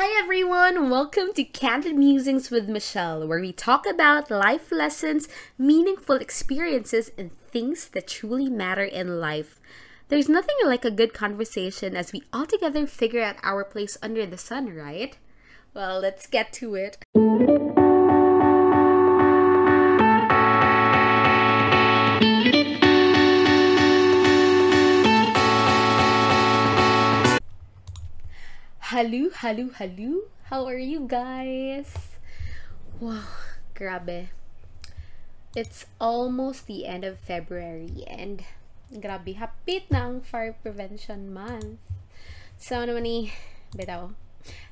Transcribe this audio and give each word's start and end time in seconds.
Hi 0.00 0.16
everyone, 0.22 0.90
welcome 0.90 1.32
to 1.32 1.42
Candid 1.42 1.96
Musings 1.96 2.52
with 2.52 2.68
Michelle, 2.68 3.26
where 3.26 3.40
we 3.40 3.50
talk 3.50 3.84
about 3.84 4.30
life 4.30 4.70
lessons, 4.70 5.26
meaningful 5.58 6.14
experiences, 6.14 7.10
and 7.18 7.32
things 7.50 7.88
that 7.88 8.06
truly 8.06 8.48
matter 8.48 8.84
in 8.84 9.18
life. 9.18 9.60
There's 10.06 10.28
nothing 10.28 10.54
like 10.64 10.84
a 10.84 10.92
good 10.92 11.12
conversation 11.12 11.96
as 11.96 12.12
we 12.12 12.22
all 12.32 12.46
together 12.46 12.86
figure 12.86 13.24
out 13.24 13.38
our 13.42 13.64
place 13.64 13.98
under 14.00 14.24
the 14.24 14.38
sun, 14.38 14.72
right? 14.72 15.18
Well, 15.74 15.98
let's 15.98 16.28
get 16.28 16.52
to 16.52 16.76
it. 16.76 17.77
Hello, 28.88 29.28
hello, 29.44 29.68
hello. 29.76 30.32
How 30.48 30.64
are 30.64 30.80
you 30.80 31.04
guys? 31.04 32.16
Wow, 32.96 33.20
grabe. 33.76 34.32
It's 35.52 35.84
almost 36.00 36.64
the 36.64 36.88
end 36.88 37.04
of 37.04 37.20
February 37.20 38.08
and 38.08 38.48
grabe, 38.88 39.36
hapit 39.36 39.92
na 39.92 40.24
Fire 40.24 40.56
Prevention 40.56 41.28
Month. 41.28 41.84
So, 42.56 42.80
naman 42.80 43.04
ni, 43.04 43.18
bitaw. 43.76 44.16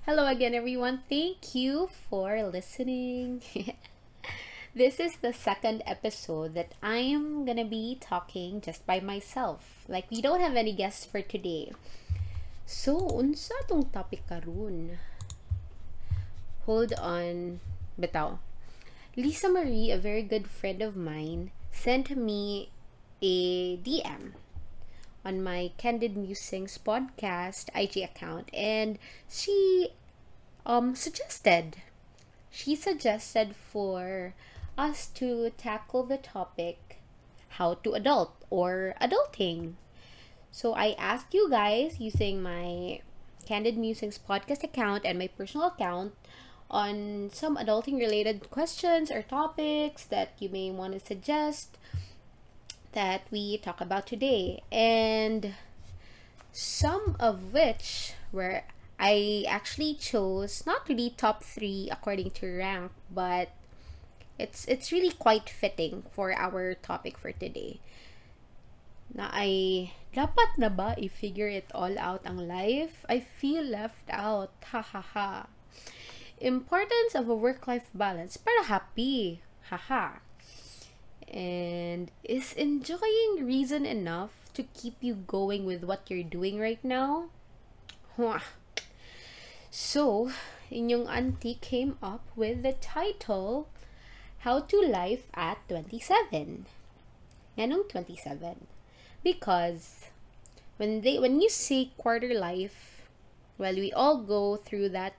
Hello 0.09 0.24
again, 0.24 0.57
everyone. 0.57 1.05
Thank 1.12 1.52
you 1.52 1.93
for 2.09 2.41
listening. 2.41 3.45
this 4.73 4.96
is 4.96 5.21
the 5.21 5.37
second 5.37 5.85
episode 5.85 6.57
that 6.57 6.73
I 6.80 7.05
am 7.05 7.45
gonna 7.45 7.69
be 7.69 8.01
talking 8.01 8.65
just 8.65 8.88
by 8.88 8.96
myself. 8.96 9.85
Like, 9.93 10.09
we 10.09 10.24
don't 10.24 10.41
have 10.41 10.57
any 10.57 10.73
guests 10.73 11.05
for 11.05 11.21
today. 11.21 11.77
So, 12.66 12.98
unsa 12.98 13.55
tong 13.70 13.95
topic 13.95 14.27
karon? 14.27 14.98
Hold 16.66 16.98
on. 16.98 17.62
Bitaw. 17.95 18.43
Lisa 19.15 19.49
Marie, 19.49 19.95
a 19.95 19.96
very 20.02 20.27
good 20.27 20.51
friend 20.51 20.82
of 20.82 20.99
mine, 20.99 21.54
sent 21.71 22.10
me 22.18 22.74
a 23.23 23.79
DM 23.79 24.35
on 25.24 25.43
my 25.43 25.71
Candid 25.79 26.16
Musings 26.16 26.76
podcast 26.76 27.71
IG 27.71 28.02
account 28.02 28.51
and 28.52 28.98
she 29.30 29.91
um 30.66 30.95
suggested 30.95 31.79
she 32.51 32.74
suggested 32.76 33.54
for 33.54 34.35
us 34.76 35.07
to 35.07 35.51
tackle 35.57 36.02
the 36.02 36.19
topic 36.19 36.98
how 37.63 37.74
to 37.74 37.95
adult 37.95 38.35
or 38.51 38.95
adulting 39.01 39.74
so 40.57 40.73
I 40.73 40.96
asked 40.96 41.35
you 41.35 41.51
guys 41.51 42.01
using 42.01 42.40
my 42.40 43.01
Candid 43.45 43.76
Musings 43.76 44.16
podcast 44.16 44.65
account 44.65 45.04
and 45.04 45.18
my 45.18 45.29
personal 45.29 45.66
account 45.66 46.15
on 46.71 47.29
some 47.30 47.59
adulting 47.59 48.01
related 48.01 48.48
questions 48.48 49.10
or 49.10 49.21
topics 49.21 50.07
that 50.07 50.32
you 50.38 50.48
may 50.48 50.71
want 50.71 50.95
to 50.95 50.98
suggest 50.98 51.76
that 52.93 53.29
we 53.30 53.59
talk 53.59 53.82
about 53.82 54.07
today. 54.07 54.63
And 54.73 55.52
some 56.52 57.16
of 57.20 57.52
which 57.52 58.15
were 58.32 58.63
I 58.98 59.45
actually 59.46 59.93
chose 59.93 60.65
not 60.65 60.88
really 60.88 61.13
top 61.18 61.45
three 61.45 61.91
according 61.93 62.30
to 62.41 62.57
rank, 62.57 62.93
but 63.13 63.51
it's 64.38 64.65
it's 64.65 64.91
really 64.91 65.12
quite 65.12 65.50
fitting 65.50 66.04
for 66.09 66.32
our 66.32 66.72
topic 66.81 67.19
for 67.19 67.31
today. 67.31 67.76
Na 69.12 69.28
ay 69.37 69.93
dapat 70.17 70.56
na 70.56 70.72
ba 70.72 70.97
i-figure 70.97 71.53
it 71.53 71.69
all 71.77 71.93
out 72.00 72.25
ang 72.25 72.41
life? 72.41 73.05
I 73.05 73.21
feel 73.21 73.61
left 73.61 74.09
out. 74.09 74.56
Ha 74.72 74.81
ha 74.81 75.05
ha. 75.05 75.53
Importance 76.41 77.12
of 77.12 77.28
a 77.28 77.37
work-life 77.37 77.93
balance 77.93 78.41
para 78.41 78.65
happy. 78.65 79.44
Ha 79.69 79.77
ha. 79.77 80.25
And 81.28 82.09
is 82.25 82.56
enjoying 82.56 83.44
reason 83.44 83.84
enough 83.84 84.32
to 84.56 84.65
keep 84.72 84.97
you 85.05 85.21
going 85.28 85.69
with 85.69 85.84
what 85.84 86.09
you're 86.09 86.25
doing 86.25 86.56
right 86.56 86.81
now? 86.81 87.28
Huh. 88.16 88.41
So, 89.69 90.32
inyong 90.72 91.12
auntie 91.12 91.60
came 91.60 92.00
up 92.00 92.25
with 92.32 92.65
the 92.65 92.72
title 92.72 93.69
How 94.49 94.65
to 94.65 94.81
Life 94.81 95.28
at 95.37 95.60
27. 95.69 96.65
Yanong 97.60 97.84
27? 97.93 98.75
Because 99.26 100.06
when 100.78 101.03
they 101.03 101.19
when 101.19 101.42
you 101.42 101.50
say 101.50 101.91
quarter 101.98 102.31
life, 102.31 103.03
well 103.59 103.75
we 103.75 103.91
all 103.91 104.22
go 104.22 104.54
through 104.54 104.94
that 104.94 105.19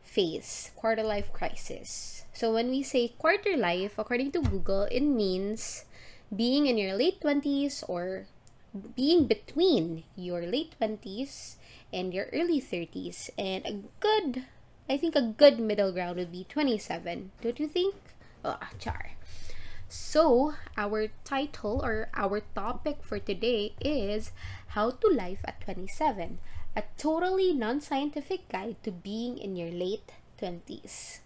phase, 0.00 0.72
quarter 0.72 1.04
life 1.04 1.28
crisis. 1.36 2.24
So 2.32 2.48
when 2.56 2.72
we 2.72 2.80
say 2.82 3.12
quarter 3.20 3.52
life, 3.52 3.98
according 3.98 4.32
to 4.32 4.40
Google, 4.40 4.88
it 4.88 5.04
means 5.04 5.84
being 6.32 6.64
in 6.64 6.80
your 6.80 6.96
late 6.96 7.20
20s 7.20 7.84
or 7.84 8.24
being 8.96 9.28
between 9.28 10.04
your 10.16 10.40
late 10.48 10.72
20s 10.80 11.56
and 11.92 12.12
your 12.12 12.32
early 12.32 12.60
30s. 12.60 13.28
And 13.36 13.64
a 13.66 13.76
good, 14.00 14.44
I 14.88 14.96
think 14.96 15.16
a 15.16 15.22
good 15.36 15.60
middle 15.60 15.92
ground 15.92 16.16
would 16.16 16.32
be 16.32 16.44
27. 16.48 17.32
Don't 17.40 17.60
you 17.60 17.68
think? 17.68 17.94
Oh, 18.44 18.58
char. 18.78 19.15
So, 19.88 20.54
our 20.76 21.08
title 21.22 21.80
or 21.84 22.08
our 22.14 22.42
topic 22.54 23.02
for 23.02 23.18
today 23.18 23.74
is 23.80 24.32
How 24.74 24.90
to 24.90 25.06
Life 25.08 25.40
at 25.44 25.60
27, 25.62 26.38
a 26.74 26.82
totally 26.98 27.54
non 27.54 27.80
scientific 27.80 28.48
guide 28.48 28.82
to 28.82 28.90
being 28.90 29.38
in 29.38 29.54
your 29.54 29.70
late 29.70 30.10
20s. 30.42 31.20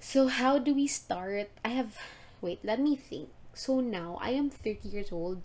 So, 0.00 0.28
how 0.28 0.58
do 0.58 0.74
we 0.74 0.86
start? 0.86 1.50
I 1.64 1.76
have, 1.76 1.98
wait, 2.40 2.64
let 2.64 2.80
me 2.80 2.96
think. 2.96 3.28
So, 3.52 3.80
now 3.80 4.18
I 4.20 4.30
am 4.30 4.48
30 4.48 4.88
years 4.88 5.12
old. 5.12 5.42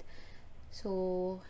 So, 0.72 1.41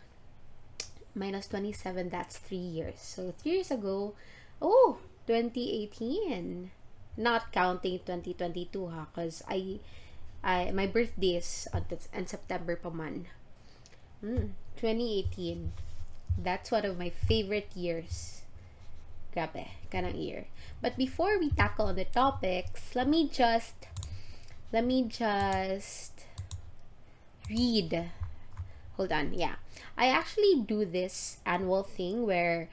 minus 1.14 1.46
27, 1.46 2.08
that's 2.10 2.36
three 2.36 2.58
years. 2.58 2.98
So, 2.98 3.32
three 3.38 3.62
years 3.62 3.70
ago, 3.70 4.14
oh, 4.60 4.98
2018. 5.28 6.72
Not 7.16 7.50
counting 7.50 7.98
2022 7.98 8.86
ha, 8.88 9.06
because 9.10 9.42
I 9.48 9.80
I, 10.42 10.70
my 10.70 10.86
birthday 10.86 11.36
is 11.36 11.68
on, 11.72 11.84
on 12.14 12.26
September 12.26 12.76
pa 12.76 12.90
man. 12.90 13.26
Mm, 14.24 14.54
2018. 14.76 15.72
That's 16.38 16.70
one 16.70 16.84
of 16.84 16.98
my 16.98 17.10
favorite 17.10 17.70
years. 17.74 18.42
Grabe, 19.34 19.74
kanang 19.90 20.16
year. 20.16 20.46
But 20.80 20.96
before 20.96 21.38
we 21.38 21.50
tackle 21.50 21.92
the 21.92 22.06
topics, 22.06 22.94
let 22.94 23.08
me 23.08 23.28
just 23.28 23.74
let 24.72 24.84
me 24.84 25.04
just 25.08 26.24
read. 27.50 28.10
Hold 28.96 29.12
on, 29.12 29.34
yeah. 29.34 29.56
I 29.96 30.08
actually 30.08 30.62
do 30.62 30.84
this 30.84 31.38
annual 31.46 31.82
thing 31.82 32.26
where 32.26 32.68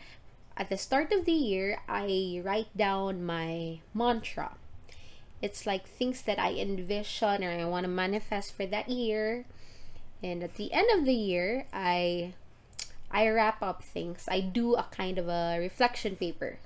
at 0.58 0.70
the 0.70 0.78
start 0.78 1.12
of 1.12 1.26
the 1.26 1.36
year 1.36 1.80
I 1.88 2.42
write 2.44 2.76
down 2.76 3.26
my 3.26 3.80
mantra 3.94 4.58
it's 5.46 5.68
like 5.70 5.86
things 5.86 6.24
that 6.24 6.40
I 6.40 6.58
envision 6.58 7.44
or 7.44 7.52
I 7.54 7.66
want 7.66 7.86
to 7.86 7.88
manifest 7.88 8.58
for 8.58 8.66
that 8.66 8.90
year. 8.90 9.46
And 10.24 10.42
at 10.42 10.56
the 10.56 10.74
end 10.74 10.90
of 10.98 11.06
the 11.06 11.14
year, 11.14 11.68
I 11.72 12.34
I 13.12 13.30
wrap 13.30 13.62
up 13.62 13.84
things. 13.84 14.26
I 14.28 14.42
do 14.42 14.74
a 14.74 14.90
kind 14.90 15.22
of 15.22 15.30
a 15.30 15.62
reflection 15.62 16.16
paper. 16.16 16.58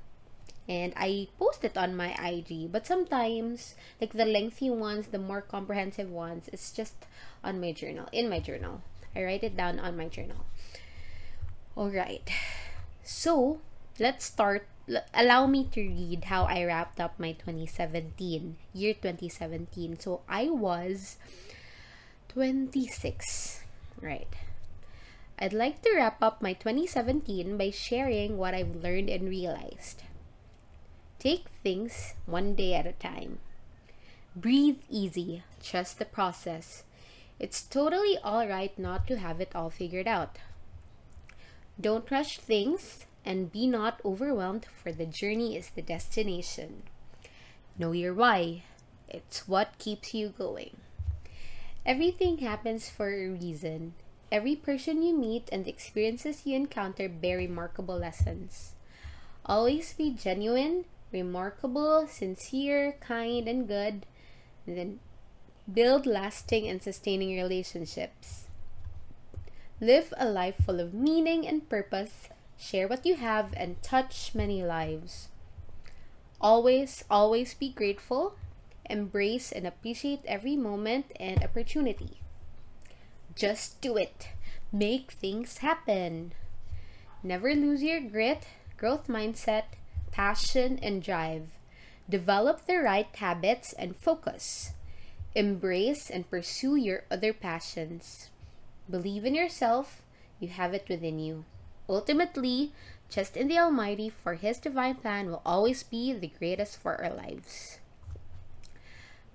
And 0.70 0.94
I 0.96 1.28
post 1.38 1.66
it 1.66 1.76
on 1.76 1.98
my 1.98 2.16
IG. 2.24 2.72
But 2.72 2.88
sometimes, 2.88 3.76
like 4.00 4.14
the 4.14 4.24
lengthy 4.24 4.70
ones, 4.70 5.08
the 5.08 5.20
more 5.20 5.42
comprehensive 5.42 6.10
ones, 6.10 6.48
it's 6.54 6.72
just 6.72 6.96
on 7.44 7.60
my 7.60 7.74
journal, 7.74 8.08
in 8.14 8.30
my 8.30 8.40
journal. 8.40 8.82
I 9.14 9.24
write 9.24 9.44
it 9.44 9.58
down 9.58 9.80
on 9.80 9.98
my 9.98 10.08
journal. 10.08 10.46
All 11.76 11.90
right. 11.90 12.24
So, 13.04 13.60
let's 14.00 14.24
start 14.24 14.68
allow 15.14 15.46
me 15.46 15.66
to 15.72 15.82
read 15.82 16.26
how 16.26 16.46
I 16.46 16.64
wrapped 16.64 17.00
up 17.00 17.20
my 17.20 17.34
2017 17.34 18.58
year 18.74 18.94
2017. 18.94 20.00
So 20.00 20.22
I 20.28 20.50
was 20.50 21.18
26, 22.30 23.64
right? 24.02 24.34
I'd 25.38 25.54
like 25.54 25.82
to 25.84 25.94
wrap 25.96 26.22
up 26.22 26.42
my 26.42 26.54
2017 26.54 27.58
by 27.58 27.70
sharing 27.72 28.38
what 28.38 28.54
I've 28.54 28.76
learned 28.76 29.10
and 29.10 29.30
realized. 29.30 30.04
Take 31.18 31.48
things 31.64 32.16
one 32.26 32.56
day 32.56 32.74
at 32.74 32.88
a 32.88 32.94
time. 32.94 33.40
Breathe 34.36 34.80
easy, 34.90 35.44
trust 35.64 36.00
the 36.00 36.06
process. 36.06 36.84
It's 37.40 37.64
totally 37.64 38.18
alright 38.20 38.78
not 38.78 39.08
to 39.08 39.18
have 39.18 39.40
it 39.40 39.56
all 39.56 39.70
figured 39.70 40.08
out. 40.08 40.38
Don't 41.80 42.12
rush 42.12 42.38
things 42.40 43.06
and 43.30 43.52
be 43.52 43.68
not 43.68 44.02
overwhelmed, 44.04 44.66
for 44.82 44.92
the 44.92 45.06
journey 45.06 45.56
is 45.56 45.70
the 45.70 45.84
destination. 45.84 46.82
Know 47.78 47.92
your 47.92 48.12
why, 48.12 48.64
it's 49.08 49.48
what 49.48 49.78
keeps 49.78 50.16
you 50.16 50.30
going. 50.30 50.78
Everything 51.86 52.40
happens 52.40 52.90
for 52.90 53.14
a 53.14 53.30
reason. 53.30 53.94
Every 54.32 54.56
person 54.56 55.04
you 55.04 55.16
meet 55.16 55.48
and 55.52 55.64
the 55.64 55.70
experiences 55.70 56.42
you 56.44 56.56
encounter 56.56 57.08
bear 57.08 57.38
remarkable 57.38 58.00
lessons. 58.00 58.74
Always 59.46 59.94
be 59.94 60.10
genuine, 60.10 60.86
remarkable, 61.12 62.08
sincere, 62.08 62.96
kind, 63.00 63.48
and 63.48 63.68
good. 63.68 64.08
And 64.66 64.76
then 64.76 65.00
build 65.72 66.08
lasting 66.08 66.68
and 66.68 66.82
sustaining 66.82 67.38
relationships. 67.38 68.48
Live 69.80 70.16
a 70.18 70.28
life 70.28 70.58
full 70.66 70.80
of 70.80 70.96
meaning 70.96 71.48
and 71.48 71.70
purpose. 71.70 72.30
Share 72.62 72.90
what 72.90 73.06
you 73.06 73.16
have 73.16 73.54
and 73.56 73.82
touch 73.82 74.36
many 74.36 74.62
lives. 74.62 75.30
Always, 76.42 77.06
always 77.10 77.54
be 77.54 77.70
grateful. 77.70 78.36
Embrace 78.90 79.54
and 79.54 79.66
appreciate 79.66 80.20
every 80.26 80.58
moment 80.58 81.06
and 81.18 81.42
opportunity. 81.42 82.20
Just 83.34 83.80
do 83.80 83.96
it. 83.96 84.28
Make 84.74 85.12
things 85.12 85.60
happen. 85.60 86.34
Never 87.24 87.56
lose 87.56 87.82
your 87.82 88.02
grit, 88.02 88.46
growth 88.76 89.08
mindset, 89.08 89.80
passion, 90.12 90.80
and 90.82 91.02
drive. 91.02 91.48
Develop 92.10 92.66
the 92.66 92.78
right 92.80 93.08
habits 93.16 93.72
and 93.72 93.96
focus. 93.96 94.74
Embrace 95.34 96.10
and 96.10 96.30
pursue 96.30 96.76
your 96.76 97.04
other 97.10 97.32
passions. 97.32 98.30
Believe 98.90 99.24
in 99.24 99.34
yourself, 99.34 100.02
you 100.42 100.50
have 100.50 100.74
it 100.74 100.90
within 100.90 101.20
you. 101.20 101.46
Ultimately, 101.90 102.72
trust 103.10 103.36
in 103.36 103.48
the 103.48 103.58
Almighty, 103.58 104.10
for 104.10 104.36
His 104.36 104.60
divine 104.60 104.96
plan 104.96 105.28
will 105.28 105.42
always 105.44 105.82
be 105.82 106.14
the 106.14 106.32
greatest 106.38 106.78
for 106.78 107.02
our 107.02 107.10
lives. 107.10 107.80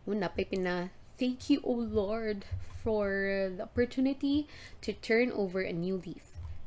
Una 0.07 0.31
pipina, 0.31 0.91
thank 1.19 1.51
you, 1.51 1.61
O 1.65 1.73
Lord, 1.73 2.45
for 2.85 3.51
the 3.57 3.65
opportunity 3.65 4.47
to 4.83 4.93
turn 4.93 5.33
over 5.33 5.63
a 5.63 5.73
new 5.73 6.01
leaf. 6.07 6.23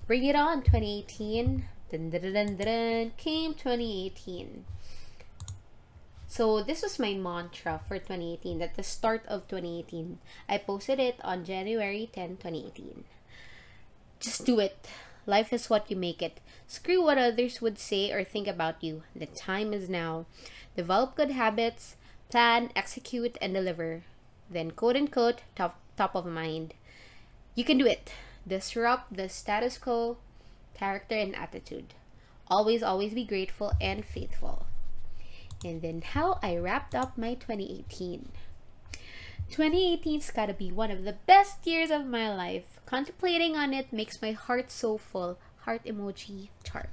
Bring 0.07 0.25
it 0.25 0.35
on, 0.35 0.61
2018. 0.61 1.65
Dun, 1.89 2.09
dun, 2.09 2.33
dun, 2.33 2.57
dun, 2.57 3.11
came 3.15 3.53
2018. 3.53 4.65
So 6.27 6.61
this 6.61 6.81
was 6.81 6.99
my 6.99 7.13
mantra 7.13 7.79
for 7.87 7.97
2018 7.97 8.61
at 8.61 8.75
the 8.75 8.83
start 8.83 9.23
of 9.27 9.47
2018. 9.47 10.19
I 10.49 10.57
posted 10.57 10.99
it 10.99 11.15
on 11.23 11.45
January 11.45 12.09
10, 12.11 12.37
2018. 12.43 13.05
Just 14.19 14.45
do 14.45 14.59
it. 14.59 14.89
Life 15.27 15.51
is 15.51 15.69
what 15.69 15.91
you 15.91 15.97
make 15.97 16.21
it. 16.21 16.39
Screw 16.67 17.03
what 17.03 17.17
others 17.17 17.61
would 17.61 17.77
say 17.77 18.13
or 18.13 18.23
think 18.23 18.47
about 18.47 18.81
you. 18.81 19.03
The 19.13 19.25
time 19.25 19.73
is 19.73 19.89
now. 19.89 20.25
Develop 20.77 21.15
good 21.15 21.31
habits, 21.31 21.97
plan, 22.31 22.71
execute, 22.77 23.37
and 23.41 23.53
deliver. 23.53 24.03
Then, 24.49 24.71
quote 24.71 24.95
unquote, 24.95 25.41
top, 25.53 25.79
top 25.97 26.15
of 26.15 26.25
mind. 26.25 26.73
You 27.55 27.65
can 27.65 27.77
do 27.77 27.85
it. 27.85 28.13
Disrupt 28.47 29.17
the 29.17 29.27
status 29.27 29.77
quo, 29.77 30.15
character, 30.73 31.15
and 31.15 31.35
attitude. 31.35 31.93
Always, 32.47 32.81
always 32.81 33.13
be 33.13 33.25
grateful 33.25 33.73
and 33.81 34.05
faithful. 34.05 34.65
And 35.65 35.81
then, 35.81 36.01
how 36.01 36.39
I 36.41 36.55
wrapped 36.55 36.95
up 36.95 37.17
my 37.17 37.33
2018. 37.33 38.29
2018's 39.51 40.31
gotta 40.31 40.53
be 40.53 40.71
one 40.71 40.91
of 40.91 41.03
the 41.03 41.17
best 41.25 41.67
years 41.67 41.91
of 41.91 42.05
my 42.05 42.33
life. 42.33 42.76
Contemplating 42.87 43.57
on 43.57 43.73
it 43.73 43.91
makes 43.91 44.21
my 44.21 44.31
heart 44.31 44.71
so 44.71 44.97
full. 44.97 45.37
Heart 45.67 45.83
emoji 45.85 46.47
chart. 46.63 46.89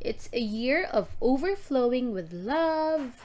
It's 0.00 0.28
a 0.32 0.40
year 0.40 0.82
of 0.82 1.14
overflowing 1.22 2.12
with 2.12 2.32
love. 2.32 3.24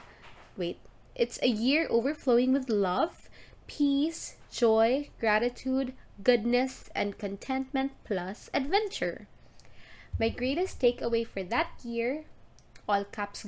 Wait, 0.56 0.78
it's 1.16 1.40
a 1.42 1.48
year 1.48 1.88
overflowing 1.90 2.52
with 2.52 2.70
love, 2.70 3.28
peace, 3.66 4.36
joy, 4.52 5.10
gratitude, 5.18 5.92
goodness, 6.22 6.88
and 6.94 7.18
contentment 7.18 7.90
plus 8.04 8.48
adventure. 8.54 9.26
My 10.16 10.28
greatest 10.28 10.80
takeaway 10.80 11.26
for 11.26 11.42
that 11.42 11.72
year, 11.82 12.24
all 12.88 13.04
caps, 13.04 13.44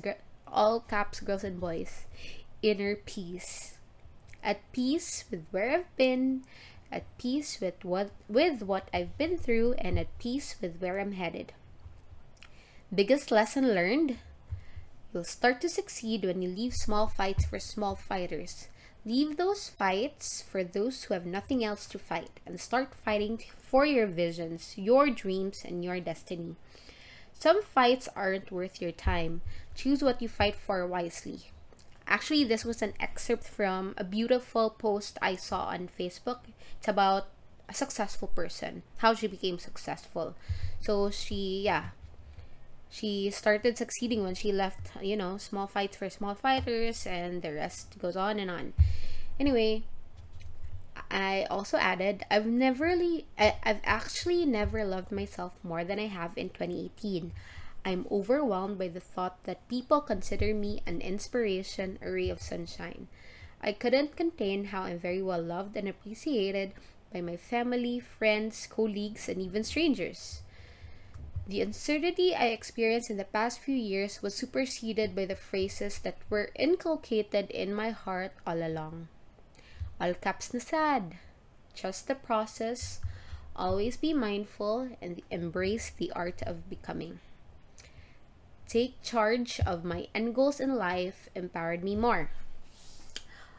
all 0.48 0.80
caps, 0.80 1.20
girls 1.20 1.44
and 1.44 1.60
boys, 1.60 2.06
inner 2.60 2.96
peace. 2.96 3.78
At 4.42 4.60
peace 4.72 5.24
with 5.30 5.46
where 5.52 5.70
I've 5.70 5.96
been, 5.96 6.42
at 6.92 7.18
peace 7.18 7.60
with 7.60 7.84
what 7.84 8.10
with 8.28 8.62
what 8.62 8.88
I've 8.92 9.16
been 9.18 9.38
through, 9.38 9.74
and 9.78 9.98
at 9.98 10.18
peace 10.18 10.56
with 10.60 10.80
where 10.80 11.00
I'm 11.00 11.12
headed. 11.12 11.52
Biggest 12.94 13.30
lesson 13.30 13.74
learned 13.74 14.18
You'll 15.12 15.24
start 15.24 15.60
to 15.60 15.68
succeed 15.68 16.24
when 16.24 16.40
you 16.40 16.48
leave 16.48 16.72
small 16.72 17.06
fights 17.06 17.44
for 17.44 17.58
small 17.58 17.94
fighters. 17.94 18.68
Leave 19.04 19.36
those 19.36 19.68
fights 19.68 20.40
for 20.40 20.64
those 20.64 21.04
who 21.04 21.12
have 21.12 21.26
nothing 21.26 21.62
else 21.62 21.84
to 21.88 21.98
fight 21.98 22.40
and 22.46 22.58
start 22.58 22.94
fighting 22.94 23.42
for 23.60 23.84
your 23.84 24.06
visions, 24.06 24.72
your 24.78 25.10
dreams, 25.10 25.64
and 25.66 25.84
your 25.84 26.00
destiny. 26.00 26.56
Some 27.34 27.62
fights 27.62 28.08
aren't 28.16 28.50
worth 28.50 28.80
your 28.80 28.92
time. 28.92 29.42
Choose 29.74 30.02
what 30.02 30.22
you 30.22 30.28
fight 30.28 30.56
for 30.56 30.86
wisely. 30.86 31.50
Actually, 32.06 32.44
this 32.44 32.64
was 32.64 32.82
an 32.82 32.94
excerpt 33.00 33.44
from 33.44 33.94
a 33.96 34.04
beautiful 34.04 34.70
post 34.70 35.18
I 35.22 35.36
saw 35.36 35.66
on 35.66 35.88
Facebook. 35.88 36.40
It's 36.78 36.88
about 36.88 37.28
a 37.68 37.74
successful 37.74 38.28
person, 38.28 38.82
how 38.98 39.14
she 39.14 39.26
became 39.26 39.58
successful. 39.58 40.34
So 40.80 41.10
she, 41.10 41.62
yeah, 41.64 41.90
she 42.90 43.30
started 43.30 43.78
succeeding 43.78 44.22
when 44.22 44.34
she 44.34 44.52
left, 44.52 44.90
you 45.00 45.16
know, 45.16 45.38
small 45.38 45.66
fights 45.66 45.96
for 45.96 46.10
small 46.10 46.34
fighters, 46.34 47.06
and 47.06 47.40
the 47.40 47.54
rest 47.54 47.98
goes 47.98 48.16
on 48.16 48.38
and 48.38 48.50
on. 48.50 48.74
Anyway, 49.40 49.84
I 51.10 51.46
also 51.50 51.78
added, 51.78 52.24
I've 52.30 52.46
never 52.46 52.84
really, 52.84 53.26
I, 53.38 53.56
I've 53.62 53.80
actually 53.84 54.44
never 54.44 54.84
loved 54.84 55.10
myself 55.10 55.52
more 55.62 55.84
than 55.84 55.98
I 55.98 56.06
have 56.06 56.36
in 56.36 56.50
2018. 56.50 57.32
I'm 57.84 58.06
overwhelmed 58.10 58.78
by 58.78 58.88
the 58.88 59.00
thought 59.00 59.42
that 59.44 59.68
people 59.68 60.00
consider 60.00 60.54
me 60.54 60.82
an 60.86 61.00
inspiration, 61.00 61.98
a 62.00 62.10
ray 62.10 62.30
of 62.30 62.40
sunshine. 62.40 63.08
I 63.60 63.72
couldn't 63.72 64.16
contain 64.16 64.66
how 64.66 64.82
I'm 64.82 64.98
very 64.98 65.22
well 65.22 65.42
loved 65.42 65.76
and 65.76 65.88
appreciated 65.88 66.72
by 67.12 67.20
my 67.20 67.36
family, 67.36 67.98
friends, 67.98 68.66
colleagues, 68.66 69.28
and 69.28 69.42
even 69.42 69.64
strangers. 69.64 70.42
The 71.46 71.60
uncertainty 71.60 72.34
I 72.34 72.46
experienced 72.54 73.10
in 73.10 73.16
the 73.16 73.24
past 73.24 73.58
few 73.58 73.74
years 73.74 74.22
was 74.22 74.34
superseded 74.34 75.14
by 75.14 75.26
the 75.26 75.34
phrases 75.34 75.98
that 76.00 76.18
were 76.30 76.50
inculcated 76.54 77.50
in 77.50 77.74
my 77.74 77.90
heart 77.90 78.32
all 78.46 78.62
along. 78.62 79.08
All 80.00 80.14
caps 80.14 80.54
na 80.54 80.60
sad. 80.60 81.18
Trust 81.74 82.06
the 82.06 82.14
process. 82.14 83.00
Always 83.56 83.96
be 83.96 84.14
mindful 84.14 84.96
and 85.02 85.20
embrace 85.30 85.90
the 85.90 86.12
art 86.12 86.42
of 86.46 86.70
becoming. 86.70 87.18
Take 88.72 89.02
charge 89.02 89.60
of 89.60 89.84
my 89.84 90.08
end 90.14 90.34
goals 90.34 90.58
in 90.58 90.76
life 90.76 91.28
empowered 91.34 91.84
me 91.84 91.94
more. 91.94 92.30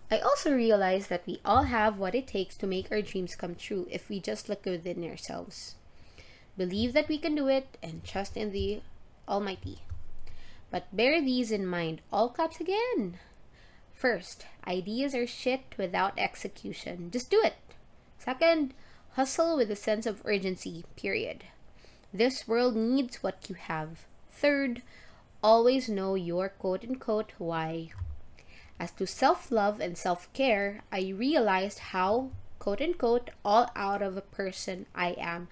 I 0.09 0.17
also 0.17 0.55
realized 0.55 1.09
that 1.09 1.27
we 1.27 1.37
all 1.45 1.69
have 1.69 1.99
what 1.99 2.15
it 2.15 2.25
takes 2.25 2.57
to 2.57 2.65
make 2.65 2.91
our 2.91 3.03
dreams 3.03 3.35
come 3.35 3.53
true 3.53 3.85
if 3.91 4.09
we 4.09 4.19
just 4.19 4.49
look 4.49 4.65
within 4.65 5.03
ourselves 5.05 5.75
believe 6.57 6.93
that 6.93 7.09
we 7.09 7.17
can 7.17 7.35
do 7.35 7.47
it, 7.47 7.77
and 7.81 8.03
trust 8.03 8.37
in 8.37 8.51
the 8.51 8.81
Almighty. 9.27 9.79
But 10.71 10.95
bear 10.95 11.21
these 11.21 11.51
in 11.51 11.65
mind, 11.65 12.01
all 12.11 12.29
caps 12.29 12.59
again. 12.59 13.19
First, 13.93 14.45
ideas 14.67 15.15
are 15.15 15.27
shit 15.27 15.61
without 15.77 16.17
execution. 16.17 17.09
Just 17.11 17.29
do 17.29 17.41
it. 17.43 17.55
Second, 18.17 18.73
hustle 19.13 19.55
with 19.55 19.69
a 19.71 19.75
sense 19.75 20.05
of 20.05 20.21
urgency, 20.25 20.83
period. 20.95 21.43
This 22.13 22.47
world 22.47 22.75
needs 22.75 23.21
what 23.21 23.49
you 23.49 23.55
have. 23.55 24.05
Third, 24.31 24.81
always 25.43 25.89
know 25.89 26.15
your 26.15 26.49
quote 26.49 26.83
unquote 26.83 27.33
why. 27.37 27.91
As 28.79 28.91
to 28.91 29.05
self 29.05 29.51
love 29.51 29.79
and 29.79 29.97
self 29.97 30.31
care, 30.33 30.81
I 30.91 31.13
realized 31.15 31.93
how 31.93 32.31
quote 32.59 32.81
unquote 32.81 33.29
all 33.43 33.69
out 33.75 34.01
of 34.01 34.15
a 34.15 34.21
person 34.21 34.85
I 34.95 35.15
am 35.19 35.49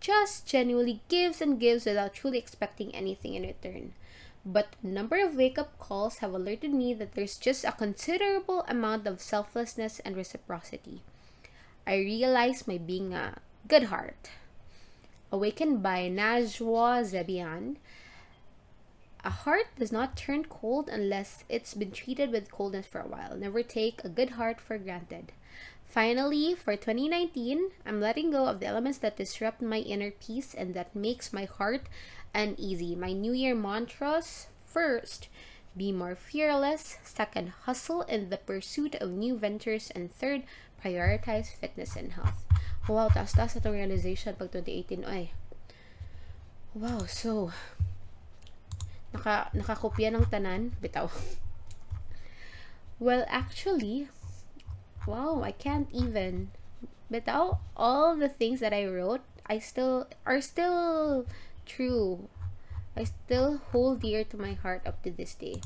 just 0.00 0.46
genuinely 0.46 1.00
gives 1.08 1.40
and 1.40 1.58
gives 1.58 1.84
without 1.84 2.14
truly 2.14 2.38
expecting 2.38 2.94
anything 2.94 3.34
in 3.34 3.42
return. 3.42 3.92
But 4.46 4.76
a 4.82 4.86
number 4.86 5.22
of 5.22 5.34
wake 5.34 5.58
up 5.58 5.78
calls 5.78 6.18
have 6.18 6.32
alerted 6.32 6.72
me 6.72 6.94
that 6.94 7.14
there's 7.14 7.36
just 7.36 7.64
a 7.64 7.72
considerable 7.72 8.64
amount 8.68 9.06
of 9.06 9.20
selflessness 9.20 9.98
and 10.00 10.16
reciprocity. 10.16 11.02
I 11.86 11.96
realize 11.96 12.68
my 12.68 12.78
being 12.78 13.12
a 13.12 13.38
good 13.66 13.84
heart. 13.84 14.30
Awakened 15.32 15.82
by 15.82 16.08
Najwa 16.08 17.04
Zebian, 17.04 17.76
a 19.28 19.44
heart 19.44 19.68
does 19.78 19.92
not 19.92 20.16
turn 20.16 20.42
cold 20.48 20.88
unless 20.88 21.44
it's 21.50 21.74
been 21.76 21.92
treated 21.92 22.32
with 22.32 22.50
coldness 22.50 22.86
for 22.88 23.04
a 23.04 23.06
while. 23.06 23.36
Never 23.36 23.62
take 23.62 24.00
a 24.00 24.08
good 24.08 24.40
heart 24.40 24.56
for 24.58 24.80
granted. 24.80 25.32
Finally, 25.84 26.56
for 26.56 26.80
2019, 26.80 27.68
I'm 27.84 28.00
letting 28.00 28.32
go 28.32 28.48
of 28.48 28.58
the 28.58 28.72
elements 28.72 28.96
that 29.04 29.20
disrupt 29.20 29.60
my 29.60 29.84
inner 29.84 30.12
peace 30.12 30.54
and 30.56 30.72
that 30.72 30.96
makes 30.96 31.30
my 31.30 31.44
heart 31.44 31.92
uneasy. 32.32 32.96
My 32.96 33.12
New 33.12 33.36
Year 33.36 33.54
mantras 33.54 34.48
first, 34.64 35.28
be 35.76 35.92
more 35.92 36.16
fearless. 36.16 36.96
Second, 37.04 37.52
hustle 37.68 38.08
in 38.08 38.30
the 38.30 38.40
pursuit 38.40 38.94
of 38.94 39.12
new 39.12 39.36
ventures. 39.36 39.92
And 39.94 40.08
third, 40.08 40.44
prioritize 40.82 41.52
fitness 41.52 41.96
and 41.96 42.16
health. 42.16 42.48
Wow, 42.88 43.12
taas-taas 43.12 43.60
itong 43.60 43.76
realization 43.76 44.40
pag 44.40 44.56
2018. 44.56 45.04
Ay. 45.04 45.36
Wow, 46.72 47.04
so 47.04 47.52
Naka, 49.12 49.48
nakakopya 49.54 50.12
ng 50.12 50.26
tanan. 50.28 50.76
Bitaw. 50.82 51.08
Well, 52.98 53.24
actually, 53.28 54.08
wow, 55.06 55.42
I 55.42 55.52
can't 55.52 55.88
even. 55.92 56.50
Bitaw, 57.12 57.58
all 57.76 58.16
the 58.16 58.28
things 58.28 58.60
that 58.60 58.74
I 58.74 58.84
wrote, 58.86 59.22
I 59.46 59.58
still, 59.58 60.08
are 60.26 60.40
still 60.40 61.24
true. 61.64 62.28
I 62.96 63.04
still 63.04 63.62
hold 63.70 64.02
dear 64.02 64.24
to 64.24 64.36
my 64.36 64.52
heart 64.52 64.82
up 64.84 65.02
to 65.04 65.10
this 65.10 65.34
day. 65.34 65.62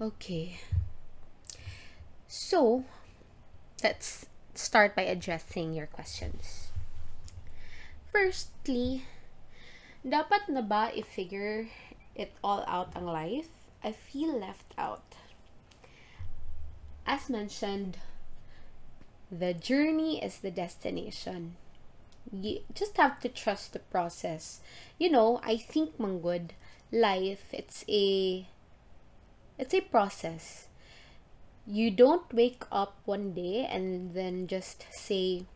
Okay. 0.00 0.60
So, 2.28 2.84
let's 3.82 4.26
start 4.54 4.94
by 4.94 5.02
addressing 5.02 5.74
your 5.74 5.86
questions. 5.86 6.68
Firstly, 8.12 9.04
dapat 10.06 10.46
na 10.48 10.62
ba 10.62 10.94
i-figure 10.94 11.66
it 12.14 12.32
all 12.42 12.62
out 12.70 12.94
ang 12.94 13.06
life? 13.10 13.50
I 13.82 13.92
feel 13.92 14.38
left 14.38 14.72
out. 14.78 15.18
As 17.06 17.30
mentioned, 17.30 17.98
the 19.30 19.54
journey 19.54 20.22
is 20.22 20.38
the 20.38 20.50
destination. 20.50 21.56
You 22.32 22.62
just 22.74 22.96
have 22.96 23.20
to 23.20 23.28
trust 23.28 23.72
the 23.72 23.78
process. 23.78 24.60
You 24.98 25.10
know, 25.10 25.38
I 25.42 25.56
think 25.56 25.98
manggod 25.98 26.50
life 26.90 27.50
it's 27.52 27.84
a 27.88 28.46
it's 29.58 29.74
a 29.74 29.80
process. 29.80 30.68
You 31.66 31.90
don't 31.90 32.32
wake 32.32 32.62
up 32.70 32.98
one 33.04 33.34
day 33.34 33.66
and 33.66 34.14
then 34.14 34.46
just 34.46 34.86
say 34.90 35.46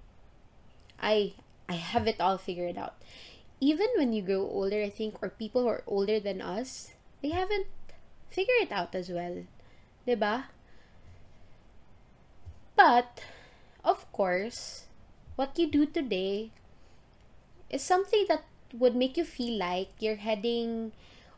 I 0.98 1.34
I 1.68 1.74
have 1.74 2.06
it 2.06 2.20
all 2.20 2.38
figured 2.38 2.78
out. 2.78 2.94
Even 3.60 3.88
when 3.96 4.12
you 4.12 4.22
grow 4.22 4.48
older, 4.48 4.82
I 4.82 4.88
think, 4.88 5.22
or 5.22 5.28
people 5.28 5.62
who 5.62 5.68
are 5.68 5.84
older 5.86 6.18
than 6.18 6.40
us, 6.40 6.92
they 7.22 7.28
haven't 7.30 7.66
figured 8.30 8.56
it 8.62 8.72
out 8.72 8.94
as 8.94 9.10
well. 9.10 9.44
Diba? 10.08 10.44
But, 12.74 13.20
of 13.84 14.10
course, 14.12 14.86
what 15.36 15.58
you 15.58 15.70
do 15.70 15.84
today 15.84 16.50
is 17.68 17.82
something 17.82 18.24
that 18.28 18.44
would 18.72 18.96
make 18.96 19.16
you 19.16 19.24
feel 19.24 19.58
like 19.58 19.90
you're 19.98 20.16
heading 20.16 20.92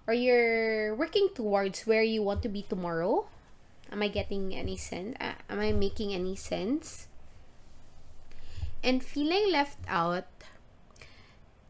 or 0.07 0.15
you're 0.15 0.95
working 0.95 1.29
towards 1.35 1.87
where 1.87 2.03
you 2.03 2.23
want 2.23 2.43
to 2.43 2.49
be 2.49 2.63
tomorrow. 2.63 3.27
Am 3.91 4.03
I 4.03 4.09
getting 4.09 4.55
any 4.55 4.77
sense? 4.77 5.17
Uh, 5.21 5.35
am 5.51 5.61
I 5.61 5.73
making 5.73 6.15
any 6.15 6.37
sense? 6.37 7.09
And 8.83 9.03
feeling 9.03 9.51
left 9.51 9.79
out, 9.87 10.27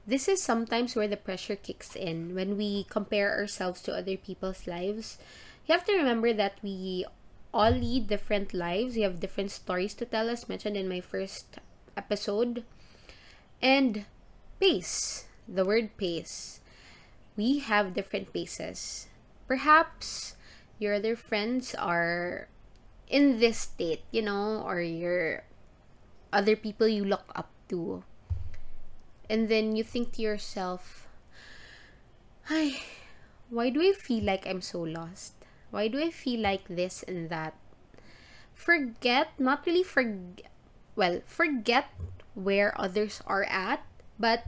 this 0.06 0.28
is 0.28 0.42
sometimes 0.42 0.96
where 0.96 1.08
the 1.08 1.16
pressure 1.16 1.56
kicks 1.56 1.94
in 1.94 2.34
when 2.34 2.56
we 2.56 2.84
compare 2.90 3.38
ourselves 3.38 3.82
to 3.82 3.94
other 3.94 4.16
people's 4.16 4.66
lives. 4.66 5.18
You 5.66 5.74
have 5.74 5.84
to 5.84 5.96
remember 5.96 6.32
that 6.32 6.58
we 6.62 7.06
all 7.54 7.70
lead 7.70 8.08
different 8.08 8.52
lives. 8.52 8.96
We 8.96 9.02
have 9.02 9.20
different 9.20 9.50
stories 9.50 9.94
to 9.94 10.04
tell, 10.04 10.28
as 10.28 10.48
mentioned 10.48 10.76
in 10.76 10.88
my 10.88 11.00
first 11.00 11.58
episode. 11.96 12.64
And 13.60 14.06
pace, 14.58 15.26
the 15.46 15.64
word 15.64 15.96
pace 15.96 16.60
we 17.36 17.60
have 17.60 17.94
different 17.94 18.32
paces. 18.32 19.08
Perhaps 19.46 20.36
your 20.78 20.94
other 20.94 21.16
friends 21.16 21.74
are 21.74 22.48
in 23.08 23.38
this 23.40 23.58
state, 23.58 24.04
you 24.10 24.22
know, 24.22 24.62
or 24.64 24.80
your 24.80 25.44
other 26.32 26.56
people 26.56 26.88
you 26.88 27.04
look 27.04 27.32
up 27.34 27.50
to. 27.68 28.04
And 29.32 29.48
then 29.48 29.72
you 29.72 29.80
think 29.80 30.12
to 30.12 30.20
yourself, 30.20 31.08
Hi, 32.52 32.84
why 33.48 33.72
do 33.72 33.80
I 33.80 33.96
feel 33.96 34.28
like 34.28 34.44
I'm 34.44 34.60
so 34.60 34.84
lost? 34.84 35.32
Why 35.72 35.88
do 35.88 35.96
I 35.96 36.12
feel 36.12 36.44
like 36.44 36.68
this 36.68 37.00
and 37.08 37.32
that? 37.32 37.56
Forget, 38.52 39.32
not 39.40 39.64
really 39.64 39.82
forget, 39.82 40.52
well, 40.94 41.24
forget 41.24 41.88
where 42.36 42.76
others 42.76 43.24
are 43.24 43.48
at, 43.48 43.80
but 44.20 44.44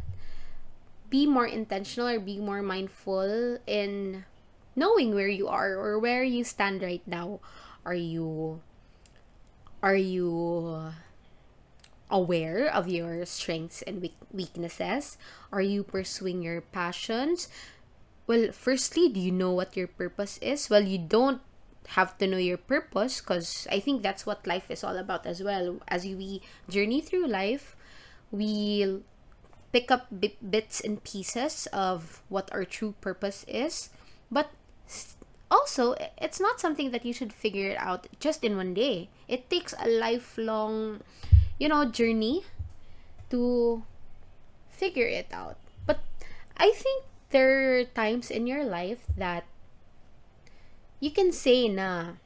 be 1.09 1.25
more 1.25 1.49
intentional 1.49 2.13
or 2.13 2.21
be 2.21 2.37
more 2.37 2.61
mindful 2.61 3.57
in 3.67 4.29
knowing 4.77 5.15
where 5.15 5.33
you 5.33 5.49
are 5.49 5.81
or 5.81 5.99
where 5.99 6.23
you 6.23 6.45
stand 6.45 6.83
right 6.83 7.07
now. 7.09 7.41
Are 7.87 7.97
you 7.97 8.61
are 9.81 9.97
you 9.97 10.93
aware 12.15 12.71
of 12.71 12.87
your 12.87 13.27
strengths 13.27 13.83
and 13.83 13.99
weaknesses? 14.31 15.19
Are 15.51 15.61
you 15.61 15.83
pursuing 15.83 16.43
your 16.43 16.63
passions? 16.63 17.51
Well, 18.27 18.55
firstly, 18.55 19.11
do 19.11 19.19
you 19.19 19.35
know 19.35 19.51
what 19.51 19.77
your 19.77 19.91
purpose 19.91 20.39
is? 20.39 20.71
Well, 20.71 20.87
you 20.87 20.97
don't 20.97 21.43
have 21.99 22.17
to 22.17 22.27
know 22.31 22.39
your 22.39 22.57
purpose 22.57 23.21
because 23.21 23.67
I 23.71 23.81
think 23.81 24.03
that's 24.03 24.25
what 24.25 24.47
life 24.47 24.71
is 24.71 24.85
all 24.87 24.97
about 24.97 25.27
as 25.27 25.43
well. 25.43 25.83
As 25.89 26.07
we 26.07 26.41
journey 26.71 27.03
through 27.03 27.27
life, 27.27 27.77
we 28.31 29.03
pick 29.75 29.91
up 29.91 30.07
bits 30.39 30.81
and 30.81 31.03
pieces 31.03 31.67
of 31.75 32.23
what 32.29 32.47
our 32.55 32.65
true 32.65 32.95
purpose 33.03 33.45
is 33.51 33.91
but 34.31 34.55
also 35.51 35.95
it's 36.17 36.39
not 36.39 36.61
something 36.61 36.93
that 36.93 37.05
you 37.05 37.13
should 37.13 37.33
figure 37.33 37.71
it 37.71 37.79
out 37.79 38.07
just 38.21 38.45
in 38.45 38.57
one 38.57 38.73
day 38.73 39.11
it 39.27 39.51
takes 39.51 39.75
a 39.83 39.89
lifelong 39.89 41.03
you 41.59 41.69
know 41.69 41.85
journey 41.85 42.43
to 43.31 43.83
figure 44.71 45.07
it 45.07 45.29
out 45.33 45.57
but 45.87 46.01
i 46.57 46.71
think 46.73 47.05
there 47.31 47.79
are 47.79 47.85
times 47.85 48.31
in 48.31 48.47
your 48.47 48.65
life 48.65 49.07
that 49.17 49.45
you 51.01 51.11
can 51.11 51.33
say 51.33 51.69
na 51.69 52.19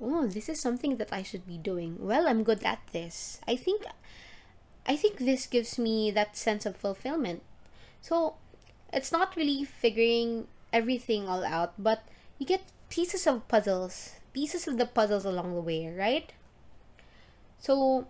oh 0.00 0.26
this 0.26 0.48
is 0.48 0.60
something 0.60 0.96
that 0.96 1.12
i 1.12 1.22
should 1.22 1.46
be 1.46 1.56
doing 1.56 1.96
well 2.00 2.28
i'm 2.28 2.44
good 2.44 2.62
at 2.62 2.80
this 2.92 3.40
i 3.48 3.56
think 3.56 3.86
I 4.86 4.94
think 4.94 5.18
this 5.18 5.46
gives 5.46 5.78
me 5.78 6.10
that 6.12 6.36
sense 6.36 6.64
of 6.64 6.76
fulfillment. 6.76 7.42
So 8.00 8.34
it's 8.92 9.10
not 9.10 9.34
really 9.34 9.64
figuring 9.64 10.46
everything 10.72 11.28
all 11.28 11.44
out, 11.44 11.74
but 11.76 12.06
you 12.38 12.46
get 12.46 12.62
pieces 12.88 13.26
of 13.26 13.48
puzzles, 13.48 14.20
pieces 14.32 14.68
of 14.68 14.78
the 14.78 14.86
puzzles 14.86 15.24
along 15.24 15.54
the 15.54 15.60
way, 15.60 15.90
right? 15.90 16.32
So 17.58 18.06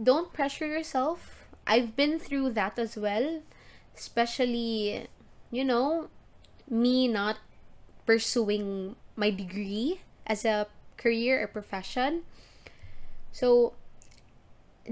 don't 0.00 0.32
pressure 0.32 0.66
yourself. 0.66 1.46
I've 1.66 1.96
been 1.96 2.18
through 2.18 2.50
that 2.50 2.78
as 2.78 2.96
well, 2.96 3.42
especially, 3.96 5.06
you 5.50 5.64
know, 5.64 6.08
me 6.68 7.08
not 7.08 7.38
pursuing 8.06 8.96
my 9.16 9.30
degree 9.30 10.00
as 10.26 10.44
a 10.44 10.66
career 10.96 11.42
or 11.42 11.46
profession. 11.46 12.22
So 13.30 13.74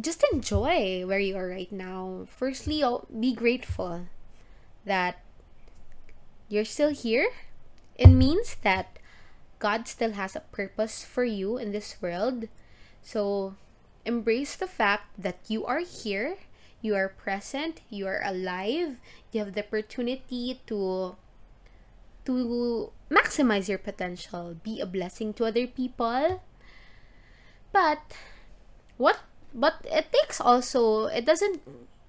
just 0.01 0.25
enjoy 0.33 1.05
where 1.07 1.19
you 1.19 1.37
are 1.37 1.49
right 1.49 1.73
now. 1.73 2.27
Firstly, 2.29 2.85
oh, 2.85 3.07
be 3.09 3.35
grateful 3.35 4.07
that 4.85 5.21
you're 6.49 6.65
still 6.65 6.91
here. 6.91 7.31
It 7.97 8.09
means 8.09 8.57
that 8.63 8.99
God 9.59 9.87
still 9.89 10.13
has 10.13 10.35
a 10.35 10.41
purpose 10.53 11.05
for 11.05 11.25
you 11.25 11.59
in 11.59 11.73
this 11.73 11.97
world. 12.01 12.49
So 13.03 13.55
embrace 14.05 14.57
the 14.57 14.67
fact 14.67 15.11
that 15.19 15.39
you 15.49 15.65
are 15.67 15.81
here, 15.81 16.37
you 16.81 16.95
are 16.95 17.09
present, 17.09 17.81
you 17.91 18.07
are 18.07 18.23
alive, 18.25 19.01
you 19.33 19.41
have 19.41 19.55
the 19.55 19.65
opportunity 19.65 20.61
to 20.67 21.17
to 22.25 22.93
maximize 23.11 23.69
your 23.69 23.79
potential, 23.79 24.57
be 24.63 24.81
a 24.81 24.87
blessing 24.87 25.33
to 25.35 25.45
other 25.45 25.67
people. 25.67 26.43
But 27.73 28.01
what 28.97 29.21
but 29.55 29.83
it 29.85 30.13
takes 30.13 30.41
also 30.41 31.07
it 31.07 31.25
doesn't 31.25 31.63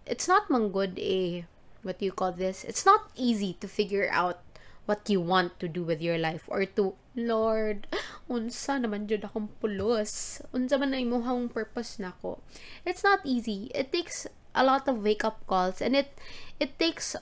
it's 0.05 0.27
not 0.27 0.49
manggod 0.49 0.97
a 0.99 1.39
eh, 1.39 1.41
what 1.81 1.97
do 1.97 2.05
you 2.05 2.11
call 2.13 2.31
this? 2.31 2.63
It's 2.63 2.85
not 2.85 3.09
easy 3.15 3.57
to 3.59 3.67
figure 3.67 4.09
out 4.11 4.41
what 4.85 5.09
you 5.09 5.21
want 5.21 5.59
to 5.59 5.67
do 5.67 5.83
with 5.83 6.01
your 6.01 6.17
life 6.17 6.45
or 6.47 6.65
to 6.65 6.93
Lord 7.15 7.91
unsa 8.31 8.79
naman 8.79 9.07
jud 9.11 9.27
akong 9.27 9.51
pulos. 9.59 10.39
Unsa 10.55 10.79
man 10.79 10.95
ay 10.95 11.03
mohang 11.03 11.51
purpose 11.51 11.99
nako. 11.99 12.39
It's 12.87 13.03
not 13.03 13.19
easy. 13.27 13.67
It 13.75 13.91
takes 13.91 14.27
a 14.55 14.63
lot 14.63 14.87
of 14.87 15.03
wake 15.03 15.23
up 15.23 15.43
calls 15.47 15.79
and 15.83 15.95
it 15.95 16.15
it 16.59 16.79
takes 16.79 17.15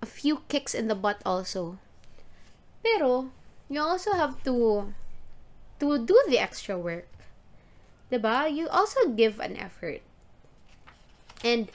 a 0.00 0.08
few 0.08 0.44
kicks 0.48 0.72
in 0.72 0.88
the 0.88 0.96
butt 0.96 1.20
also. 1.24 1.76
Pero 2.80 3.30
you 3.68 3.80
also 3.80 4.16
have 4.16 4.40
to 4.48 4.90
to 5.82 5.98
do 5.98 6.16
the 6.30 6.38
extra 6.38 6.78
work. 6.78 7.10
Diba? 8.12 8.46
You 8.46 8.68
also 8.68 9.08
give 9.08 9.40
an 9.40 9.56
effort. 9.56 10.04
And, 11.42 11.72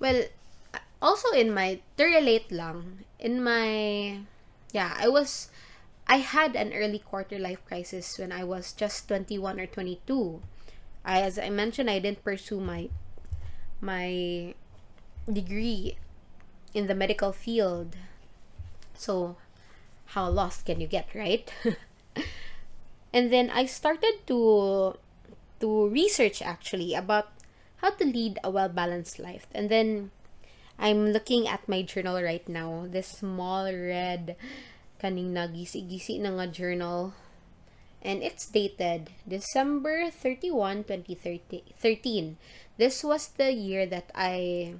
well, 0.00 0.24
also 1.00 1.30
in 1.36 1.52
my, 1.54 1.78
to 1.96 2.04
relate 2.04 2.50
lang, 2.50 3.04
in 3.20 3.44
my, 3.44 4.24
yeah, 4.72 4.96
I 4.98 5.08
was, 5.08 5.48
I 6.06 6.16
had 6.16 6.56
an 6.56 6.72
early 6.72 6.98
quarter 6.98 7.38
life 7.38 7.64
crisis 7.66 8.18
when 8.18 8.32
I 8.32 8.44
was 8.44 8.72
just 8.72 9.06
21 9.08 9.60
or 9.60 9.66
22. 9.66 10.42
I, 11.04 11.20
as 11.20 11.38
I 11.38 11.50
mentioned, 11.50 11.90
I 11.90 11.98
didn't 11.98 12.24
pursue 12.24 12.60
my, 12.60 12.88
my 13.80 14.54
degree 15.30 15.96
in 16.74 16.86
the 16.86 16.94
medical 16.94 17.32
field. 17.32 17.96
So, 18.94 19.36
how 20.06 20.28
lost 20.28 20.64
can 20.64 20.80
you 20.80 20.86
get, 20.86 21.14
right? 21.14 21.52
and 23.12 23.32
then 23.32 23.50
I 23.50 23.66
started 23.66 24.26
to 24.26 24.96
to 25.60 25.88
research 25.88 26.42
actually 26.42 26.92
about 26.92 27.30
how 27.76 27.90
to 27.90 28.04
lead 28.04 28.38
a 28.42 28.50
well-balanced 28.50 29.20
life. 29.20 29.46
And 29.54 29.70
then 29.70 30.10
I'm 30.78 31.12
looking 31.12 31.46
at 31.46 31.68
my 31.68 31.82
journal 31.82 32.20
right 32.22 32.46
now. 32.48 32.86
This 32.88 33.08
small 33.08 33.66
red 33.66 34.36
kaning 35.02 35.34
nagisi-gisi 35.34 36.20
na 36.20 36.30
nga 36.38 36.46
journal. 36.46 37.14
And 38.02 38.22
it's 38.22 38.50
dated 38.50 39.14
December 39.26 40.10
31, 40.10 40.84
2013. 40.84 42.36
This 42.78 43.04
was 43.04 43.30
the 43.38 43.52
year 43.54 43.86
that 43.86 44.10
I 44.14 44.74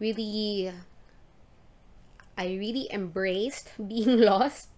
really 0.00 0.72
I 2.40 2.46
really 2.56 2.88
embraced 2.88 3.76
being 3.92 4.24
lost. 4.24 4.72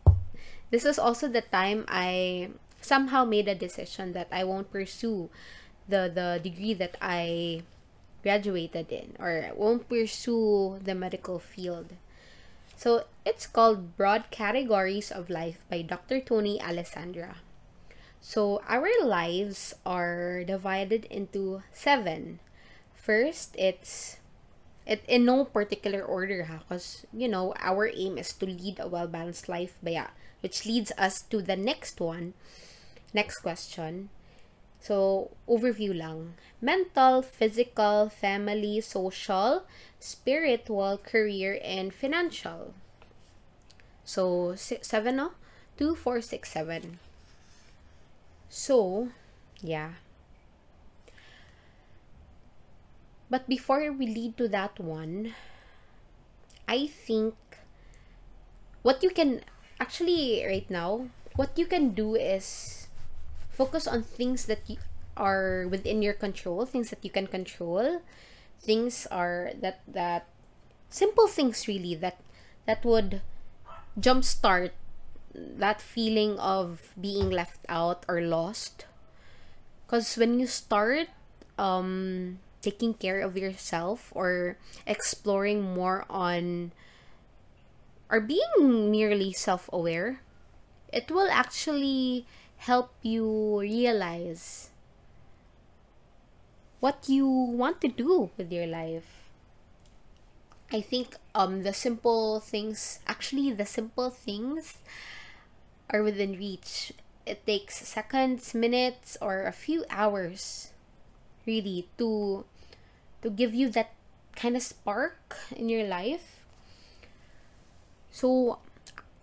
This 0.74 0.82
was 0.82 0.98
also 0.98 1.28
the 1.28 1.46
time 1.46 1.86
I 1.86 2.50
somehow 2.82 3.24
made 3.24 3.46
a 3.46 3.54
decision 3.54 4.12
that 4.12 4.26
I 4.32 4.42
won't 4.42 4.74
pursue 4.74 5.30
the 5.86 6.10
the 6.10 6.42
degree 6.42 6.74
that 6.74 6.98
I 6.98 7.62
graduated 8.22 8.90
in 8.90 9.16
or 9.18 9.50
won't 9.56 9.88
pursue 9.88 10.78
the 10.82 10.94
medical 10.94 11.38
field. 11.38 11.94
So 12.76 13.04
it's 13.24 13.46
called 13.46 13.96
Broad 13.96 14.30
Categories 14.30 15.10
of 15.10 15.30
Life 15.30 15.58
by 15.70 15.82
Dr. 15.82 16.20
Tony 16.20 16.60
Alessandra. 16.60 17.36
So 18.20 18.62
our 18.68 18.90
lives 19.02 19.74
are 19.84 20.44
divided 20.44 21.06
into 21.06 21.62
seven. 21.72 22.38
First, 22.94 23.54
it's 23.58 24.18
it 24.86 25.02
in 25.06 25.24
no 25.24 25.44
particular 25.44 26.02
order 26.02 26.44
ha 26.50 26.58
because 26.62 27.06
you 27.14 27.28
know 27.28 27.54
our 27.58 27.90
aim 27.94 28.18
is 28.18 28.32
to 28.34 28.46
lead 28.46 28.78
a 28.78 28.88
well-balanced 28.88 29.48
life 29.48 29.78
baya 29.82 30.10
which 30.42 30.66
leads 30.66 30.90
us 30.98 31.22
to 31.22 31.40
the 31.40 31.54
next 31.54 32.00
one 32.00 32.34
next 33.14 33.38
question 33.38 34.10
so 34.82 35.30
overview 35.46 35.94
lang. 35.94 36.34
Mental 36.58 37.22
physical 37.22 38.10
family 38.10 38.82
social 38.82 39.62
spiritual 40.02 40.98
career 40.98 41.62
and 41.62 41.94
financial. 41.94 42.74
So 44.02 44.54
six, 44.58 44.90
seven 44.90 45.22
no? 45.22 45.38
Two 45.78 45.94
four 45.94 46.20
six 46.20 46.50
seven. 46.50 46.98
So 48.50 49.08
yeah. 49.62 50.02
But 53.30 53.48
before 53.48 53.86
we 53.94 54.06
lead 54.10 54.36
to 54.36 54.48
that 54.48 54.82
one, 54.82 55.32
I 56.66 56.90
think 56.90 57.38
what 58.82 59.02
you 59.02 59.10
can 59.10 59.46
actually 59.78 60.42
right 60.44 60.68
now, 60.68 61.06
what 61.36 61.56
you 61.56 61.66
can 61.66 61.94
do 61.94 62.16
is 62.18 62.81
focus 63.52 63.86
on 63.86 64.02
things 64.02 64.46
that 64.46 64.64
you 64.66 64.78
are 65.16 65.68
within 65.68 66.00
your 66.02 66.14
control, 66.16 66.64
things 66.64 66.90
that 66.90 67.04
you 67.04 67.10
can 67.10 67.28
control, 67.28 68.00
things 68.60 69.06
are 69.12 69.52
that 69.60 69.80
that 69.86 70.26
simple 70.88 71.28
things 71.28 71.68
really 71.68 71.94
that 71.94 72.18
that 72.66 72.84
would 72.84 73.20
jumpstart 74.00 74.72
that 75.34 75.80
feeling 75.80 76.38
of 76.40 76.92
being 76.98 77.30
left 77.30 77.60
out 77.68 78.04
or 78.08 78.20
lost. 78.20 78.86
Because 79.86 80.16
when 80.16 80.40
you 80.40 80.46
start 80.46 81.08
um 81.58 82.38
taking 82.62 82.94
care 82.94 83.20
of 83.20 83.36
yourself 83.36 84.08
or 84.14 84.56
exploring 84.86 85.60
more 85.60 86.06
on 86.08 86.72
or 88.08 88.20
being 88.20 88.90
merely 88.90 89.32
self-aware 89.32 90.20
it 90.92 91.10
will 91.10 91.28
actually 91.28 92.24
help 92.66 92.94
you 93.02 93.60
realize 93.60 94.70
what 96.80 97.08
you 97.08 97.26
want 97.26 97.80
to 97.80 97.88
do 97.88 98.30
with 98.36 98.52
your 98.52 98.66
life 98.66 99.30
i 100.72 100.80
think 100.80 101.16
um 101.34 101.62
the 101.62 101.72
simple 101.72 102.40
things 102.40 103.00
actually 103.06 103.52
the 103.52 103.66
simple 103.66 104.10
things 104.10 104.78
are 105.90 106.02
within 106.02 106.32
reach 106.38 106.92
it 107.26 107.44
takes 107.46 107.86
seconds 107.86 108.54
minutes 108.54 109.16
or 109.20 109.42
a 109.42 109.52
few 109.52 109.84
hours 109.90 110.70
really 111.46 111.86
to 111.98 112.44
to 113.22 113.30
give 113.30 113.54
you 113.54 113.68
that 113.70 113.94
kind 114.34 114.56
of 114.56 114.62
spark 114.62 115.36
in 115.54 115.68
your 115.68 115.86
life. 115.86 116.44
So 118.10 118.58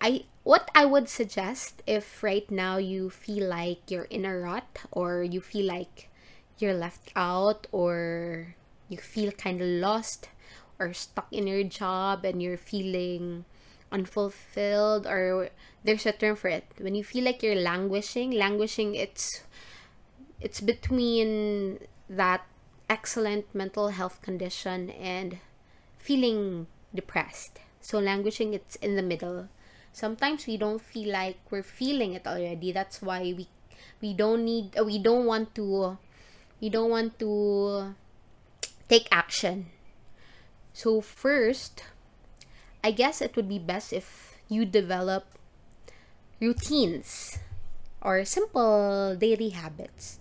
I 0.01 0.25
what 0.43 0.71
I 0.73 0.85
would 0.85 1.09
suggest 1.09 1.83
if 1.85 2.23
right 2.23 2.49
now 2.49 2.77
you 2.77 3.09
feel 3.09 3.47
like 3.47 3.91
you're 3.91 4.09
in 4.09 4.25
a 4.25 4.37
rut 4.37 4.85
or 4.91 5.23
you 5.23 5.41
feel 5.41 5.65
like 5.65 6.09
you're 6.57 6.73
left 6.73 7.11
out 7.15 7.67
or 7.71 8.55
you 8.87 8.97
feel 8.97 9.31
kind 9.31 9.61
of 9.61 9.67
lost 9.67 10.29
or 10.79 10.93
stuck 10.93 11.27
in 11.31 11.47
your 11.47 11.63
job 11.63 12.25
and 12.25 12.41
you're 12.41 12.57
feeling 12.57 13.45
unfulfilled 13.91 15.05
or 15.05 15.49
there's 15.83 16.05
a 16.05 16.11
term 16.11 16.35
for 16.35 16.47
it 16.47 16.65
when 16.77 16.95
you 16.95 17.03
feel 17.03 17.23
like 17.25 17.41
you're 17.41 17.55
languishing 17.55 18.31
languishing 18.31 18.95
it's 18.95 19.43
it's 20.39 20.61
between 20.61 21.79
that 22.09 22.45
excellent 22.89 23.53
mental 23.53 23.89
health 23.89 24.21
condition 24.21 24.89
and 24.89 25.37
feeling 25.97 26.67
depressed. 26.93 27.59
So 27.81 27.99
languishing 27.99 28.53
it's 28.53 28.75
in 28.77 28.95
the 28.95 29.03
middle. 29.03 29.49
Sometimes 29.91 30.47
we 30.47 30.57
don't 30.57 30.81
feel 30.81 31.11
like 31.11 31.37
we're 31.49 31.63
feeling 31.63 32.13
it 32.13 32.27
already. 32.27 32.71
That's 32.71 33.01
why 33.01 33.33
we 33.35 33.47
we 34.01 34.13
don't 34.13 34.45
need 34.45 34.77
uh, 34.77 34.83
we 34.83 34.99
don't 34.99 35.25
want 35.25 35.55
to 35.55 35.97
we 36.61 36.69
don't 36.69 36.89
want 36.89 37.19
to 37.19 37.95
take 38.87 39.07
action. 39.11 39.67
So 40.73 41.01
first, 41.01 41.83
I 42.83 42.91
guess 42.91 43.21
it 43.21 43.35
would 43.35 43.49
be 43.49 43.59
best 43.59 43.91
if 43.91 44.39
you 44.47 44.65
develop 44.65 45.25
routines 46.39 47.39
or 48.01 48.23
simple 48.23 49.15
daily 49.19 49.49
habits 49.49 50.19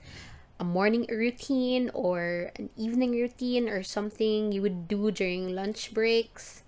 a 0.61 0.65
morning 0.65 1.07
routine 1.09 1.91
or 1.95 2.51
an 2.57 2.71
evening 2.77 3.13
routine 3.13 3.69
or 3.69 3.83
something 3.83 4.51
you 4.51 4.61
would 4.61 4.89
do 4.89 5.11
during 5.11 5.55
lunch 5.55 5.95
breaks. 5.95 6.63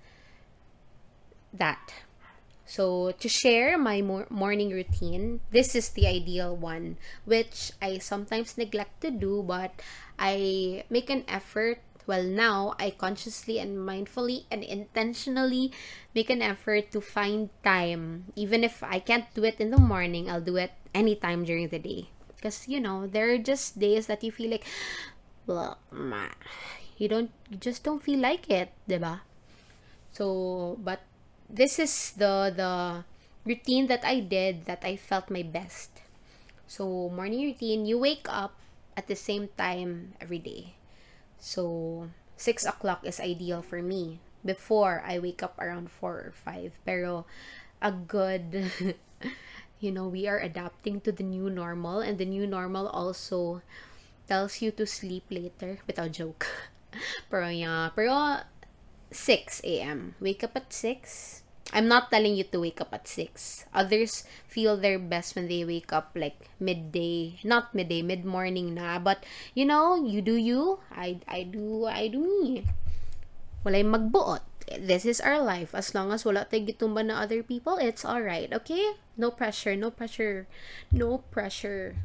That. 1.53 1.93
So, 2.71 3.11
to 3.19 3.29
share 3.29 3.75
my 3.75 3.99
mor- 4.01 4.31
morning 4.31 4.71
routine, 4.71 5.43
this 5.51 5.75
is 5.75 5.91
the 5.91 6.07
ideal 6.07 6.55
one, 6.55 7.03
which 7.27 7.75
I 7.83 7.99
sometimes 7.99 8.55
neglect 8.55 9.03
to 9.03 9.11
do, 9.11 9.43
but 9.43 9.75
I 10.19 10.85
make 10.87 11.11
an 11.11 11.27
effort. 11.27 11.83
Well, 12.07 12.23
now 12.23 12.75
I 12.79 12.91
consciously 12.95 13.59
and 13.59 13.79
mindfully 13.83 14.47
and 14.51 14.63
intentionally 14.63 15.71
make 16.15 16.31
an 16.31 16.43
effort 16.43 16.91
to 16.95 17.01
find 17.03 17.51
time. 17.63 18.31
Even 18.35 18.63
if 18.63 18.83
I 18.83 18.99
can't 19.03 19.27
do 19.35 19.43
it 19.43 19.59
in 19.59 19.71
the 19.75 19.83
morning, 19.83 20.31
I'll 20.31 20.43
do 20.43 20.57
it 20.57 20.71
anytime 20.95 21.45
during 21.45 21.69
the 21.75 21.79
day. 21.79 22.11
Because, 22.37 22.67
you 22.67 22.81
know, 22.81 23.07
there 23.07 23.31
are 23.35 23.39
just 23.39 23.79
days 23.79 24.07
that 24.07 24.23
you 24.23 24.33
feel 24.33 24.51
like, 24.51 24.65
well, 25.47 25.79
you 26.99 27.09
don't, 27.09 27.31
you 27.51 27.57
just 27.57 27.83
don't 27.83 28.03
feel 28.03 28.21
like 28.21 28.49
it, 28.51 28.71
diba? 28.89 29.21
So, 30.13 30.79
but 30.83 31.01
this 31.53 31.79
is 31.79 32.13
the, 32.17 32.53
the 32.55 33.05
routine 33.45 33.87
that 33.89 34.05
I 34.05 34.21
did 34.21 34.67
that 34.67 34.83
I 34.85 34.97
felt 34.97 35.31
my 35.31 35.43
best. 35.43 35.91
So, 36.67 37.11
morning 37.11 37.43
routine, 37.47 37.87
you 37.87 37.99
wake 37.99 38.27
up 38.29 38.55
at 38.97 39.09
the 39.09 39.17
same 39.17 39.49
time 39.59 40.15
every 40.21 40.39
day. 40.39 40.75
So, 41.39 42.11
6 42.37 42.65
o'clock 42.67 43.05
is 43.05 43.19
ideal 43.19 43.63
for 43.63 43.83
me. 43.83 44.21
Before, 44.45 45.03
I 45.05 45.19
wake 45.19 45.43
up 45.43 45.59
around 45.59 45.91
4 45.91 46.11
or 46.11 46.33
5. 46.33 46.79
Pero, 46.87 47.27
a 47.83 47.91
good 47.91 48.73
you 49.81 49.91
know 49.91 50.07
we 50.07 50.29
are 50.29 50.39
adapting 50.39 51.01
to 51.01 51.11
the 51.11 51.25
new 51.25 51.49
normal 51.49 52.01
and 52.01 52.19
the 52.19 52.29
new 52.29 52.47
normal 52.47 52.87
also 52.89 53.63
tells 54.29 54.61
you 54.61 54.71
to 54.71 54.87
sleep 54.87 55.25
later 55.31 55.81
without 55.87 56.13
joke 56.13 56.47
pero 57.33 57.49
yeah 57.49 57.89
pero 57.97 58.45
6 59.11 59.61
a.m 59.65 60.15
wake 60.21 60.43
up 60.43 60.55
at 60.57 60.73
6 60.73 61.43
i'm 61.73 61.87
not 61.87 62.11
telling 62.11 62.35
you 62.35 62.45
to 62.45 62.59
wake 62.59 62.81
up 62.81 62.95
at 62.95 63.07
6 63.07 63.67
others 63.75 64.25
feel 64.47 64.77
their 64.77 64.99
best 64.99 65.35
when 65.35 65.47
they 65.47 65.63
wake 65.65 65.93
up 65.93 66.11
like 66.15 66.51
midday 66.59 67.39
not 67.45 67.75
midday 67.75 68.03
mid 68.03 68.25
morning 68.25 68.75
na 68.75 68.99
but 68.99 69.23
you 69.55 69.67
know 69.67 69.95
you 69.95 70.23
do 70.23 70.35
you 70.35 70.79
i 70.91 71.19
i 71.27 71.43
do 71.43 71.87
i 71.87 72.07
do 72.07 72.23
me 72.23 72.67
walay 73.67 73.83
magbuot 73.83 74.43
this 74.79 75.05
is 75.05 75.21
our 75.21 75.43
life. 75.43 75.75
As 75.75 75.95
long 75.95 76.13
as 76.15 76.23
wala 76.23 76.47
tayo 76.47 76.63
gitumba 76.71 77.03
na 77.03 77.27
other 77.27 77.43
people, 77.43 77.79
it's 77.83 78.07
alright. 78.07 78.53
Okay? 78.55 78.95
No 79.19 79.35
pressure, 79.35 79.75
no 79.75 79.91
pressure, 79.91 80.47
no 80.95 81.27
pressure. 81.35 81.99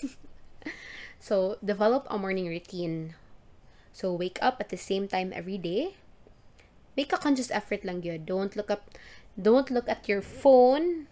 so, 1.20 1.60
develop 1.60 2.08
a 2.08 2.16
morning 2.16 2.48
routine. 2.48 3.14
So, 3.92 4.12
wake 4.16 4.40
up 4.40 4.56
at 4.60 4.72
the 4.72 4.80
same 4.80 5.04
time 5.04 5.36
every 5.36 5.60
day. 5.60 6.00
Make 6.96 7.12
a 7.12 7.18
conscious 7.18 7.50
effort 7.50 7.84
lang 7.84 8.02
yun. 8.02 8.24
Don't 8.24 8.56
look 8.56 8.70
up, 8.70 8.90
don't 9.40 9.70
look 9.70 9.88
at 9.88 10.08
your 10.08 10.22
phone. 10.22 11.06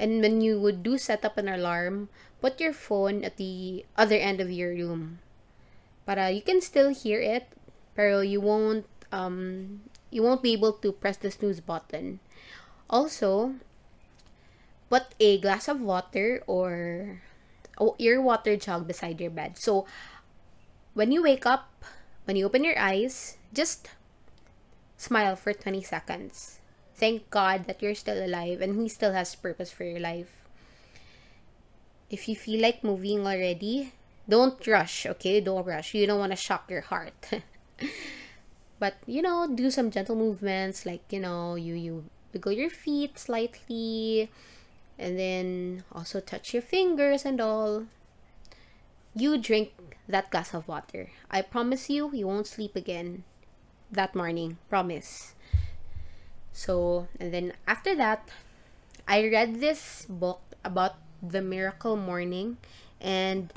And 0.00 0.22
when 0.22 0.40
you 0.40 0.60
would 0.60 0.82
do 0.82 0.96
set 0.96 1.24
up 1.24 1.36
an 1.36 1.48
alarm, 1.48 2.08
put 2.40 2.60
your 2.60 2.72
phone 2.72 3.24
at 3.24 3.36
the 3.36 3.84
other 3.96 4.16
end 4.16 4.40
of 4.40 4.50
your 4.50 4.72
room. 4.72 5.20
Para 6.06 6.30
you 6.30 6.40
can 6.40 6.60
still 6.60 6.88
hear 6.88 7.20
it, 7.20 7.52
pero 7.94 8.20
you 8.20 8.40
won't 8.40 8.88
um 9.12 9.80
you 10.10 10.22
won't 10.22 10.42
be 10.42 10.52
able 10.52 10.72
to 10.80 10.92
press 10.92 11.16
the 11.16 11.30
snooze 11.30 11.60
button. 11.60 12.18
Also, 12.88 13.54
put 14.88 15.14
a 15.20 15.38
glass 15.38 15.68
of 15.68 15.80
water 15.80 16.42
or 16.46 17.22
your 17.96 18.20
water 18.20 18.56
jug 18.56 18.86
beside 18.88 19.20
your 19.20 19.30
bed. 19.30 19.56
So 19.56 19.86
when 20.94 21.12
you 21.12 21.22
wake 21.22 21.46
up, 21.46 21.70
when 22.24 22.36
you 22.36 22.44
open 22.44 22.64
your 22.64 22.78
eyes, 22.78 23.38
just 23.54 23.88
smile 25.00 25.34
for 25.34 25.56
20 25.56 25.80
seconds. 25.82 26.60
Thank 26.94 27.30
God 27.30 27.64
that 27.64 27.80
you're 27.80 27.96
still 27.96 28.20
alive 28.22 28.60
and 28.60 28.76
He 28.76 28.88
still 28.88 29.16
has 29.16 29.34
purpose 29.34 29.72
for 29.72 29.84
your 29.84 29.98
life. 29.98 30.44
If 32.10 32.28
you 32.28 32.36
feel 32.36 32.60
like 32.60 32.84
moving 32.84 33.26
already, 33.26 33.94
don't 34.28 34.60
rush, 34.66 35.06
okay? 35.06 35.40
Don't 35.40 35.64
rush. 35.64 35.94
You 35.94 36.06
don't 36.06 36.18
want 36.18 36.32
to 36.32 36.36
shock 36.36 36.68
your 36.68 36.82
heart. 36.82 37.40
but, 38.78 38.94
you 39.06 39.22
know, 39.22 39.48
do 39.48 39.70
some 39.70 39.90
gentle 39.90 40.16
movements 40.16 40.84
like, 40.84 41.08
you 41.08 41.20
know, 41.20 41.54
you 41.54 41.74
you 41.74 42.04
wiggle 42.34 42.52
your 42.52 42.70
feet 42.70 43.18
slightly 43.18 44.28
and 44.98 45.18
then 45.18 45.82
also 45.92 46.20
touch 46.20 46.52
your 46.52 46.62
fingers 46.62 47.24
and 47.24 47.40
all. 47.40 47.86
You 49.14 49.38
drink 49.38 49.72
that 50.06 50.30
glass 50.30 50.52
of 50.52 50.68
water. 50.68 51.08
I 51.30 51.40
promise 51.40 51.88
you, 51.88 52.12
you 52.12 52.26
won't 52.26 52.46
sleep 52.46 52.76
again 52.76 53.24
that 53.92 54.14
morning. 54.14 54.58
Promise. 54.68 55.34
So, 56.52 57.08
and 57.18 57.32
then 57.32 57.52
after 57.66 57.94
that, 57.96 58.28
I 59.06 59.26
read 59.28 59.60
this 59.60 60.06
book 60.08 60.40
about 60.64 60.96
the 61.22 61.42
miracle 61.42 61.96
morning 61.96 62.56
and 63.00 63.52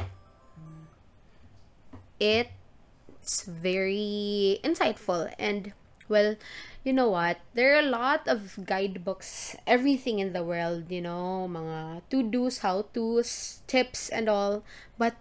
it's 2.20 3.44
very 3.44 4.60
insightful 4.64 5.32
and 5.40 5.74
well 6.10 6.36
you 6.84 6.92
know 6.92 7.10
what 7.10 7.40
there 7.54 7.76
are 7.76 7.80
a 7.80 7.88
lot 7.88 8.28
of 8.28 8.60
guidebooks 8.66 9.56
everything 9.66 10.20
in 10.20 10.34
the 10.34 10.44
world 10.44 10.92
you 10.92 11.02
know 11.02 11.48
mga 11.50 12.02
to-dos 12.10 12.60
how-tos 12.60 13.62
tips 13.68 14.10
and 14.10 14.28
all 14.28 14.64
but 14.98 15.16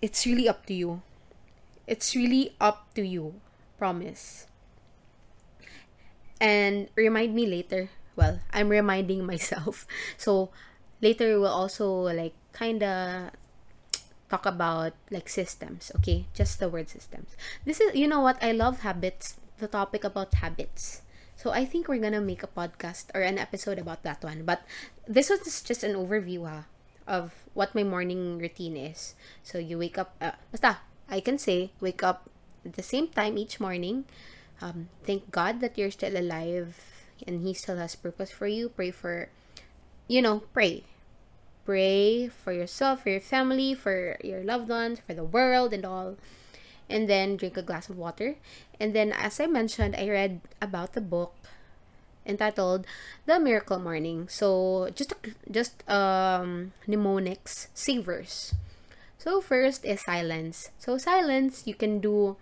it's 0.00 0.26
really 0.26 0.48
up 0.48 0.64
to 0.66 0.74
you 0.74 1.00
it's 1.86 2.14
really 2.14 2.52
up 2.60 2.92
to 2.94 3.02
you 3.02 3.40
promise. 3.78 4.46
And 6.40 6.88
remind 6.94 7.34
me 7.34 7.46
later. 7.46 7.90
Well 8.16 8.40
i'm 8.52 8.68
reminding 8.68 9.24
myself. 9.26 9.86
So 10.18 10.50
later 11.00 11.38
we'll 11.38 11.54
also 11.54 12.10
like 12.10 12.34
kind 12.52 12.82
of 12.82 13.30
talk 14.28 14.44
about 14.44 14.92
like 15.10 15.28
systems 15.28 15.90
okay? 15.96 16.26
Just 16.34 16.60
the 16.60 16.68
word 16.68 16.88
systems. 16.88 17.36
This 17.64 17.80
is 17.80 17.94
you 17.94 18.06
know 18.06 18.20
what? 18.20 18.36
I 18.42 18.52
love 18.52 18.80
habits. 18.80 19.36
The 19.58 19.68
topic 19.68 20.04
about 20.04 20.34
habits. 20.38 21.02
So 21.38 21.50
i 21.54 21.64
think 21.64 21.86
we're 21.86 22.02
gonna 22.02 22.20
make 22.22 22.42
a 22.42 22.50
podcast 22.50 23.14
or 23.14 23.22
an 23.22 23.38
episode 23.38 23.78
about 23.78 24.02
that 24.02 24.22
one. 24.22 24.42
But 24.44 24.62
this 25.06 25.30
was 25.30 25.42
just 25.62 25.82
an 25.82 25.94
overview 25.94 26.46
ha, 26.46 26.66
of 27.06 27.32
what 27.54 27.74
my 27.74 27.82
morning 27.86 28.38
routine 28.38 28.76
is. 28.76 29.14
So 29.42 29.58
you 29.58 29.78
wake 29.78 29.98
up 29.98 30.14
uh, 30.20 30.34
basta 30.50 30.82
i 31.08 31.20
can 31.24 31.38
say 31.40 31.72
wake 31.80 32.02
up 32.04 32.28
at 32.64 32.74
the 32.74 32.82
same 32.82 33.08
time 33.08 33.38
each 33.38 33.60
morning 33.60 34.04
um, 34.60 34.88
thank 35.04 35.30
god 35.30 35.60
that 35.60 35.78
you're 35.78 35.90
still 35.90 36.16
alive 36.16 36.76
and 37.26 37.42
he 37.42 37.54
still 37.54 37.76
has 37.76 37.94
purpose 37.94 38.30
for 38.30 38.46
you 38.46 38.68
pray 38.68 38.90
for 38.90 39.28
you 40.08 40.22
know, 40.22 40.40
pray. 40.52 40.82
Pray 41.64 42.28
for 42.28 42.50
yourself, 42.50 43.02
for 43.04 43.10
your 43.10 43.20
family, 43.20 43.74
for 43.74 44.16
your 44.24 44.42
loved 44.42 44.68
ones, 44.68 44.98
for 45.04 45.12
the 45.12 45.22
world, 45.22 45.72
and 45.74 45.84
all. 45.84 46.16
And 46.88 47.08
then 47.08 47.36
drink 47.36 47.58
a 47.58 47.62
glass 47.62 47.90
of 47.90 47.98
water. 47.98 48.36
And 48.80 48.96
then, 48.96 49.12
as 49.12 49.38
I 49.38 49.46
mentioned, 49.46 49.94
I 49.94 50.08
read 50.08 50.40
about 50.62 50.94
the 50.94 51.02
book 51.02 51.34
entitled 52.24 52.86
The 53.26 53.38
Miracle 53.38 53.78
Morning. 53.78 54.28
So, 54.28 54.88
just 54.94 55.12
just 55.50 55.84
um 55.88 56.72
mnemonics, 56.86 57.68
savers. 57.74 58.54
So, 59.18 59.40
first 59.40 59.84
is 59.84 60.02
silence. 60.02 60.70
So, 60.78 60.96
silence, 60.96 61.66
you 61.66 61.74
can 61.74 62.00
do 62.00 62.36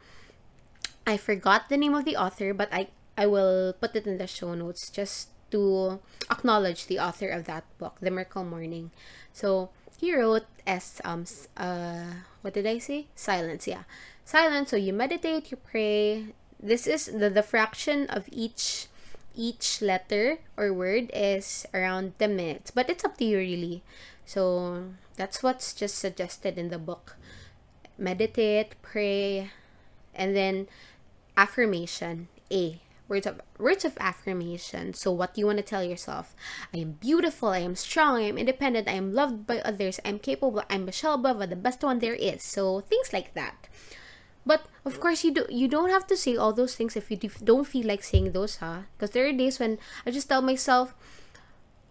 I 1.06 1.16
forgot 1.16 1.68
the 1.68 1.76
name 1.76 1.94
of 1.94 2.04
the 2.04 2.16
author, 2.16 2.52
but 2.52 2.68
I 2.72 2.88
I 3.16 3.26
will 3.26 3.72
put 3.80 3.96
it 3.96 4.06
in 4.06 4.18
the 4.18 4.26
show 4.26 4.54
notes 4.54 4.90
just 4.90 5.30
to 5.54 6.00
acknowledge 6.30 6.86
the 6.86 6.98
author 6.98 7.30
of 7.30 7.44
that 7.46 7.64
book, 7.78 7.96
The 8.00 8.10
Miracle 8.10 8.44
Morning. 8.44 8.90
So 9.32 9.70
he 9.96 10.12
wrote 10.14 10.44
as 10.66 11.00
um 11.04 11.24
uh 11.56 12.26
what 12.42 12.54
did 12.54 12.66
I 12.66 12.78
say? 12.78 13.06
Silence, 13.14 13.66
yeah. 13.66 13.86
Silence. 14.24 14.70
So 14.70 14.76
you 14.76 14.92
meditate, 14.92 15.50
you 15.50 15.56
pray. 15.56 16.34
This 16.58 16.86
is 16.86 17.06
the, 17.06 17.30
the 17.30 17.44
fraction 17.44 18.08
of 18.10 18.26
each 18.32 18.88
each 19.36 19.80
letter 19.80 20.38
or 20.56 20.72
word 20.72 21.10
is 21.14 21.66
around 21.72 22.18
10 22.18 22.34
minutes, 22.34 22.70
but 22.70 22.90
it's 22.90 23.04
up 23.04 23.16
to 23.18 23.24
you 23.24 23.38
really. 23.38 23.82
So 24.24 24.96
that's 25.16 25.42
what's 25.42 25.72
just 25.72 25.98
suggested 25.98 26.58
in 26.58 26.70
the 26.70 26.78
book. 26.78 27.16
Meditate, 27.96 28.74
pray, 28.82 29.52
and 30.14 30.34
then 30.34 30.66
affirmation. 31.36 32.28
A 32.50 32.80
words 33.08 33.26
of 33.26 33.40
words 33.58 33.84
of 33.84 33.96
affirmation 34.00 34.92
so 34.92 35.12
what 35.12 35.34
do 35.34 35.40
you 35.40 35.46
want 35.46 35.58
to 35.58 35.62
tell 35.62 35.84
yourself 35.84 36.34
i 36.74 36.78
am 36.78 36.92
beautiful 36.92 37.50
i 37.50 37.58
am 37.58 37.76
strong 37.76 38.16
i 38.16 38.26
am 38.26 38.38
independent 38.38 38.88
i 38.88 38.92
am 38.92 39.12
loved 39.12 39.46
by 39.46 39.60
others 39.60 40.00
i'm 40.04 40.18
capable 40.18 40.62
i'm 40.68 40.84
michelle 40.84 41.18
bava 41.18 41.48
the 41.48 41.54
best 41.54 41.82
one 41.82 42.00
there 42.00 42.14
is 42.14 42.42
so 42.42 42.80
things 42.80 43.12
like 43.12 43.32
that 43.34 43.65
but 44.46 44.66
of 44.86 45.00
course 45.00 45.24
you 45.24 45.34
do 45.34 45.44
you 45.50 45.66
don't 45.66 45.90
have 45.90 46.06
to 46.06 46.16
say 46.16 46.36
all 46.36 46.52
those 46.52 46.74
things 46.74 46.96
if 46.96 47.10
you 47.10 47.18
don't 47.42 47.66
feel 47.66 47.86
like 47.86 48.02
saying 48.02 48.32
those 48.32 48.56
huh 48.62 48.86
because 48.96 49.10
there 49.10 49.26
are 49.26 49.32
days 49.32 49.58
when 49.58 49.78
i 50.06 50.10
just 50.10 50.28
tell 50.28 50.40
myself 50.40 50.94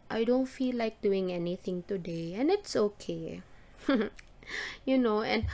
i 0.10 0.24
don't 0.24 0.48
feel 0.48 0.76
like 0.76 1.02
doing 1.02 1.32
anything 1.32 1.84
today 1.88 2.34
and 2.34 2.50
it's 2.50 2.76
okay 2.76 3.42
you 4.86 4.98
know 4.98 5.22
and 5.22 5.46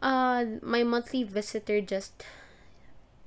uh 0.00 0.44
my 0.62 0.82
monthly 0.82 1.22
visitor 1.22 1.80
just 1.80 2.24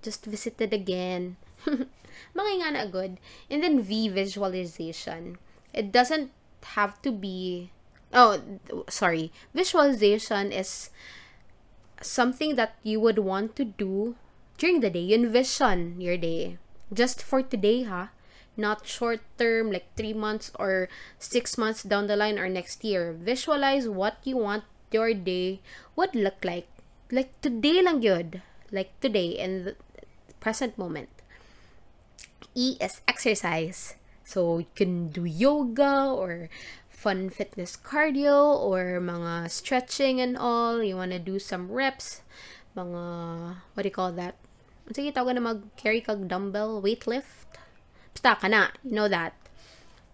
just 0.02 0.26
visited 0.26 0.74
again 0.74 1.38
Makingana 2.36 2.74
na 2.74 2.86
good. 2.86 3.18
And 3.50 3.64
then 3.64 3.82
V, 3.82 4.10
visualization. 4.10 5.38
It 5.74 5.92
doesn't 5.92 6.32
have 6.78 7.02
to 7.04 7.12
be... 7.12 7.72
Oh, 8.14 8.42
sorry. 8.90 9.32
Visualization 9.54 10.52
is 10.52 10.90
something 12.02 12.56
that 12.56 12.76
you 12.84 13.00
would 13.00 13.20
want 13.20 13.56
to 13.58 13.66
do 13.66 14.16
during 14.58 14.80
the 14.80 14.90
day. 14.90 15.00
You 15.00 15.16
envision 15.16 16.00
your 16.02 16.18
day. 16.18 16.58
Just 16.94 17.22
for 17.22 17.42
today, 17.42 17.84
ha? 17.84 18.10
Not 18.58 18.86
short 18.86 19.22
term, 19.38 19.72
like 19.72 19.88
three 19.96 20.14
months 20.14 20.52
or 20.60 20.90
six 21.18 21.58
months 21.58 21.84
down 21.84 22.08
the 22.08 22.16
line 22.16 22.38
or 22.38 22.50
next 22.50 22.84
year. 22.84 23.14
Visualize 23.14 23.88
what 23.88 24.18
you 24.24 24.38
want 24.38 24.64
your 24.92 25.14
day 25.14 25.62
would 25.96 26.16
look 26.16 26.44
like. 26.44 26.68
Like 27.12 27.40
today 27.42 27.82
lang 27.82 28.02
good. 28.02 28.42
Like 28.72 29.00
today 29.00 29.38
in 29.38 29.64
the 29.66 29.76
present 30.40 30.78
moment. 30.78 31.10
E 32.56 32.78
is 32.82 33.02
exercise. 33.08 33.96
So, 34.30 34.60
you 34.60 34.70
can 34.76 35.10
do 35.10 35.26
yoga 35.26 36.06
or 36.14 36.50
fun 37.00 37.32
fitness 37.32 37.80
cardio 37.80 38.60
or 38.60 39.00
mga 39.00 39.48
stretching 39.48 40.20
and 40.20 40.36
all. 40.36 40.84
You 40.84 41.00
want 41.00 41.16
to 41.16 41.20
do 41.20 41.40
some 41.40 41.72
reps. 41.72 42.22
Mga, 42.76 43.56
what 43.74 43.84
do 43.84 43.88
you 43.88 43.96
call 43.96 44.12
that? 44.20 44.36
Sige, 44.92 45.16
tawag 45.16 45.40
na 45.40 45.42
mag-carry 45.42 46.04
kag 46.04 46.28
dumbbell, 46.28 46.84
weight 46.84 47.08
lift. 47.08 47.56
Basta 48.12 48.36
ka 48.36 48.48
na. 48.52 48.76
You 48.84 49.00
know 49.00 49.08
that. 49.08 49.32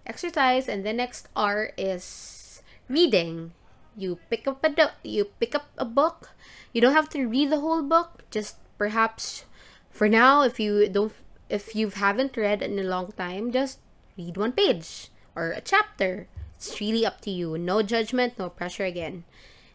Exercise. 0.06 0.70
And 0.70 0.86
the 0.86 0.94
next 0.94 1.26
R 1.34 1.74
is 1.74 2.62
reading. 2.86 3.58
You 3.98 4.22
pick 4.30 4.46
up 4.46 4.62
a 4.62 4.70
you 5.02 5.34
pick 5.42 5.56
up 5.56 5.74
a 5.80 5.88
book. 5.88 6.36
You 6.70 6.86
don't 6.86 6.94
have 6.94 7.10
to 7.18 7.26
read 7.26 7.50
the 7.50 7.64
whole 7.64 7.82
book. 7.82 8.28
Just 8.30 8.62
perhaps 8.78 9.48
for 9.90 10.12
now, 10.12 10.44
if 10.44 10.60
you 10.60 10.86
don't 10.92 11.16
if 11.50 11.74
you 11.74 11.90
haven't 11.90 12.36
read 12.36 12.62
in 12.62 12.78
a 12.78 12.84
long 12.84 13.16
time, 13.16 13.50
just 13.56 13.80
read 14.20 14.36
one 14.36 14.52
page 14.52 15.10
or 15.34 15.56
a 15.56 15.64
chapter. 15.64 16.28
It's 16.58 16.80
really 16.80 17.06
up 17.06 17.22
to 17.22 17.32
you. 17.32 17.58
No 17.58 17.82
judgment, 17.82 18.40
no 18.40 18.50
pressure 18.50 18.86
again. 18.86 19.24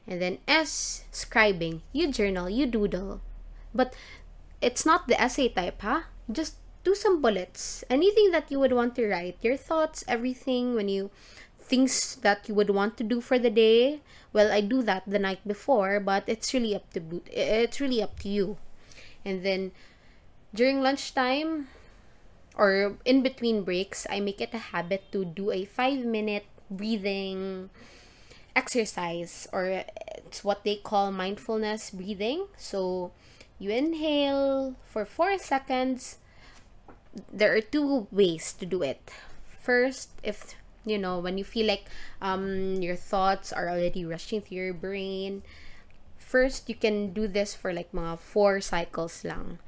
And 0.07 0.21
then 0.21 0.39
S, 0.49 1.05
scribing. 1.13 1.81
You 1.93 2.11
journal, 2.11 2.49
you 2.49 2.67
doodle. 2.67 3.21
But 3.75 3.95
it's 4.61 4.85
not 4.85 5.07
the 5.07 5.21
essay 5.21 5.49
type, 5.49 5.81
huh? 5.83 6.03
Just 6.31 6.57
do 6.85 6.95
some 6.95 7.21
bullets. 7.21 7.85
Anything 7.91 8.31
that 8.33 8.51
you 8.51 8.59
would 8.59 8.73
want 8.73 8.97
to 8.97 9.07
write. 9.09 9.39
Your 9.43 9.57
thoughts, 9.57 10.05
everything 10.09 10.75
when 10.75 10.89
you 10.89 11.11
things 11.71 12.17
that 12.27 12.49
you 12.49 12.55
would 12.55 12.71
want 12.71 12.99
to 12.99 13.05
do 13.07 13.21
for 13.21 13.39
the 13.39 13.51
day. 13.51 14.03
Well, 14.33 14.51
I 14.51 14.61
do 14.61 14.83
that 14.83 15.07
the 15.07 15.23
night 15.23 15.47
before, 15.47 16.01
but 16.01 16.25
it's 16.27 16.53
really 16.53 16.75
up 16.75 16.91
to 16.99 17.23
it's 17.31 17.81
really 17.81 18.03
up 18.03 18.19
to 18.27 18.29
you. 18.29 18.59
And 19.25 19.47
then 19.47 19.71
during 20.51 20.83
lunchtime 20.83 21.69
or 22.59 22.99
in 23.05 23.23
between 23.23 23.63
breaks, 23.63 24.07
I 24.11 24.19
make 24.19 24.41
it 24.41 24.51
a 24.53 24.75
habit 24.75 25.07
to 25.13 25.25
do 25.25 25.55
a 25.55 25.65
five 25.65 26.03
minute 26.05 26.47
breathing 26.71 27.71
exercise 28.55 29.49
or 29.53 29.85
it's 30.17 30.45
what 30.45 30.65
they 30.65 30.77
call 30.77 31.11
mindfulness 31.13 31.91
breathing. 31.91 32.47
So 32.57 33.13
you 33.59 33.71
inhale 33.71 34.77
for 34.87 35.05
four 35.05 35.39
seconds. 35.39 36.19
There 37.33 37.55
are 37.55 37.61
two 37.61 38.07
ways 38.11 38.53
to 38.55 38.67
do 38.67 38.83
it. 38.83 39.11
First, 39.61 40.11
if 40.23 40.55
you 40.87 40.97
know 40.97 41.19
when 41.19 41.37
you 41.37 41.45
feel 41.45 41.67
like 41.67 41.85
um 42.23 42.81
your 42.81 42.97
thoughts 42.97 43.53
are 43.53 43.69
already 43.69 44.05
rushing 44.05 44.41
through 44.41 44.57
your 44.57 44.75
brain, 44.75 45.43
first 46.17 46.69
you 46.69 46.75
can 46.75 47.13
do 47.13 47.27
this 47.27 47.55
for 47.55 47.73
like 47.75 47.93
mga 47.93 48.19
four 48.19 48.61
cycles 48.61 49.25
lang. 49.25 49.59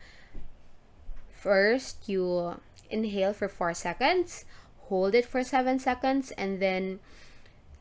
First, 1.43 2.09
you 2.09 2.55
inhale 2.89 3.33
for 3.33 3.49
4 3.49 3.75
seconds, 3.75 4.45
hold 4.93 5.15
it 5.15 5.25
for 5.25 5.43
7 5.43 5.79
seconds, 5.79 6.33
and 6.37 6.61
then 6.61 7.01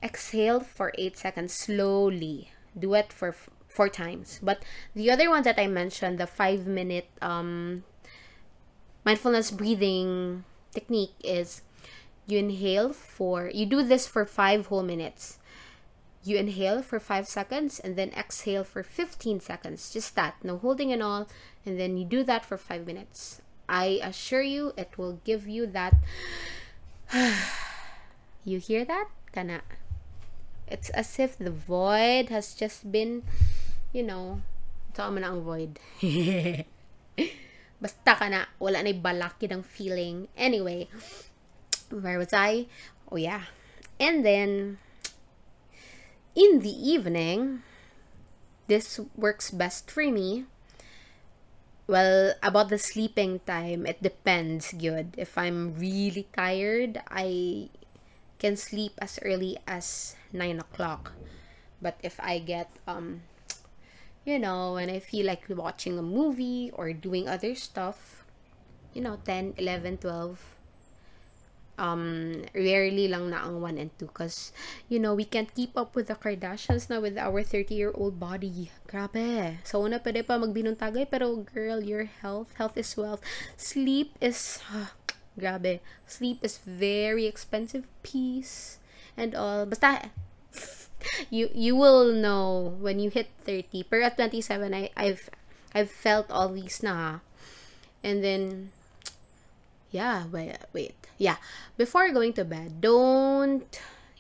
exhale 0.02 0.62
for 0.62 0.96
8 0.98 1.18
seconds 1.18 1.52
slowly. 1.52 2.56
Do 2.72 2.94
it 2.96 3.12
for 3.12 3.36
f- 3.36 3.50
4 3.68 3.90
times. 3.90 4.40
But 4.42 4.64
the 4.96 5.12
other 5.12 5.30
one 5.30 5.44
that 5.44 5.60
I 5.60 5.68
mentioned, 5.68 6.24
the 6.24 6.26
5 6.26 6.68
minute 6.68 7.12
um, 7.22 7.84
mindfulness 9.04 9.52
breathing 9.52 10.46
technique 10.72 11.12
is 11.20 11.64
you 12.28 12.40
inhale 12.40 12.94
for, 12.94 13.52
you 13.54 13.66
do 13.66 13.84
this 13.84 14.08
for 14.08 14.24
5 14.24 14.68
whole 14.68 14.84
minutes. 14.84 15.38
You 16.24 16.38
inhale 16.38 16.82
for 16.82 16.98
5 16.98 17.28
seconds 17.28 17.84
and 17.84 17.98
then 17.98 18.16
exhale 18.16 18.64
for 18.64 18.84
15 18.84 19.42
seconds. 19.42 19.92
Just 19.92 20.16
that, 20.16 20.36
no 20.44 20.58
holding 20.58 20.94
and 20.94 21.04
all. 21.04 21.28
And 21.66 21.78
then 21.78 21.98
you 21.98 22.06
do 22.06 22.24
that 22.24 22.46
for 22.46 22.56
5 22.56 22.88
minutes. 22.88 23.42
I 23.68 24.00
assure 24.00 24.42
you, 24.44 24.72
it 24.78 24.96
will 24.98 25.20
give 25.28 25.48
you 25.48 25.68
that. 25.76 25.96
you 28.46 28.60
hear 28.60 28.86
that? 28.86 29.08
Kana. 29.32 29.62
It's 30.68 30.90
as 30.92 31.20
if 31.20 31.38
the 31.38 31.52
void 31.52 32.30
has 32.30 32.56
just 32.56 32.92
been, 32.92 33.24
you 33.92 34.04
know, 34.04 34.42
tama 34.94 35.20
na 35.20 35.36
ang 35.36 35.44
void. 35.44 35.80
Basta 37.84 38.12
ka 38.16 38.28
na, 38.32 38.48
wala 38.60 38.80
na 38.80 38.96
balaki 38.96 39.52
ng 39.52 39.64
feeling. 39.64 40.32
Anyway, 40.38 40.88
where 41.92 42.16
was 42.16 42.32
I? 42.32 42.72
Oh 43.12 43.20
yeah. 43.20 43.52
And 44.00 44.24
then, 44.24 44.80
in 46.32 46.64
the 46.64 46.72
evening, 46.72 47.68
this 48.72 49.04
works 49.20 49.52
best 49.52 49.92
for 49.92 50.08
me 50.08 50.48
well, 51.88 52.34
about 52.44 52.70
the 52.70 52.78
sleeping 52.78 53.40
time, 53.46 53.86
it 53.86 54.02
depends, 54.02 54.74
good. 54.74 55.16
If 55.18 55.38
I'm 55.38 55.76
really 55.78 56.28
tired, 56.36 57.02
I 57.10 57.70
can 58.40 58.58
sleep 58.58 58.94
as 59.00 59.20
early 59.22 59.58
as 59.68 60.16
9 60.34 60.60
o'clock. 60.60 61.14
But 61.82 61.98
if 62.02 62.20
I 62.20 62.40
get, 62.40 62.70
um, 62.88 63.22
you 64.26 64.38
know, 64.38 64.74
when 64.74 64.90
I 64.90 65.00
feel 65.00 65.26
like 65.26 65.46
watching 65.50 65.98
a 65.98 66.06
movie 66.06 66.72
or 66.74 66.94
doing 66.94 67.28
other 67.28 67.56
stuff, 67.56 68.24
you 68.94 69.02
know, 69.02 69.18
10, 69.26 69.56
11, 69.58 69.98
12, 69.98 70.40
um 71.82 72.46
rarely 72.54 73.10
lang 73.10 73.34
na 73.34 73.42
ang 73.42 73.58
1 73.58 73.82
and 73.82 73.90
2 73.98 74.06
because 74.14 74.54
you 74.86 75.02
know 75.02 75.18
we 75.18 75.26
can't 75.26 75.50
keep 75.58 75.74
up 75.74 75.98
with 75.98 76.06
the 76.06 76.16
Kardashians 76.16 76.86
na 76.94 77.02
with 77.02 77.18
our 77.18 77.42
30 77.42 77.74
year 77.74 77.92
old 77.98 78.22
body. 78.22 78.70
Grabe. 78.86 79.58
So 79.66 79.82
una 79.82 79.98
pwede 79.98 80.22
pa 80.22 80.38
magbinuntagay 80.38 81.10
pero 81.10 81.42
girl 81.42 81.82
your 81.82 82.06
health 82.06 82.54
health 82.62 82.78
is 82.78 82.94
wealth. 82.94 83.26
Sleep 83.58 84.14
is 84.22 84.62
uh, 84.70 84.94
grabe. 85.34 85.82
Sleep 86.06 86.38
is 86.46 86.62
very 86.62 87.26
expensive 87.26 87.90
peace 88.06 88.78
and 89.18 89.34
all. 89.34 89.66
Basta 89.66 90.14
you 91.34 91.50
you 91.58 91.74
will 91.74 92.14
know 92.14 92.78
when 92.78 93.02
you 93.02 93.10
hit 93.10 93.34
30 93.50 93.90
pero 93.90 94.06
at 94.06 94.22
27 94.22 94.70
I 94.70 94.94
I've 94.94 95.34
I've 95.74 95.90
felt 95.90 96.30
all 96.30 96.54
these 96.54 96.86
na. 96.86 97.26
And 98.06 98.22
then 98.22 98.70
yeah 99.90 100.30
wait 100.30 100.56
wait 100.72 101.01
yeah. 101.22 101.38
Before 101.78 102.10
going 102.10 102.34
to 102.34 102.44
bed 102.44 102.82
don't 102.82 103.70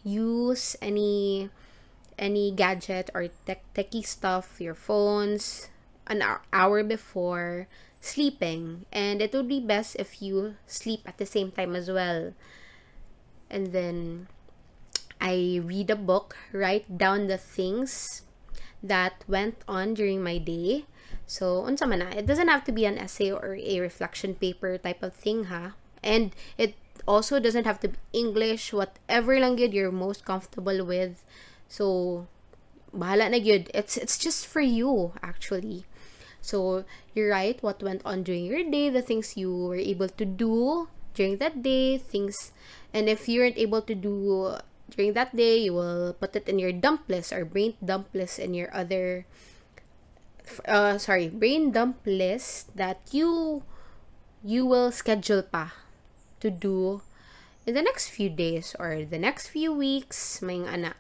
use 0.06 0.78
any 0.82 1.50
any 2.22 2.54
gadget 2.54 3.10
or 3.18 3.34
tech 3.50 3.66
techie 3.74 4.06
stuff 4.06 4.62
your 4.62 4.78
phones 4.78 5.74
an 6.06 6.22
hour 6.54 6.86
before 6.86 7.66
sleeping. 8.00 8.86
And 8.94 9.18
it 9.22 9.34
would 9.34 9.50
be 9.50 9.60
best 9.60 9.98
if 9.98 10.22
you 10.22 10.62
sleep 10.70 11.02
at 11.10 11.18
the 11.18 11.26
same 11.26 11.50
time 11.50 11.74
as 11.74 11.90
well. 11.90 12.38
And 13.50 13.74
then 13.74 14.28
i 15.22 15.62
read 15.62 15.90
a 15.90 15.96
book 15.96 16.34
write 16.50 16.98
down 16.98 17.28
the 17.28 17.38
things 17.38 18.24
that 18.82 19.22
went 19.28 19.62
on 19.68 19.94
during 19.94 20.22
my 20.22 20.38
day. 20.38 20.86
So, 21.26 21.66
unsa 21.66 21.90
man 21.90 22.02
it 22.14 22.26
doesn't 22.26 22.50
have 22.50 22.66
to 22.66 22.74
be 22.74 22.86
an 22.86 22.98
essay 22.98 23.30
or 23.30 23.58
a 23.58 23.80
reflection 23.80 24.34
paper 24.34 24.78
type 24.78 25.02
of 25.02 25.14
thing, 25.14 25.50
ha? 25.50 25.74
And 26.02 26.34
it 26.58 26.74
also 27.08 27.40
doesn't 27.40 27.66
have 27.66 27.80
to 27.82 27.90
be 27.90 27.98
English, 28.14 28.74
whatever 28.74 29.40
language 29.40 29.74
you're 29.74 29.92
most 29.92 30.26
comfortable 30.26 30.86
with. 30.86 31.24
So, 31.68 32.28
bahala 32.96 33.32
na 33.32 33.40
good. 33.40 33.72
It's, 33.74 33.98
it's 33.98 34.18
just 34.18 34.46
for 34.46 34.62
you, 34.62 35.14
actually. 35.24 35.86
So, 36.42 36.86
you 37.14 37.30
write 37.30 37.62
what 37.62 37.84
went 37.84 38.02
on 38.06 38.24
during 38.24 38.46
your 38.46 38.64
day, 38.64 38.90
the 38.90 39.02
things 39.02 39.38
you 39.38 39.56
were 39.56 39.76
able 39.76 40.10
to 40.10 40.26
do 40.26 40.88
during 41.14 41.38
that 41.38 41.62
day, 41.62 41.98
things, 41.98 42.52
and 42.94 43.10
if 43.10 43.28
you 43.28 43.42
weren't 43.42 43.58
able 43.58 43.82
to 43.82 43.96
do 43.96 44.56
during 44.90 45.14
that 45.14 45.36
day, 45.36 45.58
you 45.58 45.74
will 45.74 46.14
put 46.14 46.36
it 46.36 46.48
in 46.48 46.60
your 46.60 46.72
dump 46.72 47.08
list 47.08 47.32
or 47.32 47.46
brain 47.46 47.76
dump 47.84 48.08
list 48.14 48.40
in 48.40 48.54
your 48.54 48.74
other 48.74 49.26
uh, 50.68 50.98
sorry, 50.98 51.30
brain 51.30 51.72
dump 51.72 51.98
list 52.06 52.76
that 52.76 53.00
you 53.12 53.64
you 54.44 54.66
will 54.66 54.92
schedule 54.92 55.44
pa 55.44 55.81
to 56.41 56.49
do 56.49 57.01
in 57.65 57.73
the 57.73 57.82
next 57.82 58.10
few 58.10 58.30
days 58.30 58.75
or 58.80 59.06
the 59.06 59.19
next 59.19 59.47
few 59.47 59.73
weeks, 59.73 60.41
may 60.41 60.65
ana. 60.65 60.95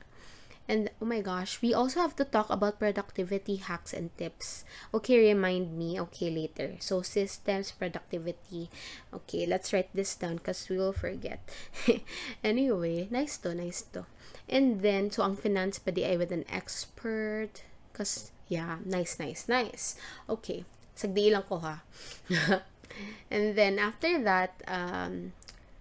And 0.69 0.89
oh 1.01 1.05
my 1.05 1.19
gosh, 1.19 1.59
we 1.61 1.73
also 1.73 1.99
have 1.99 2.15
to 2.15 2.23
talk 2.23 2.47
about 2.49 2.79
productivity 2.79 3.57
hacks 3.57 3.91
and 3.91 4.15
tips. 4.15 4.63
Okay, 4.93 5.19
remind 5.19 5.75
me. 5.75 5.99
Okay, 5.99 6.29
later. 6.29 6.77
So 6.79 7.01
systems, 7.01 7.71
productivity. 7.71 8.69
Okay, 9.11 9.45
let's 9.45 9.73
write 9.73 9.89
this 9.93 10.15
down 10.15 10.37
because 10.37 10.69
we 10.69 10.77
will 10.77 10.93
forget. 10.93 11.43
anyway, 12.43 13.09
nice 13.11 13.37
to, 13.43 13.53
nice 13.53 13.81
to. 13.91 14.05
And 14.47 14.79
then, 14.79 15.11
so 15.11 15.23
ang 15.23 15.35
finance 15.35 15.79
pa 15.79 15.91
di 15.91 16.05
ay 16.07 16.15
with 16.15 16.31
an 16.31 16.45
expert. 16.47 17.67
Because 17.91 18.31
Yeah, 18.51 18.83
nice, 18.83 19.15
nice, 19.15 19.47
nice. 19.47 19.95
Okay, 20.27 20.67
sagdi 20.91 21.31
lang 21.31 21.47
ko 21.47 21.63
ha. 21.63 21.87
and 23.29 23.55
then 23.55 23.79
after 23.79 24.21
that, 24.23 24.61
um, 24.67 25.33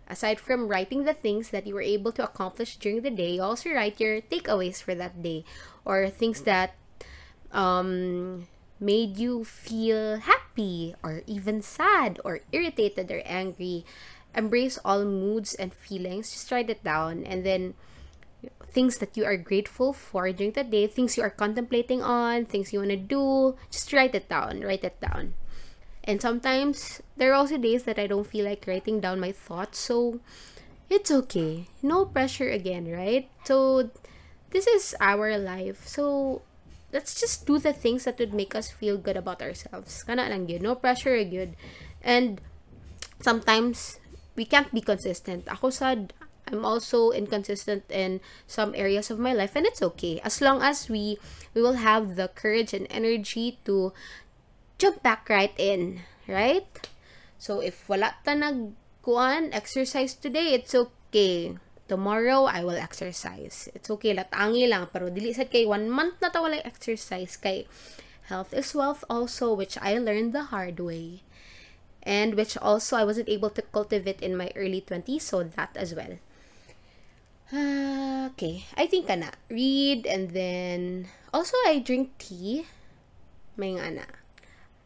aside 0.08 0.40
from 0.40 0.68
writing 0.68 1.04
the 1.04 1.14
things 1.14 1.50
that 1.50 1.66
you 1.66 1.74
were 1.74 1.82
able 1.82 2.12
to 2.12 2.24
accomplish 2.24 2.76
during 2.76 3.02
the 3.02 3.10
day, 3.10 3.34
you 3.34 3.42
also 3.42 3.70
write 3.70 4.00
your 4.00 4.20
takeaways 4.20 4.82
for 4.82 4.94
that 4.94 5.22
day 5.22 5.44
or 5.84 6.08
things 6.08 6.42
that 6.42 6.74
um, 7.52 8.46
made 8.78 9.18
you 9.18 9.44
feel 9.44 10.18
happy 10.18 10.94
or 11.02 11.22
even 11.26 11.62
sad 11.62 12.18
or 12.24 12.40
irritated 12.52 13.10
or 13.10 13.22
angry. 13.24 13.84
Embrace 14.34 14.78
all 14.84 15.04
moods 15.04 15.54
and 15.54 15.74
feelings. 15.74 16.30
Just 16.30 16.50
write 16.50 16.70
it 16.70 16.84
down 16.84 17.24
and 17.24 17.44
then 17.44 17.74
things 18.70 18.98
that 18.98 19.16
you 19.16 19.24
are 19.24 19.36
grateful 19.36 19.92
for 19.92 20.30
during 20.32 20.52
the 20.52 20.64
day, 20.64 20.86
things 20.86 21.16
you 21.16 21.22
are 21.22 21.30
contemplating 21.30 22.02
on, 22.02 22.44
things 22.44 22.72
you 22.72 22.78
want 22.78 22.90
to 22.90 22.96
do, 22.96 23.56
just 23.70 23.92
write 23.92 24.14
it 24.14 24.28
down, 24.28 24.60
write 24.60 24.84
it 24.84 25.00
down. 25.00 25.34
And 26.04 26.20
sometimes 26.20 27.02
there 27.16 27.32
are 27.32 27.34
also 27.34 27.58
days 27.58 27.84
that 27.84 27.98
I 27.98 28.06
don't 28.06 28.26
feel 28.26 28.44
like 28.44 28.66
writing 28.66 29.00
down 29.00 29.20
my 29.20 29.32
thoughts, 29.32 29.78
so 29.78 30.20
it's 30.88 31.10
okay. 31.10 31.66
No 31.82 32.04
pressure 32.04 32.48
again, 32.48 32.90
right? 32.90 33.30
So 33.44 33.90
this 34.50 34.66
is 34.66 34.96
our 35.00 35.38
life. 35.38 35.86
So 35.86 36.42
let's 36.92 37.18
just 37.18 37.46
do 37.46 37.58
the 37.58 37.72
things 37.72 38.04
that 38.04 38.18
would 38.18 38.34
make 38.34 38.54
us 38.54 38.70
feel 38.70 38.98
good 38.98 39.16
about 39.16 39.42
ourselves. 39.42 40.02
Kana 40.02 40.28
lang 40.28 40.48
yun. 40.48 40.62
No 40.62 40.74
pressure 40.74 41.14
again. 41.14 41.54
And 42.02 42.40
sometimes 43.20 44.00
we 44.34 44.44
can't 44.44 44.72
be 44.74 44.80
consistent. 44.80 45.46
Ako 45.46 45.70
sad, 45.70 46.12
I'm 46.50 46.64
also 46.64 47.10
inconsistent 47.10 47.84
in 47.88 48.20
some 48.46 48.74
areas 48.74 49.10
of 49.10 49.18
my 49.18 49.32
life 49.32 49.54
and 49.54 49.66
it's 49.66 49.82
okay 49.94 50.18
as 50.24 50.40
long 50.40 50.62
as 50.62 50.90
we 50.90 51.18
we 51.54 51.62
will 51.62 51.78
have 51.78 52.16
the 52.16 52.26
courage 52.34 52.74
and 52.74 52.90
energy 52.90 53.58
to 53.64 53.92
jump 54.80 55.04
back 55.04 55.28
right 55.28 55.52
in, 55.60 56.00
right? 56.24 56.66
So 57.36 57.60
if 57.60 57.84
wala 57.84 58.16
ta 58.24 58.32
nagkuan 58.32 59.52
exercise 59.52 60.16
today, 60.16 60.56
it's 60.56 60.72
okay. 60.72 61.60
Tomorrow 61.84 62.48
I 62.48 62.64
will 62.64 62.80
exercise. 62.80 63.68
It's 63.76 63.92
okay 63.92 64.16
latangi 64.16 64.64
lang 64.64 64.88
pero 64.88 65.12
dili 65.12 65.36
sad 65.36 65.52
kay 65.52 65.68
one 65.68 65.92
month 65.92 66.16
na 66.24 66.32
ta 66.32 66.40
wala 66.40 66.64
exercise 66.64 67.36
kay 67.36 67.68
health 68.32 68.56
is 68.56 68.72
wealth 68.72 69.04
also 69.12 69.52
which 69.52 69.76
I 69.76 70.00
learned 70.00 70.32
the 70.32 70.48
hard 70.54 70.80
way. 70.80 71.26
and 72.02 72.34
which 72.34 72.56
also 72.56 72.96
I 72.96 73.04
wasn't 73.04 73.28
able 73.28 73.50
to 73.50 73.62
cultivate 73.62 74.20
in 74.20 74.36
my 74.36 74.50
early 74.56 74.80
20s, 74.80 75.22
so 75.22 75.42
that 75.44 75.76
as 75.76 75.94
well. 75.94 76.16
Uh, 77.52 78.30
okay, 78.32 78.64
I 78.76 78.86
think 78.86 79.10
ana. 79.10 79.32
Read 79.50 80.06
and 80.06 80.30
then 80.30 81.08
also 81.34 81.56
I 81.66 81.80
drink 81.80 82.16
tea. 82.18 82.66
May 83.56 83.76
ana. 83.78 84.06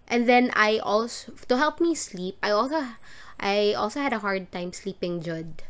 And 0.08 0.28
then 0.28 0.50
I 0.54 0.78
also 0.78 1.32
to 1.48 1.56
help 1.56 1.80
me 1.80 1.94
sleep, 1.94 2.36
I 2.42 2.50
also 2.50 2.84
I 3.40 3.74
also 3.74 4.00
had 4.00 4.12
a 4.12 4.20
hard 4.20 4.52
time 4.52 4.72
sleeping 4.72 5.22
jud 5.22 5.62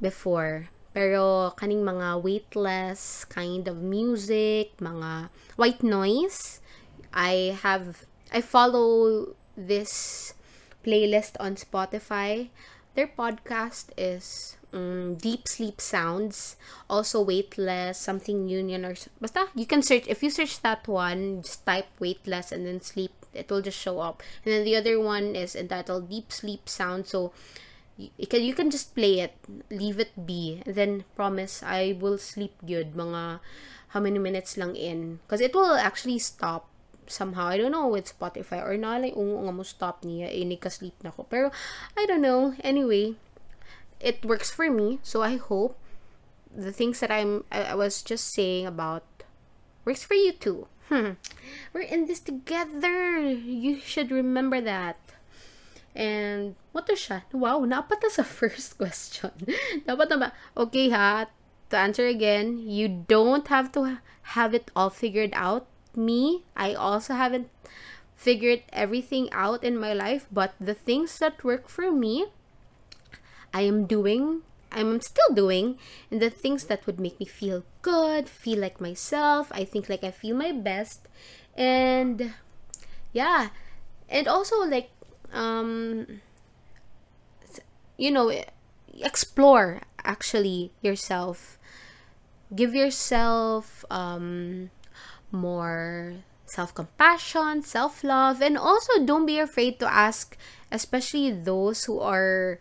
before. 0.00 0.68
Pero 0.92 1.54
kaning 1.56 1.84
mga 1.84 2.22
weightless 2.22 3.24
kind 3.28 3.68
of 3.68 3.82
music, 3.84 4.76
mga 4.80 5.30
white 5.56 5.82
noise, 5.82 6.60
I 7.12 7.56
have 7.62 8.04
I 8.32 8.40
follow 8.40 9.32
this 9.56 10.34
playlist 10.84 11.36
on 11.40 11.56
Spotify. 11.56 12.48
Their 12.94 13.08
podcast 13.08 13.94
is 13.96 14.56
um, 14.72 15.14
Deep 15.16 15.46
Sleep 15.46 15.80
Sounds, 15.80 16.56
also 16.90 17.22
Weightless, 17.22 17.98
something 17.98 18.48
Union 18.48 18.84
or 18.84 18.94
basta 19.20 19.48
you 19.54 19.66
can 19.66 19.82
search 19.82 20.06
if 20.08 20.22
you 20.22 20.30
search 20.30 20.60
that 20.62 20.86
one, 20.88 21.42
just 21.42 21.64
type 21.64 21.86
Weightless 22.00 22.52
and 22.52 22.66
then 22.66 22.80
sleep, 22.80 23.17
it 23.34 23.50
will 23.50 23.62
just 23.62 23.78
show 23.78 24.00
up. 24.00 24.22
And 24.44 24.52
then 24.52 24.64
the 24.64 24.76
other 24.76 25.00
one 25.00 25.36
is 25.36 25.56
entitled 25.56 26.08
Deep 26.08 26.32
Sleep 26.32 26.68
Sound. 26.68 27.06
So 27.06 27.32
you 27.98 28.26
can 28.26 28.42
you 28.42 28.54
can 28.54 28.70
just 28.70 28.94
play 28.94 29.20
it, 29.20 29.34
leave 29.70 29.98
it 29.98 30.14
be, 30.26 30.62
and 30.64 30.74
then 30.74 31.04
promise 31.16 31.62
I 31.62 31.98
will 31.98 32.18
sleep 32.18 32.54
good 32.64 32.94
mga 32.94 33.40
how 33.92 34.00
many 34.00 34.18
minutes 34.18 34.56
lang 34.56 34.76
in 34.76 35.18
because 35.24 35.40
it 35.40 35.54
will 35.54 35.74
actually 35.74 36.18
stop 36.18 36.68
somehow. 37.10 37.48
I 37.48 37.58
don't 37.58 37.72
know 37.72 37.88
with 37.88 38.06
Spotify 38.06 38.62
or 38.62 38.76
na 38.76 39.02
like 39.02 39.16
ungo 39.16 39.42
nga 39.44 39.52
mo 39.52 39.64
stop 39.64 40.04
niya 40.04 40.30
ka 40.60 40.68
sleep 40.68 40.94
na 41.02 41.10
ko. 41.10 41.26
Pero 41.26 41.50
I 41.96 42.06
don't 42.06 42.22
know. 42.22 42.54
Anyway, 42.62 43.16
it 43.98 44.24
works 44.24 44.50
for 44.50 44.70
me. 44.70 45.00
So 45.02 45.22
I 45.22 45.36
hope 45.36 45.74
the 46.54 46.72
things 46.72 47.00
that 47.00 47.10
I'm 47.10 47.44
I, 47.50 47.72
I 47.72 47.74
was 47.74 48.02
just 48.02 48.30
saying 48.30 48.66
about 48.66 49.04
works 49.84 50.04
for 50.04 50.14
you 50.14 50.32
too. 50.32 50.68
Hmm. 50.88 51.20
We're 51.72 51.88
in 51.88 52.06
this 52.06 52.20
together. 52.20 53.20
You 53.20 53.80
should 53.80 54.10
remember 54.10 54.60
that. 54.60 54.96
And 55.94 56.54
what 56.72 56.88
is 56.88 57.00
siya? 57.00 57.28
Wow, 57.32 57.64
napat 57.68 58.04
sa 58.08 58.22
first 58.40 58.78
question. 58.80 59.32
Dapat 59.88 60.06
na 60.12 60.16
ba? 60.16 60.28
Okay 60.56 60.88
ha, 60.88 61.28
to 61.68 61.76
answer 61.76 62.06
again, 62.06 62.58
you 62.58 62.88
don't 62.88 63.48
have 63.48 63.72
to 63.72 64.00
have 64.38 64.54
it 64.54 64.70
all 64.76 64.88
figured 64.88 65.32
out 65.32 65.68
me, 65.98 66.44
I 66.56 66.74
also 66.74 67.14
haven't 67.14 67.50
figured 68.14 68.62
everything 68.72 69.28
out 69.32 69.62
in 69.64 69.76
my 69.78 69.92
life, 69.92 70.26
but 70.30 70.54
the 70.60 70.74
things 70.74 71.18
that 71.18 71.44
work 71.44 71.68
for 71.68 71.90
me, 71.90 72.26
I 73.52 73.62
am 73.62 73.86
doing, 73.86 74.42
I'm 74.70 75.00
still 75.00 75.34
doing, 75.34 75.78
and 76.10 76.20
the 76.20 76.30
things 76.30 76.64
that 76.66 76.86
would 76.86 77.00
make 77.00 77.18
me 77.18 77.26
feel 77.26 77.64
good, 77.82 78.28
feel 78.28 78.58
like 78.60 78.80
myself, 78.80 79.48
I 79.52 79.64
think 79.64 79.88
like 79.88 80.04
I 80.04 80.10
feel 80.10 80.36
my 80.36 80.52
best, 80.52 81.08
and 81.56 82.34
yeah, 83.12 83.48
and 84.08 84.28
also 84.28 84.56
like, 84.64 84.90
um, 85.32 86.20
you 87.96 88.10
know, 88.10 88.32
explore 89.00 89.82
actually 90.04 90.72
yourself, 90.82 91.58
give 92.54 92.74
yourself, 92.74 93.84
um, 93.90 94.70
more 95.30 96.14
self 96.46 96.74
compassion, 96.74 97.62
self 97.62 98.02
love, 98.04 98.40
and 98.40 98.56
also 98.56 99.04
don't 99.04 99.26
be 99.26 99.38
afraid 99.38 99.78
to 99.80 99.86
ask, 99.92 100.36
especially 100.72 101.30
those 101.30 101.84
who 101.84 102.00
are 102.00 102.60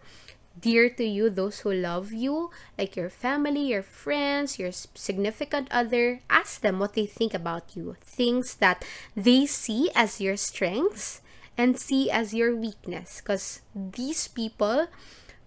dear 0.60 0.90
to 0.90 1.04
you, 1.04 1.30
those 1.30 1.60
who 1.60 1.72
love 1.72 2.12
you, 2.12 2.52
like 2.78 2.96
your 2.96 3.10
family, 3.10 3.70
your 3.70 3.84
friends, 3.84 4.60
your 4.60 4.72
significant 4.72 5.68
other. 5.72 6.22
Ask 6.30 6.62
them 6.62 6.80
what 6.80 6.94
they 6.94 7.06
think 7.06 7.34
about 7.34 7.76
you, 7.76 7.96
things 8.02 8.56
that 8.56 8.84
they 9.16 9.46
see 9.46 9.90
as 9.96 10.22
your 10.22 10.38
strengths 10.38 11.22
and 11.58 11.80
see 11.80 12.10
as 12.12 12.34
your 12.34 12.56
weakness, 12.56 13.22
because 13.22 13.62
these 13.74 14.28
people 14.28 14.88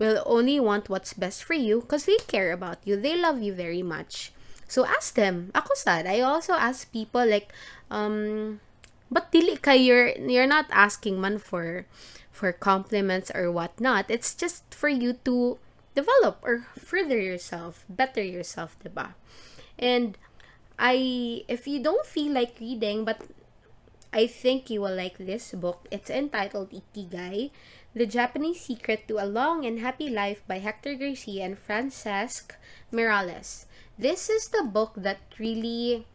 will 0.01 0.23
only 0.27 0.59
want 0.59 0.89
what's 0.89 1.13
best 1.13 1.45
for 1.45 1.55
you 1.55 1.83
because 1.83 2.07
they 2.07 2.17
care 2.27 2.51
about 2.51 2.79
you, 2.85 2.97
they 2.97 3.15
love 3.15 3.43
you 3.43 3.53
very 3.53 3.83
much. 3.83 4.33
So 4.67 4.87
ask 4.87 5.15
them. 5.15 5.51
Ako 5.55 5.75
sad. 5.75 6.07
I 6.07 6.21
also 6.23 6.55
ask 6.55 6.91
people 6.91 7.27
like 7.27 7.53
um 7.91 8.59
but 9.11 9.31
dili 9.35 9.59
ka 9.61 9.75
you're 9.75 10.15
you're 10.15 10.47
not 10.47 10.71
asking 10.71 11.21
man 11.21 11.43
for 11.43 11.85
for 12.41 12.57
compliments 12.57 13.29
or 13.37 13.53
whatnot. 13.53 14.09
It's 14.09 14.33
just 14.33 14.73
for 14.73 14.89
you 14.89 15.21
to 15.29 15.61
develop 15.95 16.41
or 16.41 16.65
further 16.81 17.21
yourself, 17.21 17.85
better 17.85 18.25
yourself, 18.25 18.81
diba? 18.81 19.13
And 19.77 20.17
I 20.81 21.45
if 21.53 21.69
you 21.69 21.85
don't 21.85 22.09
feel 22.09 22.33
like 22.33 22.57
reading 22.57 23.05
but 23.05 23.21
I 24.09 24.27
think 24.27 24.73
you 24.73 24.81
will 24.81 24.97
like 24.97 25.21
this 25.21 25.53
book. 25.53 25.85
It's 25.93 26.09
entitled 26.09 26.73
Ikigai, 26.73 27.53
The 27.93 28.09
Japanese 28.09 28.65
Secret 28.65 29.07
to 29.07 29.21
a 29.21 29.29
Long 29.29 29.69
and 29.69 29.79
Happy 29.79 30.09
Life 30.09 30.41
by 30.49 30.59
Hector 30.65 30.97
Garcia 30.97 31.45
and 31.45 31.61
Francesc 31.61 32.57
Miralles 32.91 33.71
this 34.01 34.31
is 34.33 34.49
the 34.49 34.65
book 34.65 34.97
that 34.97 35.21
really 35.39 36.07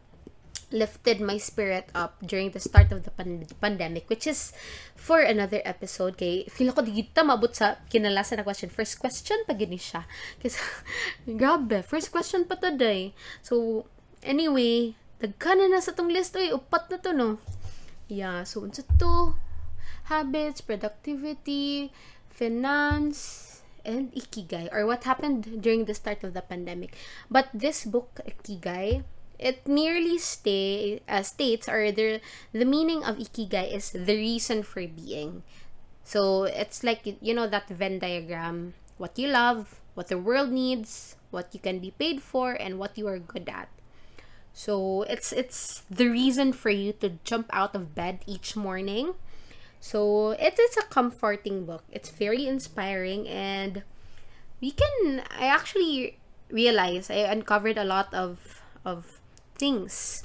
lifted 0.74 1.22
my 1.22 1.38
spirit 1.38 1.86
up 1.94 2.18
during 2.26 2.50
the 2.50 2.58
start 2.58 2.90
of 2.90 3.06
the 3.06 3.12
pan- 3.14 3.46
pandemic 3.62 4.10
which 4.10 4.26
is 4.26 4.50
for 4.98 5.22
another 5.22 5.62
episode. 5.62 6.18
Kay 6.18 6.46
feel 6.50 6.74
ko 6.74 6.82
digita 6.82 7.22
mabot 7.22 7.52
sa 7.54 7.78
kinalasan 7.86 8.42
na 8.42 8.44
question. 8.46 8.70
First 8.70 8.98
question 8.98 9.38
pa 9.46 9.54
gini 9.54 9.78
siya. 9.78 10.04
Kasi 10.42 10.58
grabe 11.40 11.86
first 11.86 12.10
question 12.10 12.44
pa 12.44 12.58
today 12.58 13.14
so 13.42 13.86
anyway 14.26 14.94
dagkan 15.22 15.62
na 15.70 15.80
sa 15.80 15.94
tong 15.94 16.10
list 16.10 16.34
oy 16.34 16.50
upat 16.50 16.90
na 16.90 16.98
to 16.98 17.10
no? 17.14 17.38
Yeah 18.10 18.42
so 18.42 18.62
unsa 18.66 18.82
to? 18.98 19.38
Habits 20.06 20.62
productivity 20.62 21.90
finance 22.30 23.56
and 23.86 24.12
Ikigai, 24.12 24.68
or 24.74 24.84
what 24.84 25.06
happened 25.06 25.62
during 25.62 25.86
the 25.86 25.94
start 25.94 26.26
of 26.26 26.34
the 26.34 26.42
pandemic. 26.42 26.98
But 27.30 27.48
this 27.54 27.86
book, 27.86 28.18
Ikigai, 28.26 29.06
it 29.38 29.66
merely 29.66 30.18
stay 30.18 31.00
uh, 31.08 31.22
states 31.22 31.68
or 31.68 31.92
the 31.92 32.20
the 32.52 32.64
meaning 32.64 33.04
of 33.04 33.16
Ikigai 33.16 33.72
is 33.72 33.90
the 33.90 34.16
reason 34.16 34.62
for 34.62 34.82
being. 34.86 35.42
So 36.04 36.44
it's 36.44 36.84
like 36.84 37.02
you 37.04 37.34
know 37.34 37.46
that 37.48 37.68
Venn 37.68 37.98
diagram: 37.98 38.74
what 38.98 39.18
you 39.18 39.28
love, 39.28 39.80
what 39.94 40.08
the 40.08 40.18
world 40.18 40.50
needs, 40.50 41.16
what 41.30 41.50
you 41.52 41.60
can 41.60 41.78
be 41.78 41.92
paid 41.92 42.22
for, 42.22 42.52
and 42.52 42.78
what 42.78 42.96
you 42.96 43.06
are 43.08 43.18
good 43.18 43.48
at. 43.48 43.68
So 44.52 45.02
it's 45.08 45.32
it's 45.32 45.82
the 45.90 46.08
reason 46.08 46.52
for 46.52 46.70
you 46.70 46.92
to 47.04 47.18
jump 47.24 47.50
out 47.52 47.74
of 47.74 47.94
bed 47.94 48.24
each 48.26 48.56
morning 48.56 49.14
so 49.80 50.30
it 50.32 50.58
is 50.58 50.76
a 50.76 50.82
comforting 50.82 51.64
book. 51.64 51.84
It's 51.92 52.08
very 52.08 52.46
inspiring 52.46 53.28
and 53.28 53.82
we 54.60 54.72
can 54.72 55.22
I 55.30 55.46
actually 55.46 56.18
realized 56.50 57.10
I 57.10 57.30
uncovered 57.30 57.78
a 57.78 57.84
lot 57.84 58.12
of 58.12 58.62
of 58.84 59.15
things 59.58 60.22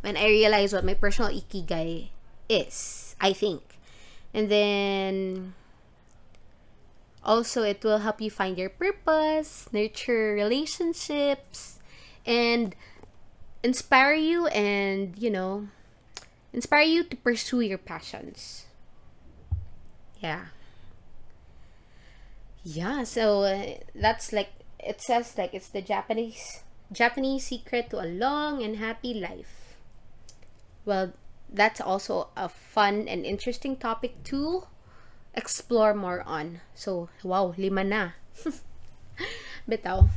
when 0.00 0.16
I 0.16 0.26
realized 0.26 0.74
what 0.74 0.84
my 0.84 0.94
personal 0.94 1.30
ikigai 1.30 2.08
is, 2.48 3.16
I 3.20 3.32
think. 3.32 3.62
And 4.34 4.50
then 4.50 5.54
also 7.24 7.62
it 7.62 7.82
will 7.82 7.98
help 7.98 8.20
you 8.20 8.30
find 8.30 8.58
your 8.58 8.68
purpose, 8.68 9.68
nurture 9.72 10.34
relationships, 10.34 11.78
and 12.26 12.74
inspire 13.62 14.14
you 14.14 14.46
and, 14.48 15.16
you 15.16 15.30
know, 15.30 15.68
inspire 16.52 16.84
you 16.84 17.04
to 17.04 17.16
pursue 17.16 17.60
your 17.60 17.78
passions. 17.78 18.66
Yeah. 20.20 20.52
Yeah, 22.64 23.04
so 23.04 23.42
uh, 23.44 23.84
that's 23.94 24.32
like 24.32 24.48
it 24.80 25.00
says 25.00 25.36
like 25.36 25.52
it's 25.52 25.68
the 25.68 25.82
Japanese 25.82 26.63
Japanese 26.92 27.46
secret 27.46 27.90
to 27.90 28.00
a 28.00 28.08
long 28.08 28.62
and 28.62 28.76
happy 28.76 29.14
life. 29.14 29.76
Well, 30.84 31.12
that's 31.48 31.80
also 31.80 32.28
a 32.36 32.48
fun 32.48 33.08
and 33.08 33.24
interesting 33.24 33.76
topic 33.76 34.22
to 34.34 34.66
explore 35.34 35.94
more 35.94 36.22
on. 36.26 36.60
So, 36.74 37.08
wow, 37.22 37.54
lima 37.56 37.84
na. 37.84 38.10
Bitaw. 39.68 40.08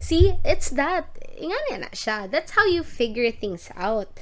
See, 0.00 0.36
it's 0.44 0.70
that. 0.76 1.08
Ingana 1.40 1.88
na 1.88 1.90
siya. 1.92 2.30
That's 2.30 2.52
how 2.52 2.66
you 2.66 2.82
figure 2.82 3.30
things 3.30 3.70
out 3.76 4.12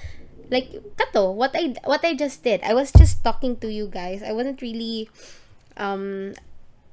like 0.50 0.72
kato 0.96 1.30
what 1.30 1.52
i 1.54 1.74
what 1.84 2.04
i 2.04 2.14
just 2.14 2.42
did 2.42 2.60
i 2.64 2.72
was 2.72 2.90
just 2.92 3.22
talking 3.22 3.56
to 3.56 3.68
you 3.68 3.86
guys 3.86 4.22
i 4.22 4.32
wasn't 4.32 4.60
really 4.60 5.08
um 5.76 6.32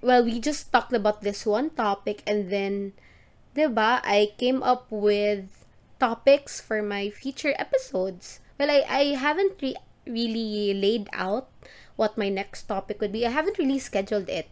well 0.01 0.23
we 0.23 0.39
just 0.39 0.71
talked 0.71 0.93
about 0.93 1.23
this 1.23 1.45
one 1.45 1.69
topic 1.71 2.21
and 2.27 2.51
then 2.51 2.91
diba 3.55 4.03
i 4.03 4.31
came 4.37 4.61
up 4.61 4.85
with 4.91 5.47
topics 5.99 6.59
for 6.59 6.83
my 6.83 7.09
future 7.09 7.55
episodes 7.57 8.39
well 8.59 8.69
i 8.69 8.83
i 8.89 9.03
haven't 9.15 9.55
re- 9.61 9.79
really 10.05 10.73
laid 10.73 11.09
out 11.13 11.49
what 11.95 12.17
my 12.17 12.29
next 12.29 12.63
topic 12.63 12.99
would 13.01 13.11
be. 13.11 13.25
I 13.25 13.31
haven't 13.31 13.57
really 13.57 13.79
scheduled 13.79 14.29
it, 14.29 14.47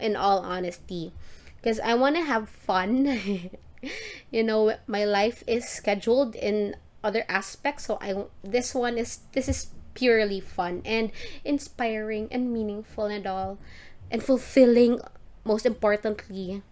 in 0.00 0.16
all 0.16 0.40
honesty, 0.40 1.12
because 1.56 1.80
I 1.80 1.94
want 1.94 2.16
to 2.16 2.22
have 2.22 2.48
fun. 2.48 3.50
you 4.30 4.42
know, 4.42 4.76
my 4.86 5.04
life 5.04 5.42
is 5.46 5.68
scheduled 5.68 6.34
in 6.34 6.76
other 7.02 7.24
aspects, 7.28 7.86
so 7.86 7.98
I 8.00 8.26
this 8.42 8.74
one 8.74 8.96
is 8.98 9.20
this 9.32 9.48
is 9.48 9.68
purely 9.94 10.40
fun 10.40 10.82
and 10.84 11.12
inspiring 11.44 12.28
and 12.30 12.52
meaningful 12.52 13.06
and 13.06 13.26
all, 13.26 13.58
and 14.10 14.22
fulfilling. 14.22 15.00
Most 15.44 15.66
importantly, 15.66 16.62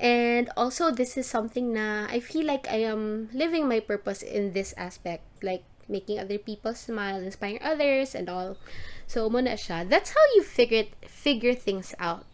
and 0.00 0.48
also 0.56 0.90
this 0.90 1.20
is 1.20 1.28
something 1.28 1.76
na 1.76 2.08
I 2.08 2.24
feel 2.24 2.48
like 2.48 2.64
I 2.72 2.88
am 2.88 3.28
living 3.36 3.68
my 3.68 3.84
purpose 3.84 4.24
in 4.24 4.56
this 4.56 4.72
aspect, 4.80 5.22
like 5.44 5.62
making 5.90 6.18
other 6.18 6.38
people 6.38 6.72
smile, 6.72 7.20
inspiring 7.20 7.60
others, 7.60 8.16
and 8.16 8.30
all. 8.32 8.56
So, 9.06 9.28
muna 9.28 9.60
siya. 9.60 9.84
That's 9.84 10.16
how 10.16 10.24
you 10.34 10.42
figure 10.42 10.88
it, 10.88 10.96
figure 11.04 11.52
things 11.52 11.92
out. 12.00 12.24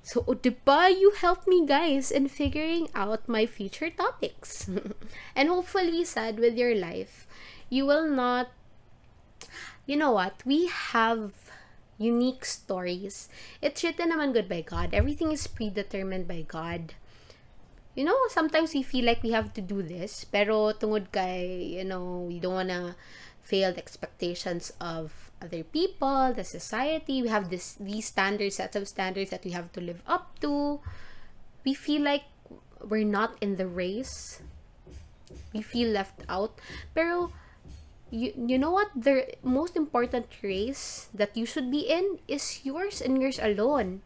So, 0.00 0.24
o, 0.24 0.32
diba, 0.32 0.88
you 0.88 1.12
helped 1.12 1.44
me 1.44 1.66
guys 1.68 2.08
in 2.08 2.32
figuring 2.32 2.88
out 2.94 3.28
my 3.28 3.44
future 3.44 3.90
topics. 3.90 4.64
and 5.36 5.52
hopefully, 5.52 6.08
sad 6.08 6.40
with 6.40 6.56
your 6.56 6.72
life, 6.72 7.28
you 7.68 7.84
will 7.84 8.08
not, 8.08 8.48
you 9.84 10.00
know 10.00 10.16
what, 10.16 10.40
we 10.46 10.72
have 10.72 11.47
unique 11.98 12.44
stories. 12.46 13.28
It's 13.60 13.82
written 13.82 14.14
naman 14.14 14.32
good 14.32 14.48
by 14.48 14.62
God. 14.62 14.94
Everything 14.94 15.30
is 15.34 15.46
predetermined 15.46 16.26
by 16.26 16.46
God. 16.46 16.94
You 17.98 18.06
know, 18.06 18.16
sometimes 18.30 18.72
we 18.72 18.82
feel 18.82 19.04
like 19.04 19.22
we 19.22 19.34
have 19.34 19.52
to 19.54 19.60
do 19.60 19.82
this, 19.82 20.22
pero 20.22 20.70
tungod 20.72 21.10
kay, 21.10 21.82
you 21.82 21.84
know, 21.84 22.30
we 22.30 22.38
don't 22.38 22.54
wanna 22.54 22.94
fail 23.42 23.74
the 23.74 23.82
expectations 23.82 24.72
of 24.80 25.28
other 25.42 25.64
people, 25.64 26.32
the 26.34 26.44
society. 26.44 27.22
We 27.22 27.28
have 27.28 27.50
this 27.50 27.74
these 27.80 28.06
standards, 28.06 28.62
sets 28.62 28.76
of 28.76 28.86
standards 28.86 29.30
that 29.30 29.42
we 29.42 29.50
have 29.50 29.74
to 29.74 29.80
live 29.80 30.02
up 30.06 30.38
to. 30.46 30.78
We 31.66 31.74
feel 31.74 32.06
like 32.06 32.30
we're 32.78 33.08
not 33.08 33.34
in 33.40 33.56
the 33.56 33.66
race. 33.66 34.42
We 35.52 35.62
feel 35.62 35.90
left 35.90 36.22
out. 36.28 36.60
Pero 36.94 37.34
you, 38.10 38.32
you 38.36 38.58
know 38.58 38.70
what? 38.70 38.90
The 38.94 39.34
most 39.42 39.76
important 39.76 40.26
race 40.42 41.08
that 41.14 41.36
you 41.36 41.46
should 41.46 41.70
be 41.70 41.88
in 41.88 42.18
is 42.28 42.64
yours 42.64 43.00
and 43.00 43.20
yours 43.20 43.38
alone. 43.38 44.02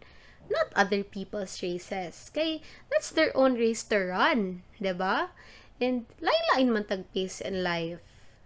Not 0.50 0.74
other 0.74 1.02
people's 1.02 1.62
races. 1.62 2.30
Kay 2.34 2.60
that's 2.90 3.10
their 3.10 3.34
own 3.36 3.54
race 3.54 3.82
to 3.88 3.98
run 4.12 4.62
ba 4.80 5.30
and 5.80 6.06
lain-lain 6.20 6.72
man 6.72 6.84
tag 6.84 7.06
pace 7.14 7.40
in 7.40 7.62
life. 7.62 8.02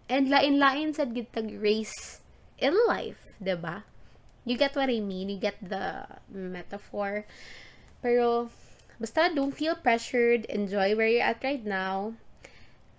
And 0.09 0.31
lain-lain 0.31 0.95
sad 0.95 1.15
gid 1.15 1.33
tag 1.33 1.51
race 1.59 2.21
in 2.59 2.77
life 2.87 3.35
ba 3.41 3.85
you 4.47 4.57
get 4.57 4.77
what 4.77 4.89
I 4.89 5.01
mean? 5.03 5.29
You 5.29 5.39
get 5.43 5.59
the 5.59 6.07
metaphor. 6.31 7.27
Pero 8.01 8.49
basta 9.03 9.29
don't 9.35 9.51
feel 9.51 9.75
pressured. 9.75 10.47
Enjoy 10.47 10.95
where 10.95 11.11
you're 11.11 11.27
at 11.27 11.43
right 11.43 11.67
now 11.67 12.15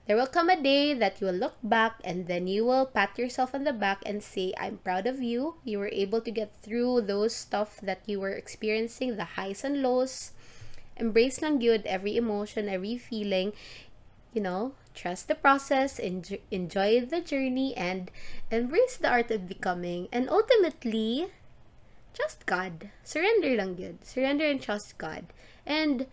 there 0.07 0.15
will 0.15 0.27
come 0.27 0.49
a 0.49 0.55
day 0.55 0.93
that 0.93 1.19
you 1.19 1.27
will 1.27 1.35
look 1.35 1.59
back 1.61 1.99
and 2.03 2.27
then 2.27 2.47
you 2.47 2.63
will 2.63 2.85
pat 2.85 3.19
yourself 3.19 3.53
on 3.53 3.65
the 3.65 3.73
back 3.73 4.01
and 4.05 4.23
say, 4.23 4.53
I'm 4.57 4.77
proud 4.77 5.05
of 5.05 5.21
you. 5.21 5.55
You 5.65 5.79
were 5.79 5.91
able 5.91 6.21
to 6.21 6.31
get 6.31 6.55
through 6.63 7.01
those 7.01 7.35
stuff 7.35 7.79
that 7.83 7.99
you 8.05 8.21
were 8.21 8.31
experiencing, 8.31 9.17
the 9.17 9.35
highs 9.35 9.65
and 9.65 9.83
lows. 9.83 10.31
Embrace 10.95 11.41
lang 11.41 11.59
good 11.59 11.85
every 11.85 12.15
emotion, 12.15 12.69
every 12.69 12.97
feeling. 12.97 13.51
You 14.33 14.41
know, 14.41 14.71
trust 14.95 15.27
the 15.27 15.35
process, 15.35 15.99
enjoy, 15.99 16.39
enjoy 16.51 17.01
the 17.01 17.19
journey, 17.19 17.75
and 17.75 18.09
embrace 18.49 18.95
the 18.95 19.09
art 19.09 19.29
of 19.29 19.49
becoming. 19.49 20.07
And 20.13 20.29
ultimately, 20.29 21.27
trust 22.13 22.45
God. 22.45 22.91
Surrender 23.03 23.59
lang 23.59 23.75
good. 23.75 24.05
Surrender 24.07 24.45
and 24.45 24.61
trust 24.61 24.97
God. 24.97 25.25
And 25.65 26.07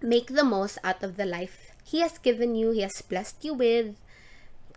make 0.00 0.28
the 0.28 0.44
most 0.44 0.78
out 0.84 1.02
of 1.02 1.16
the 1.16 1.26
life 1.26 1.73
He 1.84 2.00
has 2.00 2.18
given 2.18 2.56
you, 2.56 2.72
He 2.72 2.80
has 2.80 3.00
blessed 3.02 3.44
you 3.44 3.54
with. 3.54 3.94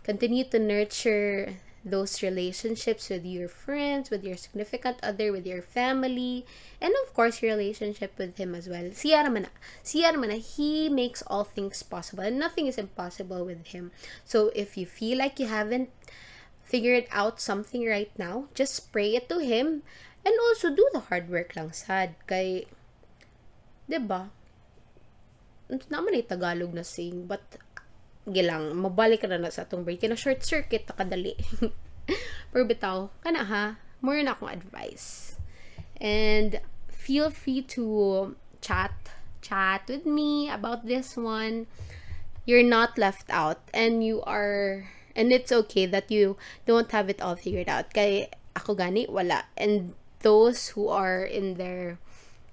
Continue 0.04 0.44
to 0.44 0.58
nurture 0.58 1.56
those 1.84 2.22
relationships 2.22 3.08
with 3.08 3.24
your 3.24 3.48
friends, 3.48 4.10
with 4.10 4.24
your 4.24 4.36
significant 4.36 4.98
other, 5.02 5.32
with 5.32 5.46
your 5.46 5.62
family, 5.62 6.44
and 6.80 6.92
of 7.04 7.14
course 7.14 7.42
your 7.42 7.56
relationship 7.56 8.12
with 8.18 8.36
him 8.36 8.54
as 8.54 8.68
well. 8.68 8.84
Siya 8.92 9.24
naman 9.24 9.48
na. 9.48 9.52
Siya 9.84 10.12
naman 10.12 10.28
na. 10.28 10.38
He 10.40 10.88
makes 10.88 11.22
all 11.26 11.44
things 11.44 11.82
possible 11.82 12.28
nothing 12.30 12.66
is 12.66 12.78
impossible 12.78 13.44
with 13.44 13.72
him. 13.72 13.90
So 14.24 14.52
if 14.54 14.76
you 14.76 14.86
feel 14.86 15.18
like 15.18 15.40
you 15.40 15.46
haven't 15.46 15.90
figured 16.62 17.08
out 17.10 17.40
something 17.40 17.86
right 17.86 18.12
now, 18.18 18.52
just 18.54 18.92
pray 18.92 19.16
it 19.16 19.28
to 19.32 19.40
him 19.40 19.82
and 20.26 20.34
also 20.50 20.68
do 20.68 20.84
the 20.92 21.08
hard 21.08 21.30
work 21.30 21.56
lang 21.56 21.72
sad. 21.72 22.14
Kay, 22.28 22.68
ba? 23.88 24.30
Naman 25.68 26.16
ay 26.16 26.24
Tagalog 26.24 26.72
na 26.72 26.84
saying, 26.84 27.28
but 27.28 27.44
gilang, 28.28 28.76
mabalik 28.76 29.24
na 29.24 29.40
na 29.40 29.52
sa 29.52 29.64
atong 29.64 29.84
break. 29.84 30.00
Kina 30.00 30.16
short 30.16 30.44
circuit, 30.44 30.88
takadali. 30.88 31.36
Pero 32.52 32.64
bitaw, 32.64 33.12
kana 33.20 33.44
ha, 33.44 33.64
more 34.00 34.20
na 34.24 34.36
akong 34.36 34.52
advice. 34.52 35.36
And 36.00 36.60
feel 36.88 37.28
free 37.28 37.64
to 37.76 38.36
chat, 38.60 38.92
chat 39.40 39.84
with 39.88 40.04
me 40.04 40.48
about 40.48 40.86
this 40.88 41.16
one. 41.16 41.68
You're 42.48 42.64
not 42.64 42.96
left 42.96 43.28
out 43.28 43.60
and 43.76 44.00
you 44.00 44.24
are, 44.24 44.88
and 45.12 45.32
it's 45.32 45.52
okay 45.52 45.84
that 45.84 46.08
you 46.08 46.40
don't 46.64 46.88
have 46.92 47.12
it 47.12 47.20
all 47.20 47.36
figured 47.36 47.68
out. 47.68 47.92
Kay 47.92 48.32
ako 48.56 48.72
gani, 48.72 49.04
wala. 49.04 49.44
And 49.56 49.92
those 50.24 50.72
who 50.72 50.88
are 50.88 51.22
in 51.22 51.60
their 51.60 52.00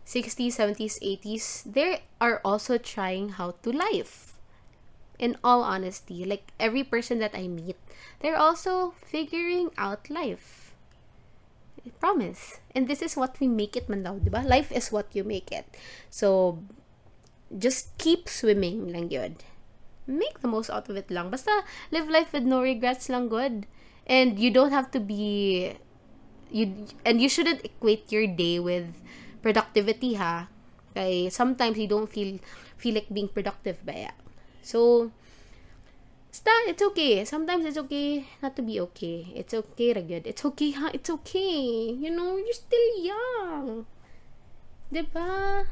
60s, 0.06 0.54
70s, 0.62 1.02
80s, 1.02 1.66
they 1.66 2.04
are 2.22 2.40
also 2.46 2.78
trying 2.78 3.42
how 3.42 3.58
to 3.64 3.72
life. 3.72 4.38
In 5.18 5.38
all 5.44 5.64
honesty, 5.64 6.26
like 6.26 6.52
every 6.60 6.84
person 6.84 7.20
that 7.20 7.34
I 7.34 7.48
meet, 7.48 7.78
they're 8.20 8.38
also 8.38 8.94
figuring 9.02 9.72
out 9.78 10.10
life. 10.10 10.76
I 11.86 11.90
promise. 12.00 12.60
And 12.74 12.88
this 12.88 13.02
is 13.02 13.16
what 13.16 13.40
we 13.40 13.48
make 13.48 13.76
it 13.76 13.88
man 13.90 14.04
daw, 14.04 14.18
diba? 14.18 14.44
Life 14.44 14.72
is 14.72 14.92
what 14.92 15.08
you 15.14 15.24
make 15.24 15.52
it. 15.52 15.66
So, 16.10 16.60
just 17.54 17.96
keep 17.98 18.28
swimming 18.28 18.92
lang 18.92 19.10
yun. 19.10 19.38
Make 20.06 20.42
the 20.42 20.50
most 20.50 20.70
out 20.70 20.90
of 20.90 20.98
it 20.98 21.10
lang. 21.10 21.30
Basta 21.30 21.64
live 21.90 22.10
life 22.10 22.34
with 22.34 22.44
no 22.44 22.62
regrets 22.62 23.10
lang 23.10 23.30
good. 23.30 23.66
And 24.06 24.38
you 24.38 24.52
don't 24.52 24.70
have 24.70 24.92
to 24.94 25.00
be 25.00 25.74
you 26.52 26.86
and 27.02 27.18
you 27.18 27.30
shouldn't 27.30 27.66
equate 27.66 28.12
your 28.14 28.30
day 28.30 28.62
with 28.62 29.02
productivity 29.46 30.18
ha. 30.18 30.50
Kay 30.98 31.30
sometimes 31.30 31.78
you 31.78 31.86
don't 31.86 32.10
feel 32.10 32.42
feel 32.82 32.98
like 32.98 33.14
being 33.14 33.30
productive 33.30 33.78
ba 33.86 34.10
ya. 34.10 34.14
So 34.66 35.14
Basta, 36.36 36.52
it's 36.68 36.84
okay. 36.84 37.24
Sometimes 37.24 37.64
it's 37.64 37.80
okay 37.80 38.28
not 38.44 38.60
to 38.60 38.62
be 38.62 38.76
okay. 38.92 39.32
It's 39.32 39.56
okay, 39.56 39.96
Ragad. 39.96 40.28
It's 40.28 40.44
okay, 40.44 40.76
ha? 40.76 40.92
It's 40.92 41.08
okay. 41.08 41.96
You 41.96 42.12
know, 42.12 42.36
you're 42.36 42.52
still 42.52 42.92
young. 43.00 43.88
Diba? 44.92 45.64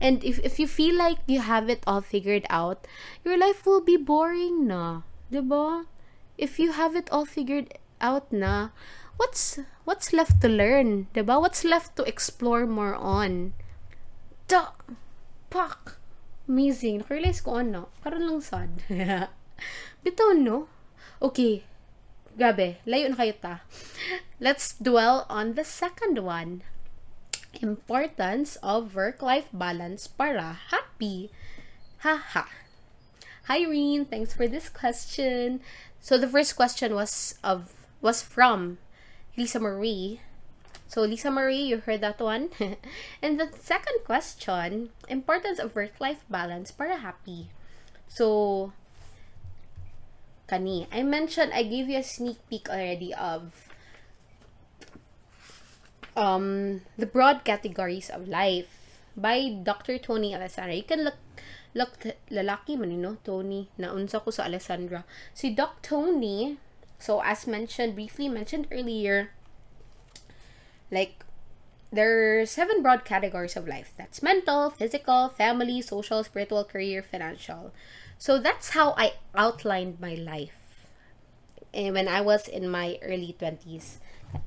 And 0.00 0.24
if, 0.24 0.40
if 0.40 0.56
you 0.56 0.66
feel 0.66 0.96
like 0.96 1.20
you 1.28 1.44
have 1.44 1.68
it 1.68 1.84
all 1.86 2.00
figured 2.00 2.48
out, 2.48 2.88
your 3.22 3.36
life 3.36 3.66
will 3.66 3.84
be 3.84 4.00
boring 4.00 4.64
na. 4.66 5.04
Diba? 5.30 5.84
If 6.40 6.56
you 6.58 6.72
have 6.72 6.96
it 6.96 7.12
all 7.12 7.28
figured 7.28 7.76
out 8.00 8.32
na, 8.32 8.72
what's 9.20 9.60
what's 9.84 10.16
left 10.16 10.40
to 10.40 10.48
learn, 10.48 11.12
'di 11.12 11.20
ba? 11.20 11.36
What's 11.36 11.60
left 11.60 12.00
to 12.00 12.08
explore 12.08 12.64
more 12.64 12.96
on? 12.96 13.52
Da, 14.48 14.72
pak. 15.52 16.00
Amazing. 16.48 17.04
Nakurealize 17.04 17.44
ko 17.44 17.60
ano. 17.60 17.92
Karon 18.00 18.24
lang 18.24 18.40
sad. 18.40 18.80
Bitaw, 20.02 20.32
no? 20.32 20.66
Okay. 21.20 21.68
Gabi, 22.34 22.80
layo 22.88 23.12
na 23.12 23.20
kayo 23.20 23.36
ta. 23.36 23.54
Let's 24.40 24.72
dwell 24.80 25.28
on 25.28 25.54
the 25.54 25.62
second 25.68 26.24
one. 26.24 26.64
Importance 27.60 28.56
of 28.64 28.96
work-life 28.96 29.52
balance 29.52 30.08
para 30.08 30.56
happy. 30.72 31.28
Haha. 32.00 32.48
Hi, 33.52 33.60
Reen. 33.68 34.08
Thanks 34.08 34.32
for 34.32 34.48
this 34.48 34.72
question. 34.72 35.60
So 36.00 36.16
the 36.16 36.30
first 36.30 36.56
question 36.56 36.96
was 36.96 37.36
of 37.44 37.76
was 38.00 38.24
from 38.24 38.80
Lisa 39.36 39.58
Marie. 39.58 40.20
So, 40.86 41.02
Lisa 41.02 41.30
Marie, 41.30 41.62
you 41.70 41.78
heard 41.78 42.00
that 42.00 42.18
one. 42.18 42.50
and 43.22 43.38
the 43.38 43.48
second 43.58 44.02
question, 44.04 44.90
importance 45.08 45.58
of 45.58 45.74
work-life 45.74 46.24
balance 46.28 46.70
para 46.70 46.98
happy. 46.98 47.50
So, 48.08 48.72
kani, 50.48 50.88
I 50.90 51.02
mentioned, 51.02 51.52
I 51.54 51.62
gave 51.62 51.88
you 51.88 51.98
a 51.98 52.02
sneak 52.02 52.42
peek 52.50 52.68
already 52.68 53.14
of 53.14 53.70
um, 56.16 56.82
the 56.98 57.06
broad 57.06 57.44
categories 57.44 58.10
of 58.10 58.26
life 58.26 58.98
by 59.16 59.62
Dr. 59.62 59.98
Tony 59.98 60.34
Alessandra. 60.34 60.74
You 60.74 60.82
can 60.82 61.04
look 61.04 61.18
look 61.74 62.02
lalaki 62.30 62.74
man 62.74 62.90
you 62.90 62.98
know, 62.98 63.16
Tony 63.22 63.70
naunsa 63.78 64.18
ko 64.18 64.34
sa 64.34 64.50
Alessandra 64.50 65.06
si 65.30 65.54
Doc 65.54 65.78
Tony 65.82 66.58
so 67.00 67.20
as 67.24 67.46
mentioned 67.46 67.94
briefly 67.94 68.28
mentioned 68.28 68.66
earlier 68.70 69.30
Like 70.90 71.24
there 71.92 72.40
are 72.40 72.46
seven 72.46 72.82
broad 72.82 73.04
categories 73.04 73.56
of 73.56 73.66
life. 73.66 73.92
That's 73.96 74.22
mental, 74.22 74.70
physical, 74.70 75.28
family, 75.28 75.82
social, 75.82 76.22
spiritual, 76.22 76.64
career, 76.64 77.02
financial. 77.02 77.72
So 78.18 78.38
that's 78.38 78.70
how 78.70 78.94
I 78.96 79.14
outlined 79.34 80.00
my 80.00 80.14
life. 80.14 80.54
And 81.72 81.94
when 81.94 82.08
I 82.08 82.20
was 82.20 82.48
in 82.48 82.68
my 82.68 82.98
early 83.02 83.36
20s. 83.38 83.98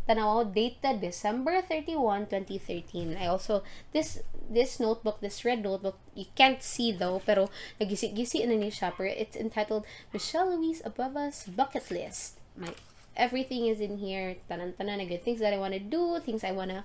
Tanaw, 0.08 0.54
dated 0.54 1.02
December 1.02 1.62
31, 1.62 2.28
2013. 2.28 3.18
I 3.20 3.28
also, 3.28 3.64
this 3.92 4.24
this 4.50 4.80
notebook, 4.80 5.20
this 5.20 5.44
red 5.44 5.64
notebook, 5.64 6.00
you 6.16 6.26
can't 6.36 6.64
see 6.64 6.92
though, 6.92 7.20
pero 7.26 7.50
nagisi-gisi 7.82 8.48
na 8.48 8.56
ni 8.56 8.72
siya, 8.72 8.96
pero 8.96 9.12
it's 9.12 9.36
entitled 9.36 9.84
Michelle 10.14 10.56
Louise 10.56 10.82
Abueva's 10.84 11.44
Bucket 11.52 11.92
List. 11.92 12.43
My 12.58 12.74
everything 13.16 13.68
is 13.68 13.80
in 13.80 13.98
here. 13.98 14.38
Tanan-tanan 14.50 14.98
na 15.00 15.06
good 15.06 15.24
things 15.24 15.40
that 15.40 15.54
I 15.54 15.58
want 15.58 15.74
to 15.74 15.80
do, 15.80 16.20
things 16.20 16.44
I 16.44 16.52
want 16.52 16.72
to 16.72 16.84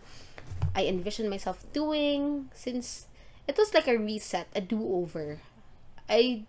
I 0.74 0.86
envision 0.86 1.28
myself 1.28 1.64
doing 1.72 2.50
since 2.54 3.06
it 3.46 3.56
was 3.56 3.74
like 3.74 3.88
a 3.88 3.96
reset, 3.96 4.46
a 4.54 4.60
do-over. 4.60 5.40
I, 6.08 6.44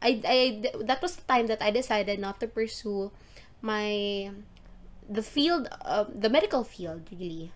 I, 0.00 0.20
I, 0.26 0.38
that 0.82 1.02
was 1.02 1.16
the 1.16 1.22
time 1.22 1.46
that 1.46 1.62
I 1.62 1.70
decided 1.70 2.18
not 2.18 2.40
to 2.40 2.48
pursue 2.48 3.12
my, 3.60 4.30
the 5.08 5.22
field, 5.22 5.68
uh, 5.82 6.06
the 6.08 6.30
medical 6.30 6.64
field, 6.64 7.08
really. 7.12 7.52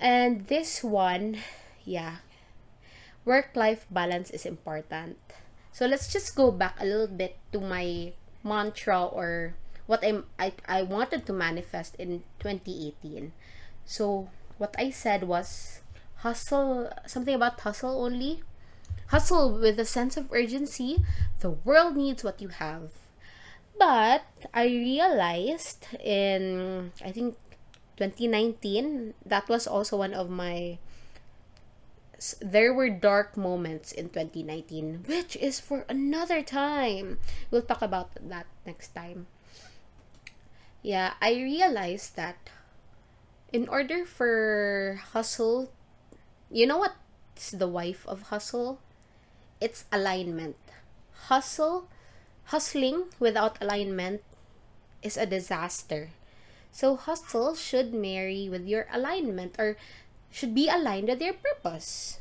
And 0.00 0.46
this 0.48 0.82
one, 0.82 1.38
yeah, 1.84 2.16
work-life 3.24 3.86
balance 3.90 4.30
is 4.30 4.44
important. 4.44 5.18
So 5.72 5.86
let's 5.86 6.12
just 6.12 6.34
go 6.34 6.50
back 6.50 6.76
a 6.80 6.84
little 6.84 7.08
bit 7.08 7.38
to 7.52 7.60
my 7.60 8.12
mantra 8.42 9.04
or 9.04 9.54
what 9.86 10.04
I'm, 10.04 10.24
I, 10.38 10.52
I 10.66 10.82
wanted 10.82 11.26
to 11.26 11.32
manifest 11.32 11.96
in 11.96 12.22
2018. 12.40 13.32
So 13.84 14.28
what 14.58 14.74
I 14.78 14.90
said 14.90 15.24
was 15.24 15.80
hustle 16.16 16.92
something 17.06 17.34
about 17.34 17.60
hustle 17.60 18.04
only. 18.04 18.42
Hustle 19.08 19.58
with 19.58 19.80
a 19.80 19.86
sense 19.86 20.16
of 20.16 20.30
urgency. 20.32 21.02
The 21.40 21.50
world 21.50 21.96
needs 21.96 22.22
what 22.22 22.42
you 22.42 22.48
have. 22.48 22.90
But 23.78 24.24
I 24.52 24.66
realized 24.66 25.86
in 26.04 26.92
I 27.02 27.12
think 27.12 27.36
2019 27.96 29.14
that 29.24 29.48
was 29.48 29.66
also 29.66 29.96
one 29.96 30.12
of 30.14 30.28
my 30.28 30.78
there 32.40 32.74
were 32.74 32.90
dark 32.90 33.36
moments 33.36 33.92
in 33.92 34.08
2019 34.08 35.04
which 35.06 35.36
is 35.36 35.60
for 35.60 35.86
another 35.88 36.42
time 36.42 37.18
we'll 37.50 37.62
talk 37.62 37.80
about 37.80 38.10
that 38.20 38.46
next 38.66 38.94
time 38.94 39.26
yeah 40.82 41.14
i 41.22 41.30
realized 41.32 42.16
that 42.16 42.50
in 43.52 43.68
order 43.68 44.04
for 44.04 45.00
hustle, 45.12 45.72
you 46.50 46.66
know 46.66 46.78
what's 46.78 47.50
the 47.50 47.68
wife 47.68 48.06
of 48.06 48.28
hustle? 48.28 48.80
It's 49.60 49.84
alignment. 49.90 50.56
Hustle, 51.28 51.88
hustling 52.52 53.04
without 53.18 53.58
alignment 53.60 54.22
is 55.02 55.16
a 55.16 55.26
disaster. 55.26 56.10
So 56.70 56.96
hustle 56.96 57.54
should 57.54 57.94
marry 57.94 58.48
with 58.48 58.66
your 58.66 58.86
alignment 58.92 59.56
or 59.58 59.76
should 60.30 60.54
be 60.54 60.68
aligned 60.68 61.08
with 61.08 61.20
your 61.20 61.34
purpose. 61.34 62.20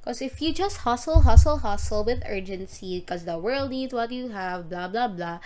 Because 0.00 0.22
if 0.22 0.40
you 0.40 0.54
just 0.54 0.86
hustle, 0.86 1.22
hustle, 1.22 1.58
hustle 1.58 2.04
with 2.04 2.22
urgency 2.26 3.00
because 3.00 3.24
the 3.24 3.38
world 3.38 3.70
needs 3.70 3.92
what 3.92 4.12
you 4.12 4.28
have, 4.28 4.70
blah, 4.70 4.86
blah, 4.86 5.08
blah, 5.08 5.40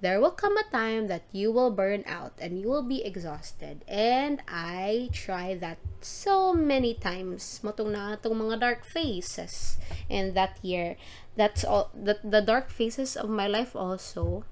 there 0.00 0.20
will 0.20 0.30
come 0.32 0.56
a 0.58 0.64
time 0.70 1.06
that 1.08 1.22
you 1.32 1.50
will 1.50 1.70
burn 1.70 2.04
out 2.06 2.32
and 2.38 2.60
you 2.60 2.68
will 2.68 2.82
be 2.82 3.02
exhausted. 3.04 3.80
And 3.88 4.42
I 4.46 5.08
tried 5.12 5.60
that 5.60 5.78
so 6.02 6.52
many 6.52 6.92
times. 6.92 7.60
Motong 7.64 7.96
na 7.96 8.20
itong 8.20 8.36
mga 8.36 8.60
dark 8.60 8.84
phases 8.84 9.80
in 10.12 10.34
that 10.34 10.60
year. 10.60 10.96
That's 11.36 11.64
all 11.64 11.88
the, 11.96 12.20
the 12.22 12.44
dark 12.44 12.68
phases 12.68 13.16
of 13.16 13.32
my 13.32 13.48
life 13.48 13.74
also. 13.74 14.44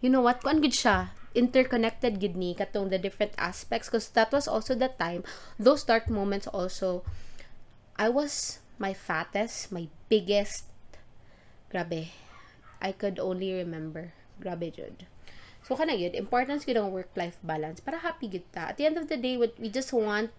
You 0.00 0.08
know 0.08 0.24
what? 0.24 0.40
Kuan 0.40 0.64
good 0.64 0.72
siya. 0.72 1.12
Interconnected 1.34 2.20
gid 2.20 2.36
ni 2.36 2.54
katong 2.54 2.88
the 2.88 2.98
different 2.98 3.32
aspects 3.36 3.88
because 3.88 4.08
that 4.16 4.32
was 4.32 4.48
also 4.48 4.74
the 4.74 4.88
time 4.96 5.22
those 5.60 5.84
dark 5.84 6.08
moments 6.08 6.48
also 6.48 7.04
I 7.98 8.08
was 8.08 8.62
my 8.78 8.94
fattest, 8.94 9.74
my 9.74 9.90
biggest. 10.08 10.64
Grabe. 11.68 12.14
I 12.80 12.92
could 12.92 13.18
only 13.18 13.52
remember 13.52 14.14
Grabe 14.40 14.70
jud. 14.70 15.04
So 15.66 15.76
kana 15.76 15.98
yun, 15.98 16.14
importance 16.14 16.64
gyud 16.64 16.78
ang 16.78 16.94
work-life 16.94 17.36
balance 17.42 17.82
para 17.82 18.00
happy 18.00 18.30
gid 18.30 18.46
ta. 18.54 18.70
At 18.72 18.78
the 18.78 18.86
end 18.86 18.96
of 18.96 19.10
the 19.10 19.18
day, 19.18 19.36
what 19.36 19.58
we 19.58 19.68
just 19.68 19.92
want 19.92 20.30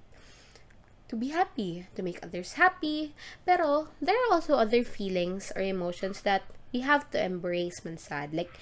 to 1.12 1.16
be 1.20 1.36
happy, 1.36 1.86
to 1.94 2.02
make 2.02 2.24
others 2.24 2.56
happy. 2.56 3.14
Pero 3.46 3.92
there 4.00 4.16
are 4.16 4.40
also 4.40 4.56
other 4.56 4.82
feelings 4.82 5.52
or 5.54 5.62
emotions 5.62 6.24
that 6.24 6.48
we 6.72 6.82
have 6.82 7.12
to 7.12 7.20
embrace 7.20 7.84
man 7.84 8.00
sad. 8.00 8.34
Like 8.34 8.56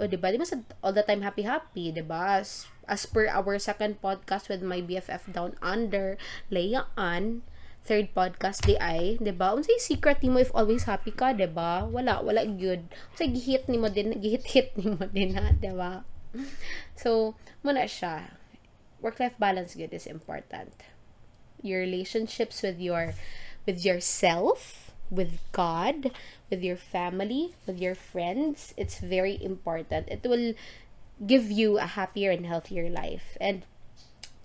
oh, 0.00 0.08
di 0.08 0.16
ba? 0.16 0.32
Di 0.32 0.40
ba 0.40 0.48
sa 0.48 0.64
all 0.80 0.96
the 0.96 1.04
time 1.04 1.20
happy 1.20 1.44
happy, 1.44 1.92
di 1.92 2.00
ba? 2.00 2.40
As, 2.40 2.66
as 2.88 3.04
per 3.04 3.28
our 3.28 3.60
second 3.60 4.00
podcast 4.00 4.48
with 4.48 4.64
my 4.64 4.80
BFF 4.80 5.28
down 5.28 5.54
under, 5.60 6.16
Leia 6.48 6.88
Ann, 6.96 7.44
third 7.84 8.12
podcast 8.12 8.64
di 8.68 8.76
ay, 8.80 9.16
'di 9.20 9.32
ba? 9.36 9.56
Unsay 9.56 9.80
secret 9.80 10.20
nimo 10.20 10.40
if 10.40 10.52
always 10.52 10.84
happy 10.84 11.12
ka, 11.12 11.32
'di 11.32 11.48
ba? 11.52 11.84
Wala, 11.88 12.20
wala 12.20 12.44
good. 12.44 12.88
Unsay 13.14 13.32
gihit 13.32 13.68
nimo 13.68 13.88
din, 13.88 14.16
gihit-hit 14.20 14.74
nimo 14.80 15.04
din 15.08 15.36
ha, 15.36 15.52
'di 15.56 15.72
ba? 15.76 16.04
So, 16.94 17.34
muna 17.64 17.88
siya. 17.88 18.38
Work-life 19.00 19.40
balance 19.40 19.74
good 19.74 19.96
is 19.96 20.04
important. 20.04 20.76
Your 21.64 21.80
relationships 21.80 22.60
with 22.60 22.78
your 22.78 23.16
with 23.64 23.80
yourself, 23.84 24.89
with 25.10 25.38
God, 25.52 26.10
with 26.48 26.62
your 26.62 26.76
family, 26.76 27.54
with 27.66 27.78
your 27.78 27.94
friends, 27.94 28.72
it's 28.76 28.98
very 28.98 29.42
important. 29.42 30.08
It 30.08 30.22
will 30.24 30.54
give 31.26 31.50
you 31.50 31.78
a 31.78 31.86
happier 31.86 32.30
and 32.30 32.46
healthier 32.46 32.88
life. 32.88 33.36
And 33.40 33.66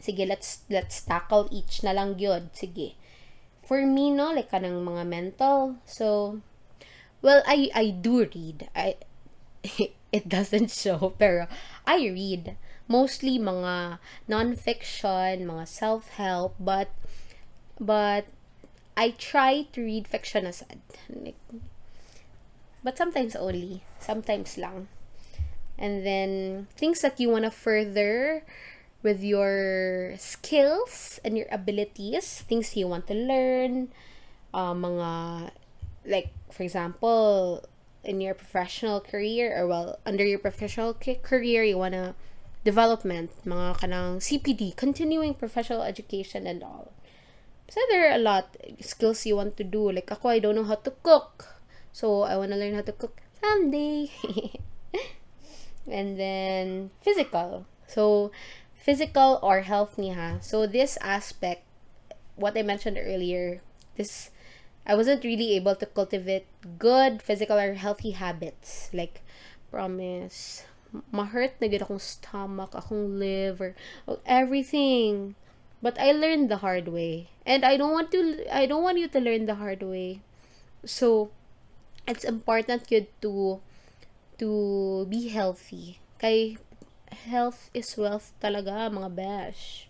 sige, 0.02 0.28
let's 0.28 0.66
let's 0.70 1.02
tackle 1.02 1.48
each 1.52 1.84
na 1.84 1.92
lang 1.92 2.20
yun. 2.20 2.50
Sige 2.52 2.98
for 3.66 3.82
me 3.82 4.14
no 4.14 4.30
like 4.30 4.54
kanang 4.54 4.86
mga 4.86 5.04
mental 5.10 5.82
so 5.90 6.38
well 7.26 7.42
i 7.50 7.68
i 7.74 7.90
do 7.90 8.22
read 8.22 8.70
i 8.78 8.94
it 10.14 10.30
doesn't 10.30 10.70
show 10.70 11.12
pero 11.20 11.50
i 11.90 11.98
read 12.06 12.56
mostly 12.86 13.42
mga 13.42 13.98
non-fiction 14.30 15.50
mga 15.50 15.66
self-help 15.66 16.54
but 16.62 16.94
but 17.82 18.30
i 18.98 19.12
try 19.12 19.68
to 19.74 19.84
read 19.84 20.08
fiction 20.08 20.46
aside. 20.46 20.82
Like, 21.10 21.36
but 22.84 22.98
sometimes 22.98 23.36
only. 23.36 23.84
Sometimes 24.00 24.58
lang. 24.58 24.88
And 25.78 26.06
then 26.06 26.68
things 26.78 27.02
that 27.02 27.20
you 27.20 27.30
want 27.30 27.44
to 27.44 27.52
further 27.52 28.44
with 29.04 29.22
your 29.22 30.16
skills 30.18 31.20
and 31.24 31.38
your 31.38 31.48
abilities, 31.52 32.42
things 32.48 32.76
you 32.76 32.88
want 32.88 33.08
to 33.08 33.14
learn, 33.14 33.90
uh, 34.54 34.74
mga, 34.74 35.52
like, 36.06 36.32
for 36.50 36.64
example, 36.64 37.68
in 38.04 38.22
your 38.22 38.34
professional 38.34 39.02
career, 39.02 39.52
or 39.58 39.68
well, 39.68 40.00
under 40.06 40.24
your 40.24 40.40
professional 40.40 40.94
career, 40.94 41.64
you 41.64 41.78
want 41.78 41.94
to 41.94 42.16
development, 42.64 43.30
mga 43.46 43.78
kanang 43.78 44.18
CPD, 44.18 44.76
continuing 44.76 45.34
professional 45.34 45.84
education 45.84 46.48
and 46.48 46.64
all. 46.64 46.95
So 47.70 47.82
there 47.90 48.10
are 48.10 48.16
a 48.16 48.22
lot 48.22 48.56
skills 48.82 49.26
you 49.26 49.36
want 49.36 49.58
to 49.58 49.64
do. 49.64 49.92
Like 49.92 50.12
ako, 50.12 50.30
I 50.30 50.40
don't 50.40 50.56
know 50.56 50.64
how 50.68 50.80
to 50.82 50.92
cook. 51.04 51.48
So 51.92 52.24
I 52.24 52.38
want 52.38 52.52
to 52.52 52.58
learn 52.58 52.76
how 52.76 52.86
to 52.86 52.94
cook 52.94 53.22
someday. 53.42 54.12
and 55.88 56.20
then 56.20 56.92
physical. 57.02 57.66
So 57.88 58.32
physical 58.78 59.40
or 59.42 59.62
health 59.62 59.98
niya. 59.98 60.44
So 60.44 60.68
this 60.68 60.98
aspect, 61.02 61.64
what 62.36 62.58
I 62.58 62.62
mentioned 62.62 62.98
earlier, 63.02 63.62
this 63.98 64.30
I 64.86 64.94
wasn't 64.94 65.24
really 65.24 65.58
able 65.58 65.76
to 65.76 65.86
cultivate 65.86 66.46
good 66.78 67.22
physical 67.22 67.58
or 67.58 67.74
healthy 67.74 68.12
habits. 68.12 68.94
Like, 68.94 69.26
promise, 69.74 70.64
ma-hurt 71.10 71.58
na 71.58 71.66
akong 71.74 71.98
stomach, 71.98 72.78
akong 72.78 73.18
liver, 73.18 73.74
everything. 74.30 75.34
But 75.86 76.02
I 76.02 76.18
learned 76.18 76.50
the 76.50 76.66
hard 76.66 76.90
way. 76.90 77.30
And 77.46 77.62
I 77.62 77.78
don't 77.78 77.94
want 77.94 78.10
to 78.18 78.42
I 78.50 78.66
don't 78.66 78.82
want 78.82 78.98
you 78.98 79.06
to 79.06 79.22
learn 79.22 79.46
the 79.46 79.62
hard 79.62 79.86
way. 79.86 80.26
So, 80.82 81.30
it's 82.10 82.26
important 82.26 82.90
yun 82.90 83.06
to 83.22 83.62
to 84.42 85.06
be 85.06 85.30
healthy. 85.30 86.02
Kay 86.18 86.58
health 87.30 87.70
is 87.78 87.94
wealth 88.02 88.34
talaga, 88.42 88.90
mga 88.90 89.14
bash. 89.14 89.86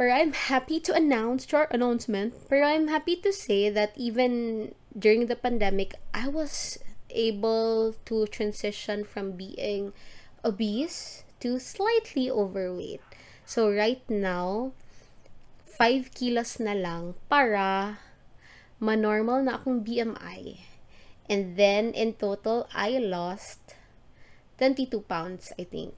But 0.00 0.08
I'm 0.08 0.32
happy 0.32 0.80
to 0.88 0.92
announce, 0.96 1.44
short 1.44 1.68
announcement, 1.76 2.32
but 2.48 2.64
I'm 2.64 2.88
happy 2.88 3.20
to 3.28 3.36
say 3.36 3.68
that 3.68 3.92
even 3.92 4.72
during 4.96 5.28
the 5.28 5.36
pandemic, 5.36 6.00
I 6.16 6.32
was 6.32 6.80
able 7.12 7.92
to 8.08 8.24
transition 8.32 9.04
from 9.04 9.36
being 9.36 9.92
obese 10.40 11.28
to 11.44 11.60
slightly 11.60 12.32
overweight. 12.32 13.04
So, 13.46 13.70
right 13.70 14.02
now, 14.10 14.74
5 15.78 16.10
kilos 16.10 16.58
na 16.58 16.74
lang 16.74 17.14
para 17.30 18.02
manormal 18.82 19.46
na 19.46 19.62
akong 19.62 19.86
BMI. 19.86 20.58
And 21.30 21.54
then, 21.54 21.94
in 21.94 22.18
total, 22.18 22.66
I 22.74 22.98
lost 22.98 23.78
22 24.58 25.06
pounds, 25.06 25.54
I 25.54 25.62
think. 25.62 25.94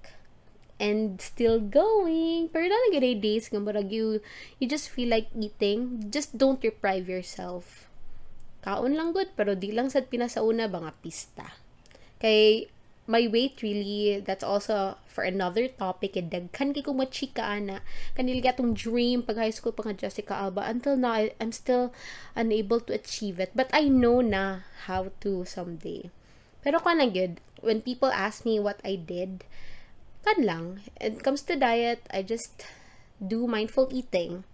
And 0.77 1.17
still 1.25 1.59
going. 1.59 2.53
Pero 2.53 2.69
na 2.69 2.77
nagay 2.93 3.17
days 3.17 3.49
murag 3.51 3.91
you, 3.91 4.21
you 4.61 4.69
just 4.69 4.93
feel 4.93 5.09
like 5.09 5.33
eating. 5.33 6.13
Just 6.13 6.37
don't 6.37 6.61
deprive 6.61 7.09
yourself. 7.09 7.89
Kaon 8.61 8.93
lang 8.93 9.17
good, 9.17 9.33
pero 9.35 9.57
di 9.57 9.73
lang 9.73 9.89
sad 9.89 10.13
pinasauna 10.13 10.69
ba 10.69 10.93
pista. 11.01 11.49
Kay 12.21 12.69
my 13.09 13.25
weight 13.27 13.65
really 13.65 14.21
that's 14.21 14.45
also 14.45 15.01
for 15.09 15.25
another 15.25 15.67
topic 15.67 16.13
and 16.15 16.29
daghan 16.29 16.77
kay 16.77 16.85
ko 16.85 16.93
machika 16.93 17.41
ana 17.41 17.81
kanil 18.13 18.37
gatong 18.45 18.77
dream 18.77 19.25
pag 19.25 19.41
high 19.41 19.51
school 19.51 19.73
pa 19.73 19.89
nga 19.89 19.97
Jessica 19.97 20.37
Alba. 20.37 20.69
Until 20.69 21.01
now 21.01 21.17
I, 21.17 21.33
I'm 21.41 21.51
still 21.51 21.91
unable 22.37 22.85
to 22.85 22.93
achieve 22.93 23.41
it. 23.41 23.57
But 23.57 23.73
I 23.73 23.89
know 23.89 24.21
na 24.21 24.69
how 24.85 25.09
to 25.25 25.49
someday. 25.49 26.13
Pero 26.61 26.85
kana 26.85 27.09
good 27.09 27.41
when 27.65 27.81
people 27.81 28.13
ask 28.13 28.45
me 28.45 28.61
what 28.61 28.77
I 28.85 29.01
did 29.01 29.49
kan 30.21 30.45
lang. 30.45 30.85
It 31.01 31.25
comes 31.25 31.41
to 31.49 31.57
diet 31.57 32.05
I 32.13 32.21
just 32.21 32.69
do 33.17 33.49
mindful 33.49 33.89
eating. 33.89 34.45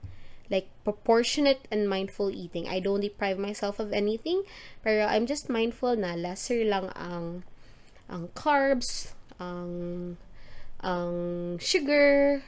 Like 0.47 0.71
proportionate 0.87 1.67
and 1.75 1.91
mindful 1.91 2.31
eating. 2.31 2.71
I 2.71 2.79
don't 2.79 3.03
deprive 3.03 3.43
myself 3.43 3.83
of 3.83 3.91
anything. 3.91 4.47
Pero 4.87 5.11
I'm 5.11 5.27
just 5.27 5.51
mindful 5.51 5.99
na 5.99 6.15
lesser 6.15 6.63
lang 6.63 6.95
ang 6.95 7.43
ang 8.09 8.29
carbs, 8.35 9.13
ang 9.41 10.17
ang 10.85 11.57
sugar, 11.59 12.43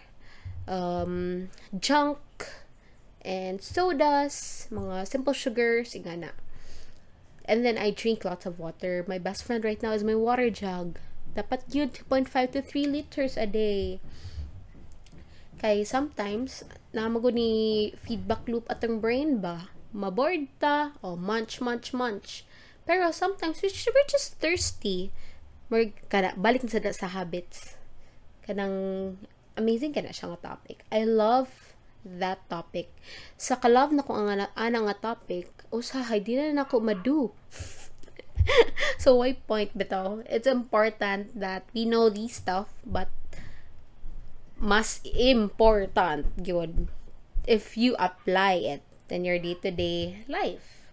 um, 0.68 1.48
junk, 1.72 2.20
and 3.24 3.62
sodas, 3.62 4.68
mga 4.70 5.08
simple 5.08 5.32
sugars, 5.32 5.96
ingana. 5.96 6.36
And 7.46 7.64
then 7.64 7.78
I 7.78 7.90
drink 7.90 8.24
lots 8.24 8.44
of 8.44 8.58
water. 8.58 9.04
My 9.08 9.18
best 9.18 9.44
friend 9.44 9.64
right 9.64 9.80
now 9.80 9.92
is 9.92 10.04
my 10.04 10.14
water 10.14 10.50
jug. 10.50 10.98
Dapat 11.34 11.70
yun 11.72 11.90
2.5 11.90 12.52
to 12.52 12.60
3 12.62 12.86
liters 12.86 13.36
a 13.36 13.46
day. 13.46 14.00
Kay 15.62 15.84
sometimes, 15.84 16.64
namago 16.92 17.32
ni 17.32 17.92
feedback 17.96 18.44
loop 18.44 18.68
atong 18.68 19.00
brain 19.00 19.40
ba? 19.40 19.72
Maboard 19.96 20.52
ta, 20.60 20.92
o 21.00 21.16
munch, 21.16 21.62
munch, 21.62 21.94
munch. 21.96 22.44
Pero 22.84 23.10
sometimes, 23.10 23.62
we're 23.62 24.10
just 24.10 24.36
thirsty 24.36 25.10
more 25.68 25.90
kana 26.12 26.34
balik 26.38 26.62
na 26.62 26.70
sa, 26.70 26.80
sa 26.92 27.08
habits. 27.10 27.76
Kanang 28.46 29.16
amazing 29.58 29.90
kana 29.90 30.14
siya 30.14 30.34
nga 30.34 30.54
topic. 30.54 30.86
I 30.92 31.02
love 31.02 31.76
that 32.06 32.42
topic. 32.46 32.92
Sa 33.34 33.58
kalove 33.58 33.90
na 33.90 34.06
ko 34.06 34.14
ang 34.14 34.30
ana 34.30 34.78
nga 34.90 34.96
topic 35.14 35.50
usahay 35.74 36.22
di 36.22 36.38
na 36.38 36.62
nako 36.62 36.78
madu 36.78 37.34
so 39.02 39.18
why 39.18 39.34
point 39.34 39.74
bitaw 39.74 40.22
it's 40.30 40.46
important 40.46 41.34
that 41.34 41.66
we 41.74 41.82
know 41.82 42.06
these 42.06 42.38
stuff 42.38 42.70
but 42.86 43.10
mas 44.56 45.02
important 45.04 46.30
yun. 46.40 46.88
If 47.46 47.76
you 47.76 47.94
apply 47.98 48.78
it 48.78 48.82
in 49.10 49.22
your 49.22 49.38
day-to-day 49.38 50.26
life. 50.26 50.88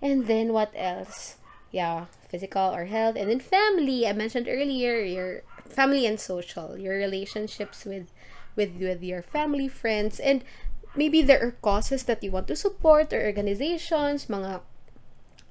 And 0.00 0.30
then 0.30 0.54
what 0.54 0.70
else 0.78 1.37
yeah 1.70 2.06
physical 2.28 2.74
or 2.74 2.84
health. 2.86 3.16
And 3.16 3.30
then 3.30 3.40
family. 3.40 4.06
I 4.06 4.12
mentioned 4.12 4.46
earlier 4.48 5.00
your 5.00 5.42
family 5.68 6.06
and 6.06 6.20
social 6.20 6.76
your 6.76 6.96
relationships 6.96 7.84
with 7.84 8.12
with 8.56 8.76
with 8.80 9.02
your 9.02 9.22
family 9.22 9.68
friends 9.68 10.18
and 10.18 10.42
maybe 10.96 11.20
there 11.20 11.40
are 11.44 11.52
causes 11.60 12.04
that 12.04 12.24
you 12.24 12.30
want 12.30 12.48
to 12.48 12.56
support 12.56 13.12
or 13.12 13.20
organizations 13.20 14.26
mga 14.26 14.60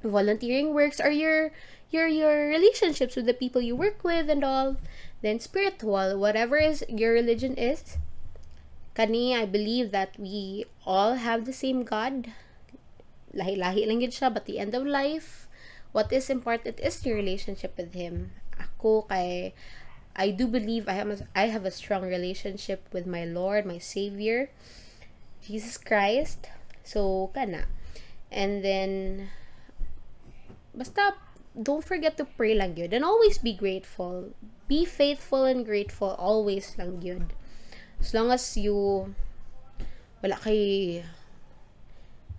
volunteering 0.04 0.74
works 0.74 1.00
or 1.00 1.10
your 1.10 1.52
your 1.90 2.08
your 2.08 2.50
relationships 2.50 3.16
with 3.16 3.26
the 3.26 3.34
people 3.34 3.62
you 3.62 3.76
work 3.76 4.04
with 4.04 4.30
and 4.30 4.44
all. 4.44 4.78
Then 5.22 5.40
spiritual 5.40 6.18
whatever 6.20 6.58
is 6.58 6.84
your 6.90 7.14
religion 7.14 7.56
is 7.58 7.98
kani 8.98 9.38
i 9.38 9.46
believe 9.46 9.94
that 9.94 10.18
we 10.18 10.66
all 10.86 11.22
have 11.22 11.46
the 11.46 11.54
same 11.54 11.86
god. 11.86 12.34
Lahi-lahi 13.38 13.86
lang 13.86 14.02
yun 14.02 14.10
siya 14.10 14.34
but 14.34 14.50
the 14.50 14.58
end 14.58 14.74
of 14.74 14.82
life 14.82 15.47
what 15.98 16.14
is 16.14 16.30
important 16.30 16.78
is 16.78 17.02
your 17.02 17.18
relationship 17.18 17.74
with 17.74 17.98
him. 17.98 18.30
Ako 18.62 19.10
kay 19.10 19.58
I 20.14 20.30
do 20.30 20.46
believe 20.46 20.86
I 20.86 20.94
have 20.94 21.10
a, 21.10 21.18
I 21.34 21.50
have 21.50 21.66
a 21.66 21.74
strong 21.74 22.06
relationship 22.06 22.86
with 22.94 23.10
my 23.10 23.26
Lord, 23.26 23.66
my 23.66 23.82
Savior, 23.82 24.54
Jesus 25.42 25.82
Christ. 25.82 26.54
So 26.86 27.34
kana. 27.34 27.66
And 28.30 28.62
then 28.62 28.92
basta 30.78 31.18
don't 31.58 31.82
forget 31.82 32.14
to 32.22 32.30
pray 32.30 32.54
lang 32.54 32.78
yun. 32.78 32.94
And 32.94 33.02
always 33.02 33.42
be 33.42 33.58
grateful. 33.58 34.38
Be 34.70 34.86
faithful 34.86 35.50
and 35.50 35.66
grateful 35.66 36.14
always 36.22 36.78
lang 36.78 37.02
yun. 37.02 37.34
As 37.98 38.14
long 38.14 38.30
as 38.30 38.46
you 38.54 39.10
wala 40.22 40.38
kay 40.46 41.02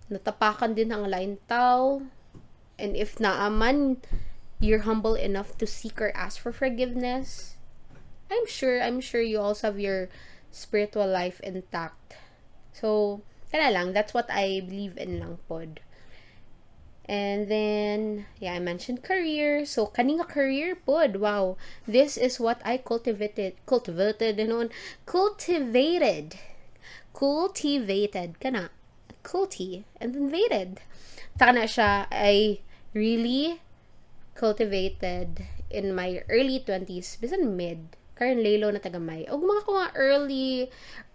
natapakan 0.07 0.79
din 0.79 0.95
ang 0.95 1.11
lain 1.11 1.43
tao, 1.51 2.07
and 2.79 2.97
if 2.97 3.19
naaman 3.21 3.99
you're 4.61 4.87
humble 4.87 5.15
enough 5.15 5.57
to 5.59 5.67
seek 5.67 6.01
or 6.01 6.15
ask 6.17 6.41
for 6.41 6.53
forgiveness 6.53 7.57
i'm 8.31 8.47
sure 8.47 8.83
i'm 8.83 9.01
sure 9.01 9.23
you 9.23 9.39
also 9.39 9.69
have 9.69 9.81
your 9.81 10.09
spiritual 10.51 11.07
life 11.07 11.41
intact. 11.41 12.17
So 12.73 13.23
kana 13.51 13.71
lang 13.73 13.93
that's 13.93 14.13
what 14.13 14.29
i 14.31 14.61
believe 14.65 14.97
in 14.97 15.21
lang 15.21 15.39
pod. 15.49 15.81
And 17.09 17.49
then 17.49 18.27
yeah 18.39 18.55
i 18.55 18.61
mentioned 18.61 19.03
career. 19.03 19.65
So 19.65 19.89
kaninga 19.89 20.29
career 20.29 20.77
pod 20.77 21.17
wow. 21.17 21.57
This 21.87 22.17
is 22.17 22.41
what 22.41 22.61
i 22.65 22.77
cultivated 22.79 23.57
cultivated 23.67 24.39
and 24.41 24.71
cultivated. 25.07 26.37
Cultivated 27.13 28.39
kana 28.41 28.71
culti 29.25 29.85
and 30.01 30.15
invaded 30.17 30.81
taka 31.37 31.67
siya 31.67 32.07
ay 32.09 32.63
really 32.99 33.63
cultivated 34.35 35.47
in 35.71 35.95
my 35.95 36.27
early 36.27 36.59
20s, 36.59 37.23
bisan 37.23 37.55
mid, 37.55 37.95
karon 38.19 38.43
lalo 38.43 38.75
na 38.75 38.83
tagamay. 38.83 39.31
Og 39.31 39.39
mga 39.39 39.63
ko 39.63 39.71
nga 39.79 39.95
early, 39.95 40.67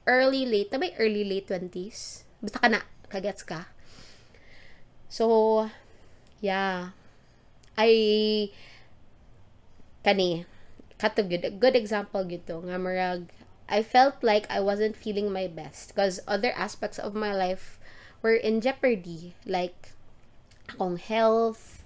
early 0.08 0.48
late, 0.48 0.72
na 0.72 0.80
may 0.80 0.96
early 0.96 1.28
late 1.28 1.52
20s. 1.52 2.24
Basta 2.40 2.60
ka 2.64 2.68
na, 2.72 2.82
kagets 3.12 3.44
ka. 3.44 3.68
So, 5.12 5.68
yeah. 6.40 6.96
I, 7.76 8.50
kani, 10.06 10.46
kato 11.02 11.26
good, 11.26 11.60
good 11.60 11.76
example 11.76 12.24
gito, 12.24 12.64
nga 12.64 12.80
marag, 12.80 13.28
I 13.68 13.82
felt 13.82 14.22
like 14.22 14.46
I 14.52 14.62
wasn't 14.62 15.00
feeling 15.00 15.34
my 15.34 15.48
best 15.48 15.92
because 15.92 16.22
other 16.28 16.54
aspects 16.54 17.00
of 17.00 17.18
my 17.18 17.34
life 17.34 17.80
were 18.22 18.38
in 18.38 18.62
jeopardy. 18.62 19.34
Like, 19.48 19.93
akong 20.70 20.97
health, 20.97 21.84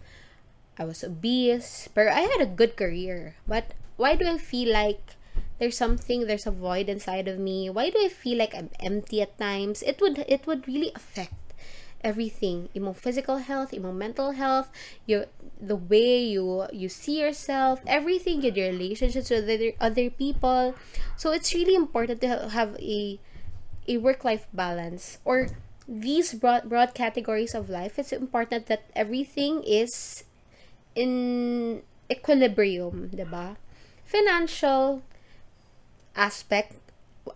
I 0.77 0.85
was 0.85 1.03
obese, 1.03 1.89
but 1.93 2.07
I 2.07 2.21
had 2.21 2.41
a 2.41 2.49
good 2.49 2.77
career. 2.77 3.35
But 3.47 3.73
why 3.97 4.15
do 4.15 4.27
I 4.27 4.37
feel 4.37 4.71
like 4.71 5.17
there's 5.59 5.77
something, 5.77 6.25
there's 6.25 6.45
a 6.45 6.51
void 6.51 6.89
inside 6.89 7.27
of 7.27 7.39
me? 7.39 7.69
Why 7.69 7.89
do 7.89 7.97
I 7.97 8.09
feel 8.09 8.37
like 8.37 8.53
I'm 8.53 8.69
empty 8.79 9.21
at 9.21 9.37
times? 9.37 9.81
It 9.81 9.99
would 10.01 10.23
it 10.27 10.45
would 10.45 10.67
really 10.67 10.91
affect 10.95 11.33
everything 12.03 12.69
imo 12.75 12.93
physical 12.93 13.37
health 13.41 13.73
imo 13.73 13.91
mental 13.91 14.31
health 14.37 14.69
your 15.05 15.25
the 15.59 15.75
way 15.75 16.21
you 16.21 16.67
you 16.71 16.87
see 16.87 17.19
yourself 17.19 17.81
everything 17.87 18.43
in 18.43 18.53
your 18.53 18.69
relationships 18.69 19.29
with 19.29 19.49
other, 19.49 19.73
other 19.81 20.09
people 20.09 20.75
so 21.17 21.31
it's 21.31 21.53
really 21.53 21.73
important 21.73 22.21
to 22.21 22.49
have 22.49 22.77
a 22.77 23.19
a 23.87 23.97
work 23.97 24.23
life 24.23 24.45
balance 24.53 25.17
or 25.25 25.49
these 25.87 26.33
broad, 26.33 26.67
broad 26.67 26.93
categories 26.93 27.55
of 27.55 27.69
life, 27.69 27.97
it's 27.97 28.11
important 28.11 28.67
that 28.67 28.83
everything 28.95 29.63
is 29.63 30.23
in 30.95 31.81
equilibrium, 32.11 33.09
ba? 33.31 33.55
Financial 34.05 35.01
aspect, 36.15 36.75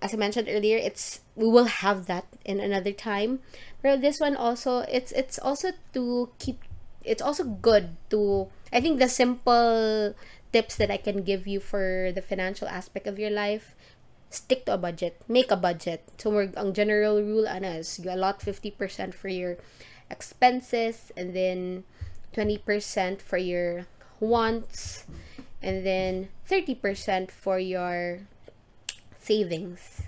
as 0.02 0.14
I 0.14 0.18
mentioned 0.18 0.48
earlier, 0.52 0.78
it's 0.78 1.22
we 1.36 1.48
will 1.48 1.66
have 1.66 2.08
that 2.08 2.26
in 2.44 2.60
another 2.60 2.92
time. 2.92 3.40
But 3.82 4.02
this 4.02 4.20
one 4.20 4.36
also, 4.36 4.84
it's 4.92 5.12
it's 5.12 5.40
also 5.40 5.72
to 5.94 6.30
keep. 6.40 6.60
It's 7.04 7.22
also 7.22 7.44
good 7.44 7.98
to. 8.12 8.48
I 8.72 8.80
think 8.80 9.00
the 9.00 9.10
simple 9.10 10.14
tips 10.52 10.76
that 10.76 10.92
I 10.92 10.98
can 10.98 11.24
give 11.24 11.48
you 11.48 11.60
for 11.60 12.12
the 12.14 12.22
financial 12.22 12.68
aspect 12.68 13.08
of 13.08 13.18
your 13.18 13.32
life 13.32 13.76
stick 14.32 14.66
to 14.66 14.74
a 14.74 14.78
budget. 14.78 15.22
Make 15.28 15.52
a 15.52 15.60
budget. 15.60 16.08
So, 16.18 16.34
ang 16.34 16.74
general 16.74 17.22
rule, 17.22 17.48
ano, 17.48 17.84
is 17.84 18.00
you 18.00 18.10
allot 18.10 18.40
50% 18.40 19.14
for 19.14 19.28
your 19.28 19.58
expenses 20.10 21.12
and 21.16 21.36
then 21.36 21.84
20% 22.34 23.22
for 23.22 23.38
your 23.38 23.86
wants 24.20 25.06
and 25.62 25.86
then 25.86 26.30
30% 26.50 27.30
for 27.30 27.60
your 27.60 28.26
savings. 29.20 30.08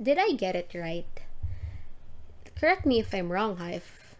Did 0.00 0.18
I 0.18 0.32
get 0.32 0.54
it 0.54 0.70
right? 0.74 1.08
Correct 2.58 2.86
me 2.86 3.00
if 3.00 3.14
I'm 3.14 3.32
wrong, 3.32 3.56
ha? 3.56 3.80
If 3.80 4.16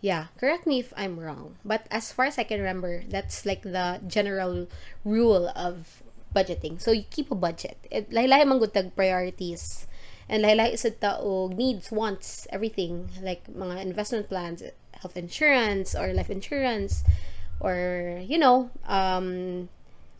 yeah, 0.00 0.30
correct 0.38 0.66
me 0.66 0.78
if 0.78 0.92
I'm 0.96 1.18
wrong. 1.18 1.56
But 1.64 1.86
as 1.90 2.12
far 2.12 2.26
as 2.26 2.38
I 2.38 2.44
can 2.44 2.60
remember, 2.60 3.02
that's 3.08 3.44
like 3.44 3.62
the 3.62 4.00
general 4.06 4.68
rule 5.04 5.50
of 5.56 6.02
budgeting. 6.34 6.80
So 6.80 6.92
you 6.92 7.04
keep 7.10 7.30
a 7.30 7.34
budget. 7.34 7.78
Lahi-lahi 7.90 8.46
man 8.46 8.58
gud 8.58 8.72
priorities. 8.94 9.86
And 10.28 10.44
lahi-lahi 10.44 10.76
sa 10.78 10.92
taog 10.92 11.56
needs, 11.56 11.90
wants, 11.90 12.46
everything 12.52 13.08
like 13.22 13.48
mga 13.48 13.80
investment 13.80 14.28
plans, 14.28 14.62
health 14.92 15.16
insurance 15.16 15.94
or 15.94 16.12
life 16.12 16.30
insurance 16.30 17.04
or 17.60 18.20
you 18.26 18.38
know, 18.38 18.70
um 18.86 19.68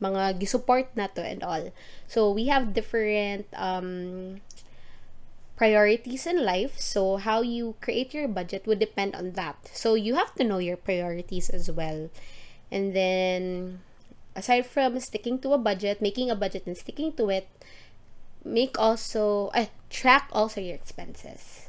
mga 0.00 0.38
gisupport 0.38 0.86
na 0.94 1.10
to 1.12 1.22
and 1.22 1.42
all. 1.42 1.70
So 2.06 2.30
we 2.30 2.46
have 2.48 2.72
different 2.72 3.46
um 3.52 4.40
priorities 5.58 6.24
in 6.24 6.46
life. 6.46 6.78
So 6.78 7.18
how 7.18 7.42
you 7.42 7.74
create 7.82 8.14
your 8.14 8.28
budget 8.30 8.64
would 8.64 8.78
depend 8.78 9.18
on 9.18 9.32
that. 9.34 9.58
So 9.74 9.94
you 9.94 10.14
have 10.14 10.32
to 10.38 10.44
know 10.46 10.58
your 10.58 10.78
priorities 10.78 11.50
as 11.50 11.68
well. 11.68 12.08
And 12.70 12.94
then 12.94 13.82
aside 14.38 14.66
from 14.66 14.98
sticking 15.02 15.38
to 15.42 15.52
a 15.52 15.58
budget, 15.58 16.00
making 16.00 16.30
a 16.30 16.38
budget 16.38 16.62
and 16.66 16.76
sticking 16.78 17.12
to 17.18 17.28
it, 17.28 17.50
make 18.44 18.78
also 18.78 19.50
uh, 19.54 19.66
track 19.90 20.30
also 20.32 20.62
your 20.62 20.74
expenses. 20.78 21.68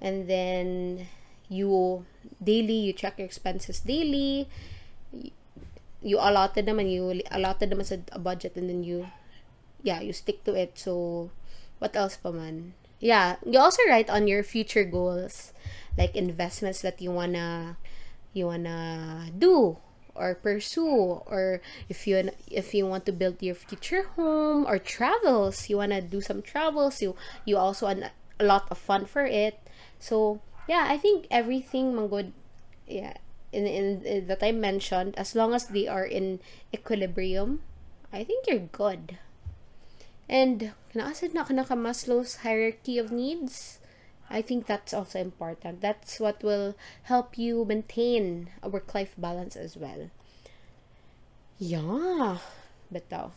And 0.00 0.28
then 0.28 1.08
you 1.48 2.04
daily 2.42 2.76
you 2.88 2.92
track 2.92 3.18
your 3.18 3.26
expenses 3.26 3.80
daily. 3.80 4.48
You 6.00 6.16
allotted 6.16 6.64
them 6.64 6.78
and 6.78 6.90
you 6.92 7.20
allotted 7.30 7.70
them 7.70 7.80
as 7.80 7.92
a, 7.92 8.00
a 8.12 8.18
budget 8.18 8.56
and 8.56 8.68
then 8.68 8.84
you 8.84 9.08
yeah, 9.82 10.00
you 10.00 10.12
stick 10.12 10.44
to 10.44 10.54
it. 10.54 10.78
So 10.78 11.30
what 11.80 11.96
else 11.96 12.16
pa 12.16 12.30
man? 12.30 12.74
Yeah, 13.00 13.36
you 13.44 13.58
also 13.58 13.80
write 13.88 14.08
on 14.12 14.28
your 14.28 14.44
future 14.44 14.84
goals 14.84 15.52
like 15.96 16.14
investments 16.14 16.80
that 16.84 17.00
you 17.00 17.10
wanna 17.10 17.76
you 18.32 18.46
wanna 18.46 19.32
do 19.36 19.80
or 20.14 20.34
pursue 20.34 21.22
or 21.26 21.60
if 21.88 22.06
you 22.06 22.30
if 22.50 22.74
you 22.74 22.86
want 22.86 23.06
to 23.06 23.12
build 23.12 23.42
your 23.42 23.54
future 23.54 24.06
home 24.16 24.66
or 24.66 24.78
travels 24.78 25.68
you 25.68 25.76
want 25.76 25.92
to 25.92 26.00
do 26.00 26.20
some 26.20 26.42
travels 26.42 27.02
you 27.02 27.14
you 27.44 27.56
also 27.56 27.86
want 27.86 28.04
a 28.40 28.44
lot 28.44 28.64
of 28.70 28.78
fun 28.78 29.04
for 29.04 29.24
it. 29.26 29.60
So 29.98 30.40
yeah 30.68 30.86
i 30.88 30.96
think 30.96 31.26
everything 31.30 31.96
man 31.96 32.06
good 32.06 32.32
yeah 32.86 33.18
in, 33.52 33.66
in, 33.66 34.06
in 34.06 34.26
that 34.30 34.42
i 34.42 34.52
mentioned 34.52 35.18
as 35.18 35.34
long 35.34 35.52
as 35.52 35.66
they 35.66 35.88
are 35.88 36.06
in 36.06 36.38
equilibrium 36.72 37.60
i 38.12 38.22
think 38.22 38.46
you're 38.46 38.70
good. 38.70 39.18
And 40.30 40.70
kinaasad 40.94 41.34
na 41.34 41.42
ka 41.42 41.50
na 41.50 41.66
ka 41.66 41.74
Maslow's 41.74 42.46
hierarchy 42.46 43.02
of 43.02 43.10
needs 43.10 43.79
I 44.30 44.42
think 44.42 44.66
that's 44.66 44.94
also 44.94 45.18
important. 45.18 45.80
That's 45.80 46.20
what 46.20 46.44
will 46.44 46.76
help 47.10 47.36
you 47.36 47.64
maintain 47.64 48.50
a 48.62 48.68
work 48.68 48.94
life 48.94 49.14
balance 49.18 49.56
as 49.56 49.76
well. 49.76 50.08
Yeah, 51.58 52.38
beto. 52.94 53.12
Oh. 53.12 53.32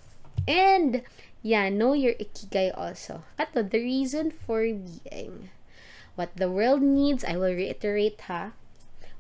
And 0.48 1.02
yeah, 1.42 1.68
know 1.70 1.94
your 1.94 2.14
ikigai 2.14 2.78
also. 2.78 3.24
Kato, 3.38 3.64
the 3.64 3.82
reason 3.82 4.30
for 4.30 4.62
being. 4.62 5.50
What 6.16 6.38
the 6.38 6.50
world 6.50 6.82
needs, 6.82 7.26
I 7.26 7.38
will 7.38 7.58
reiterate 7.58 8.22
ha. 8.30 8.54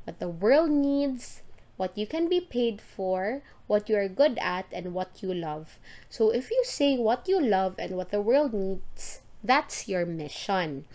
What 0.06 0.20
the 0.20 0.30
world 0.30 0.70
needs, 0.70 1.42
what 1.76 1.98
you 1.98 2.06
can 2.06 2.30
be 2.30 2.40
paid 2.40 2.82
for, 2.82 3.42
what 3.66 3.90
you 3.90 3.98
are 3.98 4.08
good 4.08 4.38
at, 4.38 4.68
and 4.72 4.94
what 4.94 5.24
you 5.24 5.34
love. 5.34 5.80
So 6.10 6.30
if 6.30 6.52
you 6.52 6.62
say 6.66 6.98
what 6.98 7.28
you 7.28 7.42
love 7.42 7.76
and 7.80 7.98
what 7.98 8.12
the 8.12 8.22
world 8.22 8.54
needs, 8.54 9.22
that's 9.44 9.88
your 9.90 10.06
mission. 10.06 10.86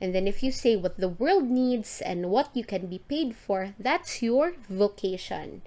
And 0.00 0.14
then 0.14 0.26
if 0.26 0.42
you 0.42 0.52
say 0.52 0.76
what 0.76 0.98
the 0.98 1.08
world 1.08 1.44
needs 1.44 2.00
and 2.00 2.30
what 2.30 2.50
you 2.54 2.64
can 2.64 2.86
be 2.86 2.98
paid 2.98 3.34
for, 3.34 3.74
that's 3.78 4.22
your 4.22 4.54
vocation. 4.68 5.62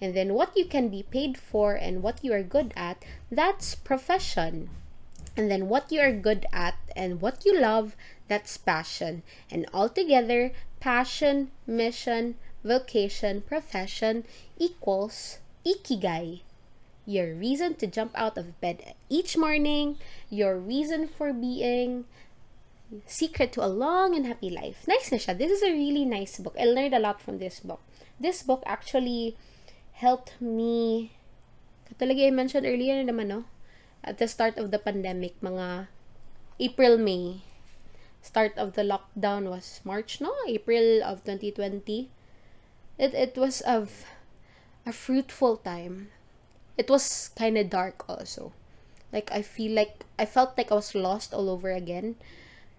And 0.00 0.16
then 0.16 0.34
what 0.34 0.56
you 0.56 0.66
can 0.66 0.88
be 0.88 1.04
paid 1.04 1.38
for 1.38 1.74
and 1.74 2.02
what 2.02 2.24
you 2.24 2.32
are 2.32 2.42
good 2.42 2.72
at, 2.76 3.04
that's 3.30 3.74
profession. 3.74 4.70
And 5.36 5.50
then 5.50 5.68
what 5.68 5.90
you 5.90 6.00
are 6.00 6.12
good 6.12 6.46
at 6.52 6.74
and 6.96 7.20
what 7.20 7.44
you 7.44 7.58
love, 7.58 7.96
that's 8.28 8.56
passion. 8.56 9.22
And 9.50 9.66
altogether, 9.72 10.52
passion, 10.80 11.50
mission, 11.66 12.34
vocation, 12.64 13.42
profession 13.42 14.24
equals 14.58 15.38
ikigai. 15.66 16.40
Your 17.06 17.34
reason 17.34 17.74
to 17.76 17.86
jump 17.86 18.12
out 18.14 18.38
of 18.38 18.60
bed 18.60 18.94
each 19.08 19.36
morning, 19.36 19.98
your 20.30 20.56
reason 20.56 21.08
for 21.08 21.32
being, 21.32 22.04
Secret 23.06 23.52
to 23.52 23.64
a 23.64 23.70
Long 23.70 24.14
and 24.14 24.26
Happy 24.26 24.50
Life. 24.50 24.84
Nice 24.84 25.08
na 25.08 25.16
siya. 25.16 25.32
This 25.36 25.48
is 25.48 25.62
a 25.64 25.72
really 25.72 26.04
nice 26.04 26.36
book. 26.36 26.52
I 26.60 26.68
learned 26.68 26.92
a 26.92 27.00
lot 27.00 27.24
from 27.24 27.40
this 27.40 27.60
book. 27.60 27.80
This 28.20 28.44
book 28.44 28.60
actually 28.68 29.36
helped 29.96 30.36
me 30.40 31.12
katulad 31.88 32.20
I 32.20 32.30
mentioned 32.30 32.68
earlier 32.68 33.00
naman, 33.00 33.32
no? 33.32 33.44
At 34.04 34.18
the 34.18 34.28
start 34.28 34.58
of 34.58 34.72
the 34.72 34.80
pandemic, 34.80 35.40
mga 35.40 35.88
April, 36.60 36.98
May. 36.98 37.40
Start 38.20 38.56
of 38.56 38.74
the 38.74 38.84
lockdown 38.84 39.48
was 39.48 39.80
March, 39.84 40.20
no? 40.20 40.32
April 40.46 41.02
of 41.02 41.24
2020. 41.24 42.10
It, 42.98 43.14
it 43.14 43.34
was 43.36 43.60
of 43.62 44.04
a 44.84 44.92
fruitful 44.92 45.58
time. 45.64 46.12
It 46.76 46.90
was 46.90 47.30
kind 47.36 47.56
of 47.56 47.70
dark 47.70 48.04
also. 48.08 48.52
Like, 49.12 49.30
I 49.32 49.42
feel 49.42 49.72
like, 49.72 50.04
I 50.18 50.24
felt 50.24 50.56
like 50.56 50.72
I 50.72 50.76
was 50.76 50.94
lost 50.94 51.34
all 51.34 51.50
over 51.50 51.70
again 51.70 52.16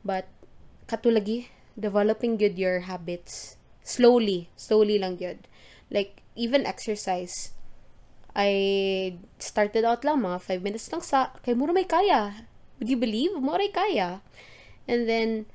But, 0.04 0.28
katulagi, 0.88 1.48
developing 1.80 2.38
good 2.38 2.60
your 2.60 2.86
habits. 2.86 3.56
Slowly, 3.84 4.52
slowly 4.56 5.00
lang 5.00 5.16
good. 5.16 5.48
Like, 5.90 6.22
even 6.36 6.68
exercise. 6.68 7.56
I 8.36 9.18
started 9.40 9.86
out 9.86 10.04
lang, 10.04 10.22
mga 10.22 10.42
5 10.42 10.64
minutes 10.64 10.92
lang 10.92 11.02
sa, 11.02 11.32
kay 11.42 11.54
mura 11.54 11.72
may 11.72 11.88
kaya. 11.88 12.48
Would 12.80 12.90
you 12.90 13.00
believe? 13.00 13.38
Mura 13.38 13.64
kaya. 13.72 14.20
And 14.88 15.08
then, 15.08 15.46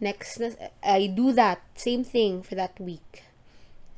next, 0.00 0.40
I 0.80 1.12
do 1.12 1.32
that. 1.36 1.60
Same 1.76 2.04
thing 2.04 2.40
for 2.40 2.54
that 2.54 2.78
week. 2.80 3.26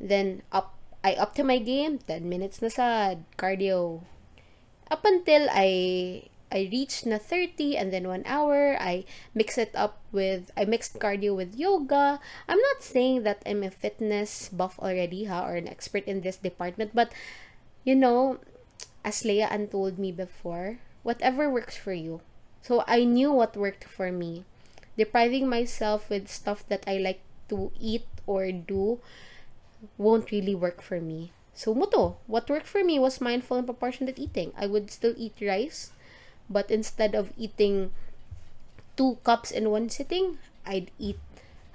Then, 0.02 0.42
up, 0.50 0.74
I 1.04 1.14
up 1.14 1.34
to 1.38 1.44
my 1.44 1.58
game, 1.58 1.98
10 1.98 2.26
minutes 2.26 2.62
na 2.62 2.70
sa 2.70 3.14
cardio. 3.38 4.02
Up 4.90 5.04
until 5.04 5.46
I 5.50 6.30
I 6.52 6.68
reached 6.70 7.08
na 7.08 7.16
30 7.16 7.80
and 7.80 7.90
then 7.90 8.06
1 8.06 8.28
hour. 8.28 8.76
I 8.78 9.08
mix 9.34 9.56
it 9.56 9.72
up 9.74 9.98
with, 10.12 10.52
I 10.56 10.68
mixed 10.68 11.00
cardio 11.00 11.34
with 11.34 11.56
yoga. 11.56 12.20
I'm 12.46 12.60
not 12.60 12.84
saying 12.84 13.24
that 13.24 13.40
I'm 13.48 13.64
a 13.64 13.72
fitness 13.72 14.50
buff 14.52 14.78
already, 14.78 15.24
ha, 15.24 15.48
or 15.48 15.56
an 15.56 15.66
expert 15.66 16.04
in 16.04 16.20
this 16.20 16.36
department, 16.36 16.92
but, 16.92 17.10
you 17.82 17.96
know, 17.96 18.38
as 19.04 19.24
Leia 19.24 19.48
told 19.70 19.98
me 19.98 20.12
before, 20.12 20.78
whatever 21.02 21.48
works 21.48 21.76
for 21.76 21.92
you. 21.92 22.20
So 22.60 22.84
I 22.86 23.04
knew 23.04 23.32
what 23.32 23.56
worked 23.56 23.84
for 23.84 24.12
me. 24.12 24.44
Depriving 24.96 25.48
myself 25.48 26.10
with 26.10 26.28
stuff 26.28 26.68
that 26.68 26.84
I 26.86 26.98
like 26.98 27.24
to 27.48 27.72
eat 27.80 28.06
or 28.26 28.52
do 28.52 29.00
won't 29.96 30.30
really 30.30 30.54
work 30.54 30.82
for 30.82 31.00
me. 31.00 31.32
So 31.54 31.74
muto, 31.74 32.16
what 32.26 32.48
worked 32.48 32.66
for 32.66 32.84
me 32.84 32.98
was 32.98 33.20
mindful 33.20 33.56
and 33.56 33.66
proportionate 33.66 34.18
eating. 34.18 34.52
I 34.56 34.66
would 34.66 34.90
still 34.90 35.14
eat 35.16 35.34
rice 35.40 35.91
but 36.52 36.70
instead 36.70 37.14
of 37.14 37.32
eating 37.36 37.90
two 38.96 39.18
cups 39.24 39.50
in 39.50 39.70
one 39.70 39.88
sitting, 39.88 40.38
I'd 40.66 40.92
eat 40.98 41.18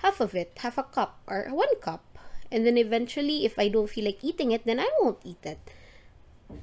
half 0.06 0.22
of 0.22 0.36
it, 0.36 0.54
half 0.62 0.78
a 0.78 0.84
cup 0.84 1.18
or 1.28 1.50
one 1.50 1.74
cup. 1.82 2.06
And 2.52 2.66
then 2.66 2.78
eventually, 2.78 3.44
if 3.44 3.60
I 3.60 3.68
don't 3.68 3.90
feel 3.90 4.06
like 4.06 4.24
eating 4.24 4.52
it, 4.52 4.64
then 4.64 4.80
I 4.80 4.88
won't 5.02 5.20
eat 5.26 5.44
it. 5.44 5.60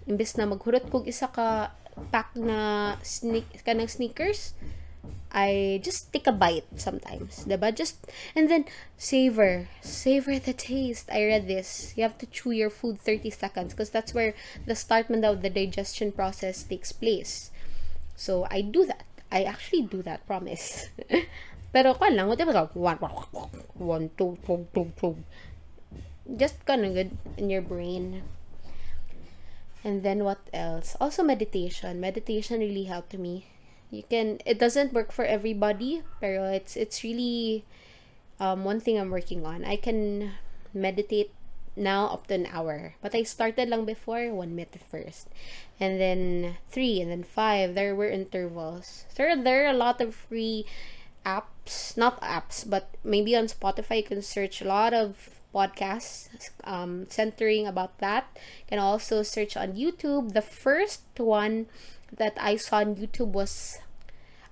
Imbes 0.08 0.38
na 0.38 0.48
maghurot 0.48 0.88
kog 0.88 1.04
isa 1.04 1.28
ka 1.28 1.74
pack 2.08 2.32
na 2.32 2.96
sneak 3.02 3.44
sneakers, 3.60 4.54
I 5.34 5.80
just 5.82 6.12
take 6.12 6.28
a 6.28 6.32
bite 6.32 6.64
sometimes, 6.76 7.44
diba? 7.44 7.74
Just, 7.74 8.06
and 8.36 8.48
then, 8.48 8.66
savor. 8.96 9.66
Savor 9.82 10.38
the 10.38 10.52
taste. 10.52 11.10
I 11.10 11.26
read 11.26 11.48
this. 11.48 11.92
You 11.96 12.04
have 12.04 12.16
to 12.18 12.26
chew 12.26 12.52
your 12.52 12.70
food 12.70 13.00
30 13.00 13.30
seconds 13.30 13.74
because 13.74 13.90
that's 13.90 14.14
where 14.14 14.34
the 14.64 14.76
start 14.76 15.10
of 15.10 15.42
the 15.42 15.50
digestion 15.50 16.12
process 16.12 16.62
takes 16.62 16.92
place. 16.92 17.50
So, 18.14 18.46
I 18.50 18.62
do 18.62 18.86
that. 18.86 19.04
I 19.30 19.42
actually 19.42 19.82
do 19.82 20.02
that, 20.02 20.26
promise. 20.26 20.88
Pero 21.74 21.94
kwan 21.94 22.14
lang, 22.14 22.30
whatever, 22.30 22.70
one, 22.78 23.02
one, 23.74 24.10
two, 24.16 24.38
two, 24.46 24.62
two, 24.70 24.92
two. 24.94 25.18
Just 26.38 26.64
kind 26.64 26.86
of 26.86 26.94
good 26.94 27.10
in 27.36 27.50
your 27.50 27.62
brain. 27.62 28.22
And 29.82 30.02
then 30.02 30.24
what 30.24 30.38
else? 30.54 30.96
Also 31.00 31.22
meditation. 31.22 32.00
Meditation 32.00 32.60
really 32.60 32.84
helped 32.84 33.12
me. 33.18 33.46
You 33.90 34.02
can 34.08 34.40
it 34.46 34.58
doesn't 34.58 34.94
work 34.94 35.12
for 35.12 35.26
everybody, 35.26 36.02
pero 36.18 36.48
it's 36.48 36.74
it's 36.74 37.04
really 37.04 37.66
um 38.40 38.64
one 38.64 38.80
thing 38.80 38.96
I'm 38.96 39.10
working 39.10 39.44
on. 39.44 39.62
I 39.66 39.76
can 39.76 40.32
meditate 40.72 41.34
now 41.76 42.06
up 42.08 42.26
to 42.28 42.34
an 42.34 42.48
hour. 42.50 42.94
But 43.02 43.14
I 43.14 43.22
started 43.22 43.68
lang 43.68 43.84
before, 43.84 44.32
one 44.32 44.54
minute 44.54 44.78
first. 44.90 45.28
And 45.80 46.00
then 46.00 46.56
three, 46.70 47.00
and 47.00 47.10
then 47.10 47.24
five. 47.24 47.74
There 47.74 47.94
were 47.94 48.08
intervals. 48.08 49.04
So 49.08 49.34
there 49.36 49.66
are 49.66 49.70
a 49.70 49.76
lot 49.76 50.00
of 50.00 50.14
free 50.14 50.66
apps, 51.26 51.96
not 51.96 52.20
apps, 52.20 52.68
but 52.68 52.94
maybe 53.02 53.34
on 53.36 53.46
Spotify 53.46 53.98
you 53.98 54.04
can 54.04 54.22
search 54.22 54.60
a 54.60 54.68
lot 54.68 54.92
of 54.94 55.40
podcasts 55.54 56.28
um, 56.64 57.06
centering 57.08 57.66
about 57.66 57.98
that. 57.98 58.26
You 58.34 58.76
can 58.76 58.78
also 58.78 59.22
search 59.22 59.56
on 59.56 59.72
YouTube. 59.72 60.34
The 60.34 60.42
first 60.42 61.02
one 61.16 61.66
that 62.12 62.34
I 62.38 62.56
saw 62.56 62.78
on 62.78 62.96
YouTube 62.96 63.32
was, 63.32 63.78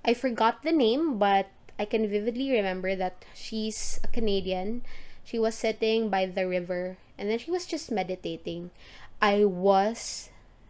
I 0.03 0.13
forgot 0.13 0.63
the 0.63 0.71
name, 0.71 1.17
but 1.17 1.47
I 1.77 1.85
can 1.85 2.07
vividly 2.07 2.51
remember 2.51 2.95
that 2.95 3.25
she's 3.33 3.99
a 4.03 4.07
Canadian. 4.07 4.83
She 5.23 5.39
was 5.39 5.55
sitting 5.55 6.09
by 6.09 6.25
the 6.25 6.47
river 6.47 6.97
and 7.17 7.29
then 7.29 7.39
she 7.39 7.51
was 7.51 7.65
just 7.65 7.91
meditating. 7.91 8.71
I 9.21 9.45
was, 9.45 10.29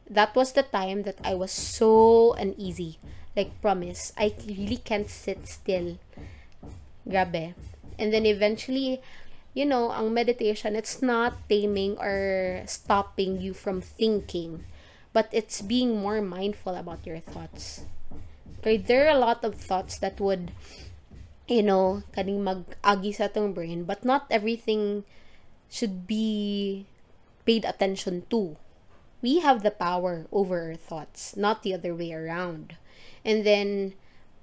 that 0.09 0.35
was 0.35 0.53
the 0.53 0.63
time 0.63 1.03
that 1.03 1.17
I 1.23 1.33
was 1.33 1.51
so 1.51 2.33
uneasy. 2.33 2.99
Like, 3.35 3.61
promise, 3.61 4.13
I 4.17 4.33
really 4.45 4.77
can't 4.77 5.09
sit 5.09 5.47
still. 5.47 5.97
Grabe. 7.07 7.55
And 7.97 8.13
then 8.13 8.25
eventually, 8.25 9.01
you 9.53 9.65
know, 9.65 9.91
ang 9.91 10.13
meditation, 10.13 10.75
it's 10.75 11.01
not 11.01 11.49
taming 11.49 11.97
or 11.97 12.63
stopping 12.65 13.41
you 13.41 13.53
from 13.53 13.81
thinking, 13.81 14.65
but 15.13 15.29
it's 15.31 15.61
being 15.61 15.97
more 15.97 16.21
mindful 16.21 16.75
about 16.75 17.05
your 17.05 17.19
thoughts. 17.19 17.85
Okay, 18.59 18.77
there 18.77 19.07
are 19.07 19.15
a 19.15 19.19
lot 19.19 19.43
of 19.43 19.55
thoughts 19.55 19.97
that 19.99 20.19
would, 20.19 20.51
you 21.47 21.61
know, 21.61 22.03
kaning 22.15 22.41
mag-agi 22.41 23.13
sa 23.13 23.27
tong 23.27 23.53
brain, 23.53 23.83
but 23.83 24.05
not 24.05 24.25
everything 24.29 25.03
should 25.74 26.05
be 26.05 26.86
paid 27.45 27.65
attention 27.65 28.21
to. 28.30 28.55
We 29.24 29.39
have 29.39 29.63
the 29.63 29.71
power 29.71 30.28
over 30.32 30.69
our 30.69 30.76
thoughts, 30.76 31.36
not 31.36 31.63
the 31.63 31.74
other 31.74 31.95
way 31.95 32.13
around. 32.13 32.78
And 33.26 33.43
then 33.43 33.95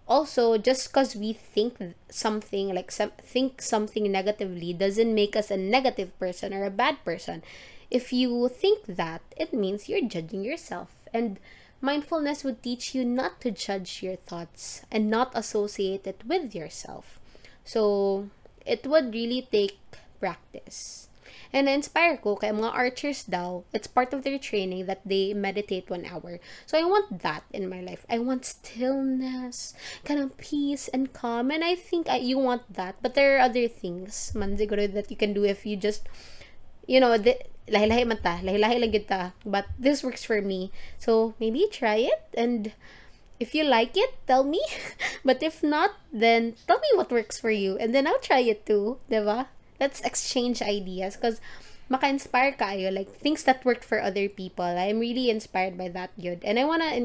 also 0.08 0.58
just 0.58 0.90
because 0.90 1.14
we 1.14 1.32
think 1.32 1.78
something 2.10 2.74
like 2.74 2.90
some, 2.90 3.12
think 3.22 3.62
something 3.62 4.10
negatively 4.10 4.72
doesn't 4.72 5.14
make 5.14 5.36
us 5.36 5.52
a 5.52 5.56
negative 5.56 6.18
person 6.18 6.52
or 6.52 6.64
a 6.64 6.70
bad 6.70 6.98
person. 7.04 7.44
If 7.92 8.12
you 8.12 8.48
think 8.48 8.86
that, 8.86 9.22
it 9.36 9.54
means 9.54 9.88
you're 9.88 10.08
judging 10.08 10.42
yourself. 10.42 10.88
And 11.14 11.38
mindfulness 11.80 12.42
would 12.42 12.60
teach 12.60 12.92
you 12.92 13.04
not 13.04 13.40
to 13.42 13.52
judge 13.52 14.02
your 14.02 14.16
thoughts 14.16 14.82
and 14.90 15.08
not 15.08 15.30
associate 15.38 16.08
it 16.08 16.26
with 16.26 16.56
yourself. 16.56 17.20
So 17.64 18.30
it 18.66 18.84
would 18.84 19.14
really 19.14 19.46
take 19.46 19.78
practice. 20.18 21.09
And 21.52 21.66
na-inspire 21.66 22.16
ko, 22.22 22.36
kaya 22.36 22.54
mga 22.54 22.74
archers 22.74 23.26
daw, 23.26 23.66
it's 23.74 23.90
part 23.90 24.14
of 24.14 24.22
their 24.22 24.38
training 24.38 24.86
that 24.86 25.02
they 25.04 25.34
meditate 25.34 25.90
one 25.90 26.06
hour. 26.06 26.38
So 26.66 26.78
I 26.78 26.86
want 26.86 27.22
that 27.26 27.42
in 27.50 27.68
my 27.68 27.82
life. 27.82 28.06
I 28.06 28.18
want 28.22 28.46
stillness, 28.46 29.74
kind 30.04 30.20
of 30.20 30.38
peace 30.38 30.86
and 30.88 31.12
calm. 31.12 31.50
And 31.50 31.64
I 31.64 31.74
think 31.74 32.08
I, 32.08 32.22
you 32.22 32.38
want 32.38 32.70
that. 32.74 33.02
But 33.02 33.14
there 33.14 33.36
are 33.36 33.50
other 33.50 33.66
things, 33.66 34.30
man, 34.34 34.56
siguro, 34.56 34.86
that 34.94 35.10
you 35.10 35.16
can 35.16 35.34
do 35.34 35.42
if 35.44 35.66
you 35.66 35.76
just, 35.76 36.06
you 36.86 37.00
know, 37.00 37.18
the, 37.18 37.34
lahi-lahi 37.66 38.06
man 38.06 38.18
ta, 38.22 38.38
lahi-lahi 38.42 38.78
lang 38.78 39.04
ta. 39.06 39.32
But 39.44 39.66
this 39.78 40.02
works 40.02 40.22
for 40.22 40.40
me. 40.40 40.70
So 40.98 41.34
maybe 41.40 41.66
try 41.70 42.06
it 42.06 42.30
and 42.34 42.72
if 43.40 43.54
you 43.54 43.64
like 43.64 43.96
it, 43.96 44.14
tell 44.28 44.44
me. 44.44 44.60
but 45.24 45.42
if 45.42 45.64
not, 45.64 45.96
then 46.12 46.54
tell 46.68 46.78
me 46.78 46.90
what 46.94 47.10
works 47.10 47.40
for 47.40 47.50
you. 47.50 47.76
And 47.78 47.94
then 47.94 48.06
I'll 48.06 48.20
try 48.20 48.40
it 48.40 48.66
too. 48.66 48.98
Diba? 49.10 49.48
Let's 49.80 50.00
exchange 50.04 50.60
ideas 50.62 51.16
because 51.16 51.40
maka-inspire 51.90 52.54
kayo 52.54 52.94
like 52.94 53.10
things 53.18 53.42
that 53.42 53.64
worked 53.66 53.82
for 53.82 53.98
other 53.98 54.30
people. 54.30 54.62
I'm 54.62 55.02
really 55.02 55.26
inspired 55.26 55.74
by 55.74 55.90
that 55.90 56.14
good 56.14 56.44
and 56.46 56.54
i 56.54 56.64
want 56.64 56.86
to 56.86 56.90
in, 56.94 57.04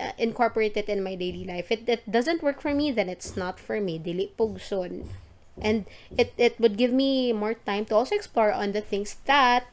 uh, 0.00 0.16
incorporate 0.16 0.80
it 0.80 0.88
in 0.88 1.04
my 1.04 1.14
daily 1.14 1.44
life. 1.44 1.68
If 1.68 1.84
it, 1.84 2.08
doesn't 2.08 2.40
work 2.40 2.64
for 2.64 2.72
me 2.72 2.90
then 2.90 3.12
it's 3.12 3.36
not 3.36 3.60
for 3.60 3.80
me. 3.82 4.00
Dili 4.00 4.32
pugson 4.32 5.12
and 5.60 5.86
it 6.16 6.32
it 6.38 6.58
would 6.58 6.80
give 6.80 6.90
me 6.90 7.30
more 7.32 7.54
time 7.54 7.84
to 7.86 7.94
also 7.94 8.16
explore 8.16 8.50
on 8.50 8.72
the 8.72 8.82
things 8.82 9.22
that 9.30 9.70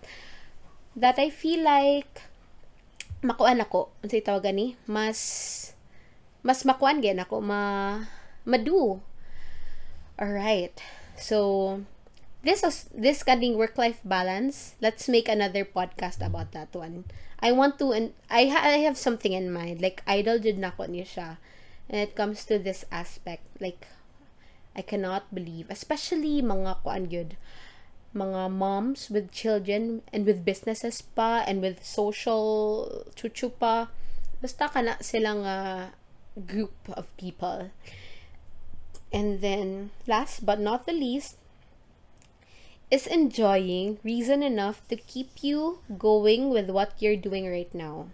that 0.93 1.17
i 1.17 1.25
feel 1.25 1.65
like 1.65 2.21
makuan 3.25 3.57
ako 3.61 3.89
unsay 4.05 4.21
tawagan 4.21 4.57
ni 4.57 4.67
mas 4.85 5.73
mas 6.45 6.61
makuan 6.65 7.01
gyud 7.01 7.17
ako 7.17 7.41
ma 7.41 7.61
madu. 8.45 9.01
All 10.21 10.33
right 10.33 10.73
so 11.17 11.81
this 12.41 12.63
is 12.63 12.89
this 12.93 13.23
kaning 13.23 13.55
work 13.55 13.77
life 13.77 14.01
balance 14.03 14.75
let's 14.81 15.07
make 15.07 15.29
another 15.29 15.65
podcast 15.65 16.25
about 16.25 16.51
that 16.51 16.73
one. 16.73 17.05
I 17.41 17.51
want 17.51 17.79
to 17.81 17.91
and 17.93 18.13
i 18.29 18.45
ha- 18.49 18.65
i 18.65 18.85
have 18.85 18.97
something 18.97 19.33
in 19.33 19.49
mind 19.49 19.81
like 19.81 20.05
idol 20.05 20.37
jud 20.37 20.57
nako 20.57 20.89
niya 20.89 21.05
siya. 21.05 21.29
And 21.91 21.99
it 21.99 22.15
comes 22.15 22.45
to 22.47 22.57
this 22.57 22.85
aspect 22.91 23.45
like 23.59 23.87
i 24.77 24.81
cannot 24.81 25.27
believe 25.35 25.67
especially 25.67 26.39
mga 26.39 26.79
kuan 26.81 27.11
gyud 27.11 27.35
mga 28.15 28.51
moms 28.51 29.09
with 29.09 29.31
children 29.31 30.03
and 30.11 30.27
with 30.27 30.43
businesses 30.43 30.99
pa 31.01 31.43
and 31.47 31.63
with 31.63 31.83
social 31.83 32.87
chuchu 33.15 33.51
pa 33.51 33.87
basta 34.41 34.67
kana 34.67 34.97
silang 34.99 35.45
uh, 35.45 35.93
group 36.35 36.73
of 36.91 37.07
people. 37.15 37.71
And 39.11 39.43
then 39.43 39.91
last 40.07 40.45
but 40.45 40.59
not 40.59 40.87
the 40.87 40.95
least 40.95 41.35
is 42.91 43.07
enjoying 43.07 43.97
reason 44.03 44.43
enough 44.43 44.85
to 44.89 44.97
keep 44.97 45.41
you 45.41 45.79
going 45.97 46.49
with 46.51 46.69
what 46.69 46.93
you're 46.99 47.15
doing 47.15 47.49
right 47.49 47.73
now? 47.73 48.07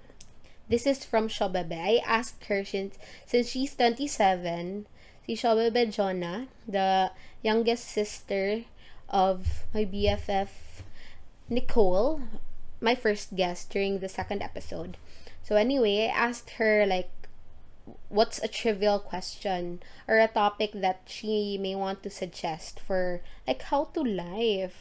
This 0.69 0.85
is 0.85 1.03
from 1.03 1.27
Shobebe. 1.27 1.73
I 1.73 1.99
asked 2.05 2.45
her 2.45 2.63
since, 2.63 2.99
since 3.25 3.49
she's 3.49 3.73
27, 3.73 4.85
si 5.25 5.33
Shobebe 5.35 5.91
Jonah, 5.91 6.47
the 6.67 7.11
youngest 7.41 7.89
sister 7.89 8.65
of 9.09 9.65
my 9.73 9.83
BFF 9.83 10.49
Nicole, 11.49 12.21
my 12.79 12.93
first 12.93 13.35
guest 13.35 13.71
during 13.71 13.99
the 13.99 14.09
second 14.09 14.43
episode. 14.43 14.97
So 15.41 15.55
anyway, 15.55 16.05
I 16.05 16.13
asked 16.13 16.61
her 16.61 16.85
like 16.85 17.09
what's 18.09 18.39
a 18.39 18.47
trivial 18.47 18.99
question 18.99 19.81
or 20.07 20.17
a 20.17 20.27
topic 20.27 20.71
that 20.73 21.01
she 21.05 21.57
may 21.59 21.75
want 21.75 22.03
to 22.03 22.09
suggest 22.09 22.79
for 22.79 23.21
like 23.45 23.61
how 23.63 23.85
to 23.93 24.01
live 24.01 24.73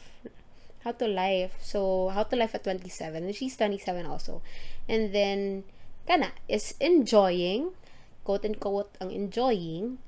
how 0.87 0.95
to 0.95 1.07
life. 1.07 1.51
So 1.59 2.09
how 2.15 2.23
to 2.23 2.35
life 2.39 2.55
at 2.55 2.63
27 2.63 3.23
and 3.23 3.35
she's 3.35 3.57
27 3.57 4.05
also. 4.05 4.41
And 4.87 5.11
then 5.11 5.67
kana 6.07 6.31
is 6.47 6.75
enjoying 6.79 7.75
quote 8.23 8.47
unquote 8.47 8.95
ang 9.03 9.11
enjoying 9.11 9.99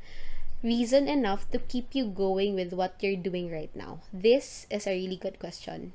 reason 0.64 1.08
enough 1.08 1.52
to 1.52 1.60
keep 1.60 1.92
you 1.92 2.08
going 2.08 2.56
with 2.56 2.72
what 2.72 2.96
you're 3.04 3.20
doing 3.20 3.52
right 3.52 3.72
now? 3.76 4.00
This 4.16 4.68
is 4.72 4.88
a 4.88 4.96
really 4.96 5.20
good 5.20 5.40
question. 5.40 5.92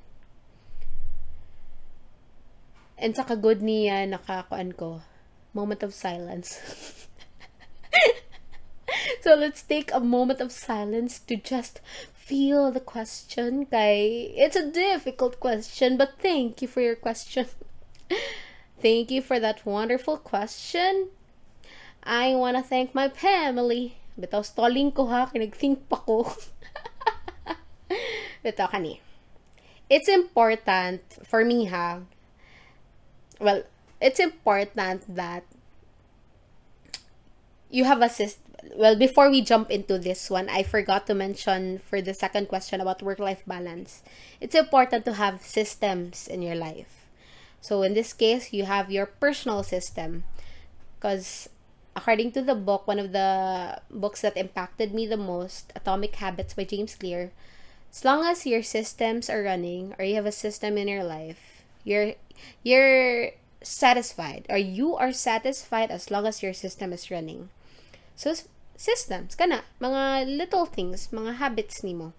And 3.00 3.16
sa 3.16 3.24
kagod 3.24 3.64
niya 3.64 4.04
nakakuan 4.04 4.76
ko 4.76 5.00
moment 5.56 5.82
of 5.82 5.96
silence. 5.96 6.60
so 9.20 9.34
let's 9.34 9.62
take 9.62 9.92
a 9.92 10.00
moment 10.00 10.40
of 10.40 10.52
silence 10.52 11.18
to 11.20 11.36
just 11.36 11.80
feel 12.14 12.72
the 12.72 12.80
question. 12.80 13.66
Kay, 13.66 14.32
it's 14.36 14.56
a 14.56 14.70
difficult 14.70 15.40
question, 15.40 15.96
but 15.96 16.14
thank 16.20 16.62
you 16.62 16.68
for 16.68 16.80
your 16.80 16.96
question. 16.96 17.46
thank 18.80 19.10
you 19.10 19.20
for 19.20 19.40
that 19.40 19.66
wonderful 19.66 20.16
question. 20.16 21.08
I 22.02 22.34
want 22.34 22.56
to 22.56 22.62
thank 22.62 22.94
my 22.94 23.08
family. 23.08 23.96
Bitaw 24.20 24.44
stalling 24.44 24.92
ko 24.92 25.06
ha, 25.06 25.26
kinag-think 25.26 25.88
pa 25.88 25.96
ko. 25.96 26.24
Bitaw 28.44 28.70
kani. 28.70 29.00
It's 29.90 30.08
important 30.08 31.02
for 31.24 31.44
me 31.44 31.66
ha. 31.66 32.00
Well, 33.40 33.64
it's 34.00 34.20
important 34.20 35.16
that 35.16 35.44
you 37.74 37.82
have 37.84 38.00
a 38.00 38.08
system. 38.08 38.54
Well, 38.78 38.94
before 38.94 39.28
we 39.28 39.42
jump 39.42 39.68
into 39.68 39.98
this 39.98 40.30
one, 40.30 40.48
I 40.48 40.62
forgot 40.62 41.06
to 41.08 41.14
mention 41.14 41.82
for 41.82 42.00
the 42.00 42.14
second 42.14 42.46
question 42.48 42.80
about 42.80 43.02
work 43.02 43.18
life 43.18 43.42
balance. 43.46 44.02
It's 44.40 44.54
important 44.54 45.04
to 45.04 45.14
have 45.14 45.42
systems 45.42 46.28
in 46.28 46.40
your 46.40 46.54
life. 46.54 47.04
So, 47.60 47.82
in 47.82 47.92
this 47.92 48.14
case, 48.14 48.52
you 48.54 48.64
have 48.64 48.94
your 48.94 49.06
personal 49.06 49.62
system. 49.64 50.22
Because, 50.96 51.50
according 51.96 52.32
to 52.38 52.42
the 52.42 52.54
book, 52.54 52.86
one 52.86 53.02
of 53.02 53.12
the 53.12 53.82
books 53.90 54.22
that 54.22 54.38
impacted 54.38 54.94
me 54.94 55.06
the 55.06 55.18
most, 55.18 55.72
Atomic 55.74 56.14
Habits 56.16 56.54
by 56.54 56.64
James 56.64 56.94
Clear, 56.94 57.32
as 57.90 58.04
long 58.04 58.24
as 58.24 58.46
your 58.46 58.62
systems 58.62 59.28
are 59.28 59.42
running 59.42 59.94
or 59.98 60.04
you 60.04 60.14
have 60.14 60.26
a 60.26 60.32
system 60.32 60.78
in 60.78 60.88
your 60.88 61.04
life, 61.04 61.62
you're 61.82 62.14
you're 62.62 63.34
satisfied 63.62 64.46
or 64.48 64.56
you 64.56 64.96
are 64.96 65.12
satisfied 65.12 65.90
as 65.90 66.10
long 66.10 66.26
as 66.26 66.42
your 66.42 66.54
system 66.54 66.92
is 66.92 67.10
running. 67.10 67.50
So, 68.16 68.34
systems, 68.76 69.34
kana, 69.34 69.62
mga 69.80 70.26
little 70.26 70.66
things, 70.66 71.08
mga 71.12 71.36
habits 71.36 71.82
nimo. 71.82 72.12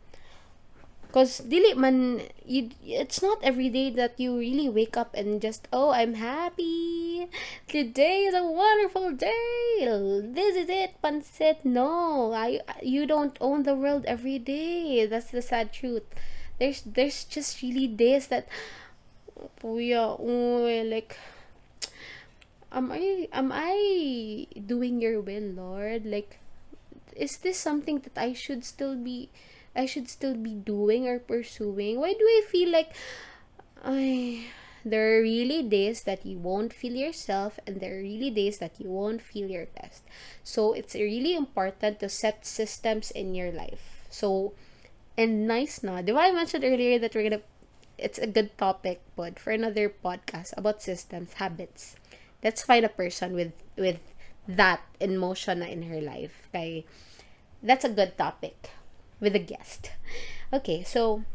Cause 1.16 1.40
dili 1.48 1.80
man 1.80 2.28
you 2.44 2.76
it's 2.84 3.24
not 3.24 3.40
every 3.40 3.72
day 3.72 3.88
that 3.88 4.20
you 4.20 4.36
really 4.36 4.68
wake 4.68 4.98
up 5.00 5.16
and 5.16 5.40
just 5.40 5.66
oh 5.72 5.96
I'm 5.96 6.20
happy. 6.20 7.32
Today 7.72 8.28
is 8.28 8.36
a 8.36 8.44
wonderful 8.44 9.16
day. 9.16 9.88
This 10.36 10.60
is 10.60 10.68
it, 10.68 11.00
pansit. 11.02 11.64
No, 11.64 12.34
I 12.36 12.60
you 12.84 13.08
don't 13.08 13.38
own 13.40 13.64
the 13.64 13.80
world 13.80 14.04
every 14.12 14.40
day. 14.40 15.08
That's 15.08 15.32
the 15.32 15.42
sad 15.42 15.72
truth. 15.72 16.04
There's 16.60 16.84
there's 16.84 17.24
just 17.24 17.64
really 17.64 17.88
days 17.88 18.28
that 18.28 18.52
we 19.64 19.94
are 19.94 20.20
like 20.20 21.16
am 22.76 22.92
I 22.92 23.28
am 23.32 23.52
I 23.56 24.46
doing 24.54 25.02
your 25.02 25.22
will, 25.22 25.56
Lord? 25.56 26.06
Like 26.06 26.40
is 27.16 27.38
this 27.38 27.58
something 27.58 28.04
that 28.04 28.20
I 28.20 28.34
should 28.34 28.66
still 28.68 28.96
be 28.96 29.32
I 29.76 29.86
should 29.88 30.10
still 30.10 30.36
be 30.36 30.54
doing 30.54 31.08
or 31.08 31.20
pursuing? 31.20 32.00
Why 32.00 32.14
do 32.14 32.24
I 32.24 32.44
feel 32.52 32.70
like 32.70 32.92
I 33.84 34.46
there 34.86 35.18
are 35.18 35.22
really 35.22 35.64
days 35.64 36.04
that 36.04 36.26
you 36.26 36.38
won't 36.38 36.72
feel 36.72 36.94
yourself 36.94 37.58
and 37.66 37.82
there 37.82 37.98
are 37.98 38.06
really 38.06 38.30
days 38.30 38.60
that 38.60 38.80
you 38.80 38.92
won't 38.92 39.22
feel 39.22 39.50
your 39.50 39.66
best. 39.66 40.04
So 40.44 40.74
it's 40.74 40.94
really 40.94 41.36
important 41.36 42.00
to 42.02 42.10
set 42.10 42.46
systems 42.46 43.10
in 43.10 43.34
your 43.34 43.52
life. 43.52 44.06
So 44.12 44.54
and 45.18 45.48
nice 45.48 45.82
na. 45.82 46.02
Di 46.04 46.12
I 46.12 46.32
mentioned 46.32 46.64
earlier 46.64 47.00
that 47.00 47.16
we're 47.16 47.24
gonna 47.32 47.44
it's 47.98 48.20
a 48.20 48.28
good 48.28 48.52
topic 48.60 49.00
but 49.16 49.40
for 49.40 49.52
another 49.52 49.88
podcast 49.88 50.52
about 50.58 50.84
systems, 50.84 51.40
habits. 51.40 51.96
Let's 52.46 52.62
find 52.62 52.86
a 52.86 52.94
person 52.94 53.34
with 53.34 53.58
with 53.76 54.00
that 54.48 54.86
emotion 55.02 55.66
motion 55.66 55.74
in 55.74 55.90
her 55.90 56.00
life. 56.00 56.46
Okay. 56.54 56.86
That's 57.66 57.84
a 57.84 57.90
good 57.90 58.16
topic 58.16 58.70
with 59.20 59.34
a 59.36 59.42
guest. 59.42 59.90
Okay, 60.54 60.84
so, 60.84 61.26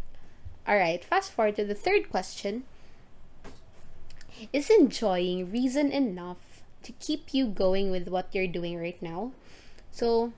all 0.67 0.77
right, 0.79 1.05
fast 1.05 1.33
forward 1.33 1.57
to 1.57 1.65
the 1.65 1.75
third 1.75 2.09
question. 2.11 2.65
Is 4.53 4.71
enjoying 4.71 5.51
reason 5.51 5.91
enough 5.91 6.63
to 6.85 6.93
keep 7.03 7.35
you 7.35 7.47
going 7.47 7.91
with 7.91 8.09
what 8.09 8.31
you're 8.33 8.47
doing 8.47 8.79
right 8.79 9.01
now? 9.03 9.33
So, 9.91 10.33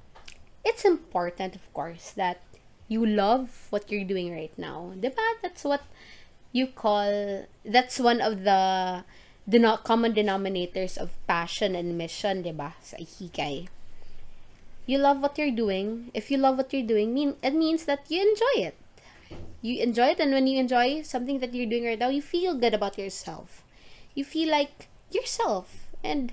it's 0.64 0.84
important, 0.84 1.54
of 1.54 1.72
course, 1.72 2.10
that 2.16 2.40
you 2.88 3.04
love 3.04 3.68
what 3.68 3.92
you're 3.92 4.08
doing 4.08 4.32
right 4.32 4.56
now. 4.56 4.92
Diba? 4.96 5.20
That's 5.42 5.62
what 5.62 5.82
you 6.50 6.66
call, 6.66 7.44
that's 7.64 8.00
one 8.00 8.20
of 8.20 8.42
the 8.44 9.04
the 9.46 9.78
common 9.84 10.14
denominators 10.14 10.96
of 10.96 11.14
passion 11.26 11.74
and 11.74 11.98
mission, 11.98 12.42
diba? 12.42 12.74
Sa 12.82 12.96
ikigai 12.96 13.68
you 14.86 14.98
love 14.98 15.20
what 15.20 15.38
you're 15.38 15.54
doing, 15.54 16.10
if 16.14 16.30
you 16.30 16.38
love 16.38 16.56
what 16.56 16.72
you're 16.72 16.86
doing, 16.86 17.14
mean 17.14 17.36
it 17.42 17.54
means 17.54 17.84
that 17.84 18.04
you 18.08 18.20
enjoy 18.20 18.66
it. 18.68 18.76
You 19.62 19.80
enjoy 19.80 20.08
it, 20.08 20.20
and 20.20 20.32
when 20.32 20.46
you 20.46 20.58
enjoy 20.58 21.02
something 21.02 21.38
that 21.38 21.54
you're 21.54 21.70
doing 21.70 21.84
right 21.84 21.98
now, 21.98 22.08
you 22.08 22.20
feel 22.20 22.54
good 22.54 22.74
about 22.74 22.98
yourself. 22.98 23.62
You 24.14 24.24
feel 24.24 24.50
like 24.50 24.88
yourself, 25.10 25.86
and 26.02 26.32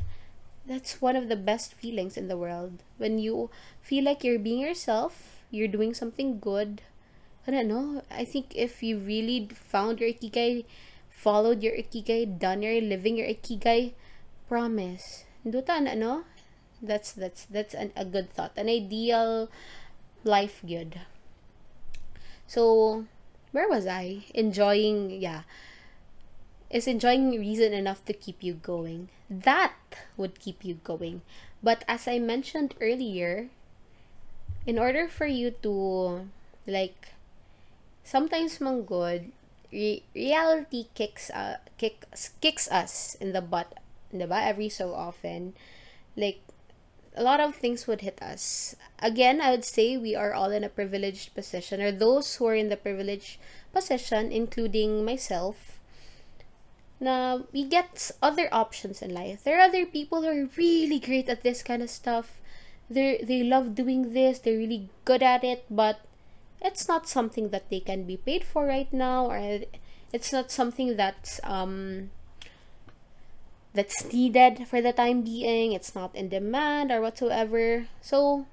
that's 0.66 1.02
one 1.02 1.16
of 1.16 1.30
the 1.30 1.36
best 1.36 1.74
feelings 1.74 2.18
in 2.18 2.28
the 2.28 2.38
world. 2.38 2.82
When 2.98 3.20
you 3.20 3.50
feel 3.82 4.04
like 4.04 4.24
you're 4.24 4.40
being 4.40 4.60
yourself, 4.60 5.40
you're 5.52 5.70
doing 5.70 5.94
something 5.94 6.40
good. 6.40 6.82
I 7.48 7.52
don't 7.52 7.68
know. 7.68 8.02
I 8.10 8.26
think 8.26 8.54
if 8.56 8.82
you 8.82 8.98
really 8.98 9.48
found 9.54 10.02
your 10.02 10.10
ikigai, 10.10 10.66
followed 11.20 11.60
your 11.60 11.76
ikigai, 11.76 12.40
done 12.40 12.64
your 12.64 12.80
living 12.80 13.20
your 13.20 13.28
ikigai, 13.28 13.92
promise. 14.48 15.28
Duta 15.44 15.84
na 15.84 16.00
no? 16.00 16.24
that's 16.82 17.12
that's 17.12 17.46
that's 17.46 17.74
an, 17.74 17.92
a 17.96 18.06
good 18.06 18.32
thought. 18.32 18.52
An 18.56 18.70
ideal 18.70 19.50
life 20.24 20.64
good. 20.66 21.02
So 22.48 23.06
where 23.52 23.68
was 23.68 23.88
i? 23.88 24.26
Enjoying 24.34 25.12
yeah. 25.22 25.44
Is 26.70 26.88
enjoying 26.88 27.32
reason 27.32 27.74
enough 27.74 28.06
to 28.06 28.14
keep 28.14 28.44
you 28.44 28.54
going? 28.54 29.10
That 29.30 29.74
would 30.18 30.40
keep 30.40 30.64
you 30.64 30.80
going. 30.84 31.22
But 31.62 31.84
as 31.88 32.08
i 32.08 32.20
mentioned 32.20 32.76
earlier 32.80 33.50
in 34.66 34.80
order 34.80 35.08
for 35.08 35.26
you 35.28 35.52
to 35.66 36.30
like 36.68 37.12
sometimes 38.04 38.62
man 38.62 38.84
good 38.84 39.32
re- 39.72 40.04
reality 40.16 40.88
kicks 40.94 41.30
uh 41.30 41.58
kicks 41.78 42.32
kicks 42.42 42.68
us 42.72 43.16
in 43.20 43.34
the 43.34 43.42
butt 43.42 43.74
diba? 44.14 44.42
every 44.42 44.70
so 44.70 44.94
often 44.94 45.54
like 46.16 46.42
a 47.16 47.24
lot 47.24 47.40
of 47.40 47.56
things 47.56 47.88
would 47.88 48.02
hit 48.02 48.22
us. 48.22 48.76
Again, 49.00 49.42
I 49.42 49.52
would 49.52 49.66
say 49.66 49.98
we 49.98 50.16
are 50.16 50.34
all 50.34 50.52
in 50.52 50.64
a 50.64 50.70
privileged 50.70 51.34
position, 51.34 51.82
or 51.82 51.92
those 51.92 52.36
who 52.36 52.48
are 52.48 52.56
in 52.56 52.70
the 52.70 52.78
privileged 52.78 53.38
position, 53.74 54.32
including 54.32 55.04
myself. 55.04 55.80
Now, 57.00 57.44
we 57.52 57.64
get 57.64 58.12
other 58.22 58.48
options 58.52 59.02
in 59.02 59.14
life. 59.14 59.44
There 59.44 59.58
are 59.58 59.68
other 59.68 59.86
people 59.86 60.22
who 60.22 60.28
are 60.28 60.50
really 60.58 61.00
great 61.00 61.30
at 61.30 61.44
this 61.44 61.64
kind 61.64 61.82
of 61.82 61.90
stuff. 61.90 62.40
They 62.90 63.24
they 63.24 63.44
love 63.44 63.76
doing 63.76 64.14
this. 64.14 64.40
They're 64.40 64.58
really 64.58 64.90
good 65.06 65.24
at 65.24 65.44
it, 65.44 65.66
but 65.70 66.00
it's 66.62 66.88
not 66.88 67.08
something 67.08 67.50
that 67.50 67.70
they 67.70 67.80
can 67.80 68.04
be 68.04 68.18
paid 68.18 68.44
for 68.44 68.66
right 68.66 68.92
now, 68.92 69.30
or 69.30 69.62
it's 70.12 70.34
not 70.34 70.52
something 70.52 70.98
that's 70.98 71.40
um 71.44 72.12
that's 73.74 74.12
needed 74.12 74.68
for 74.68 74.82
the 74.82 74.94
time 74.94 75.22
being. 75.22 75.74
It's 75.74 75.96
not 75.96 76.16
in 76.16 76.30
demand 76.30 76.92
or 76.92 77.02
whatsoever. 77.02 77.88
So 78.02 78.48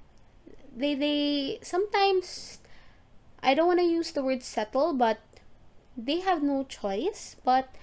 they 0.77 0.93
they 0.93 1.57
sometimes 1.63 2.59
i 3.41 3.55
don't 3.55 3.65
want 3.65 3.79
to 3.79 3.85
use 3.85 4.11
the 4.11 4.23
word 4.23 4.43
settle 4.43 4.93
but 4.93 5.17
they 5.97 6.19
have 6.19 6.43
no 6.43 6.63
choice 6.63 7.35
but 7.43 7.73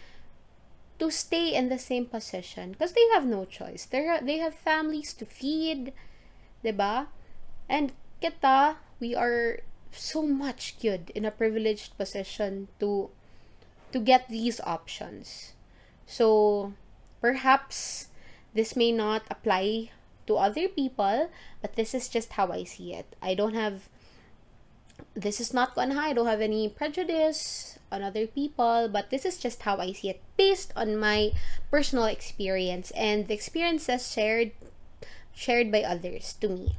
to 0.99 1.11
stay 1.11 1.53
in 1.53 1.69
the 1.69 1.79
same 1.79 2.07
position 2.07 2.71
because 2.71 2.93
they 2.93 3.05
have 3.13 3.27
no 3.27 3.45
choice. 3.45 3.85
They 3.85 4.07
they 4.23 4.39
have 4.39 4.55
families 4.55 5.13
to 5.15 5.27
feed 5.27 5.93
diba 6.65 7.09
and 7.69 7.93
kita 8.23 8.77
we 9.01 9.15
are 9.15 9.61
so 9.97 10.23
much 10.23 10.77
good 10.81 11.11
in 11.15 11.25
a 11.25 11.31
privileged 11.31 11.97
position 11.97 12.69
to 12.81 13.11
to 13.93 13.99
get 13.99 14.29
these 14.29 14.61
options 14.67 15.55
so 16.07 16.73
Perhaps 17.25 18.13
this 18.53 18.77
may 18.77 18.93
not 18.93 19.25
apply 19.31 19.89
to 20.27 20.37
other 20.37 20.69
people, 20.69 21.33
but 21.63 21.73
this 21.73 21.97
is 21.97 22.13
just 22.13 22.37
how 22.37 22.53
I 22.53 22.65
see 22.65 22.93
it. 22.93 23.17
I 23.23 23.33
don't 23.33 23.57
have 23.57 23.89
this 25.17 25.41
is 25.41 25.57
not 25.57 25.75
gonna 25.75 25.97
I 25.97 26.13
don't 26.13 26.29
have 26.29 26.45
any 26.45 26.69
prejudice 26.69 27.79
on 27.91 28.03
other 28.03 28.27
people, 28.27 28.93
but 28.93 29.09
this 29.09 29.25
is 29.25 29.41
just 29.41 29.63
how 29.63 29.79
I 29.81 29.97
see 29.97 30.11
it 30.11 30.21
based 30.37 30.71
on 30.77 31.01
my 31.01 31.33
personal 31.71 32.05
experience 32.05 32.93
and 32.93 33.27
the 33.27 33.33
experiences 33.33 34.13
shared 34.13 34.53
shared 35.33 35.73
by 35.73 35.81
others 35.81 36.37
to 36.45 36.49
me. 36.53 36.77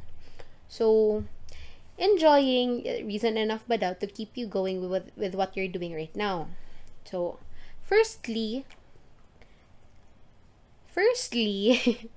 So 0.69 1.25
enjoying 1.97 2.83
reason 3.07 3.37
enough 3.37 3.63
but 3.67 3.81
to 3.81 4.07
keep 4.07 4.35
you 4.35 4.47
going 4.47 4.89
with 4.89 5.11
with 5.15 5.35
what 5.35 5.55
you're 5.55 5.71
doing 5.71 5.95
right 5.95 6.13
now. 6.15 6.47
So 7.05 7.39
firstly, 7.83 8.65
Firstly, 10.95 11.75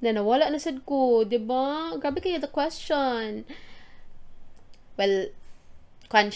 na 0.00 0.16
nawala 0.16 0.48
na 0.48 0.56
sad 0.56 0.88
ko, 0.88 1.20
'di 1.20 1.36
ba? 1.36 1.92
Grabe 2.00 2.24
kayo 2.24 2.40
the 2.40 2.48
question. 2.48 3.44
Well, 4.96 5.28
kwan 6.08 6.32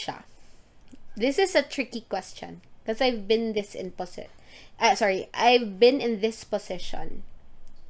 This 1.17 1.41
is 1.41 1.57
a 1.57 1.65
tricky 1.65 2.05
question 2.05 2.61
because 2.85 3.01
I've 3.01 3.25
been 3.25 3.57
this 3.57 3.73
in 3.73 3.97
position. 3.97 4.29
Uh, 4.77 4.93
sorry, 4.93 5.33
I've 5.33 5.81
been 5.81 6.05
in 6.05 6.21
this 6.21 6.45
position 6.45 7.25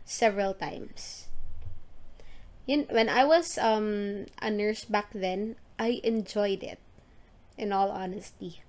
several 0.07 0.55
times. 0.55 1.28
When 2.69 3.09
I 3.09 3.25
was 3.25 3.57
um, 3.57 4.27
a 4.43 4.51
nurse 4.51 4.85
back 4.85 5.09
then, 5.15 5.57
I 5.79 6.01
enjoyed 6.05 6.63
it. 6.63 6.79
In 7.57 7.73
all 7.73 7.91
honesty. 7.91 8.63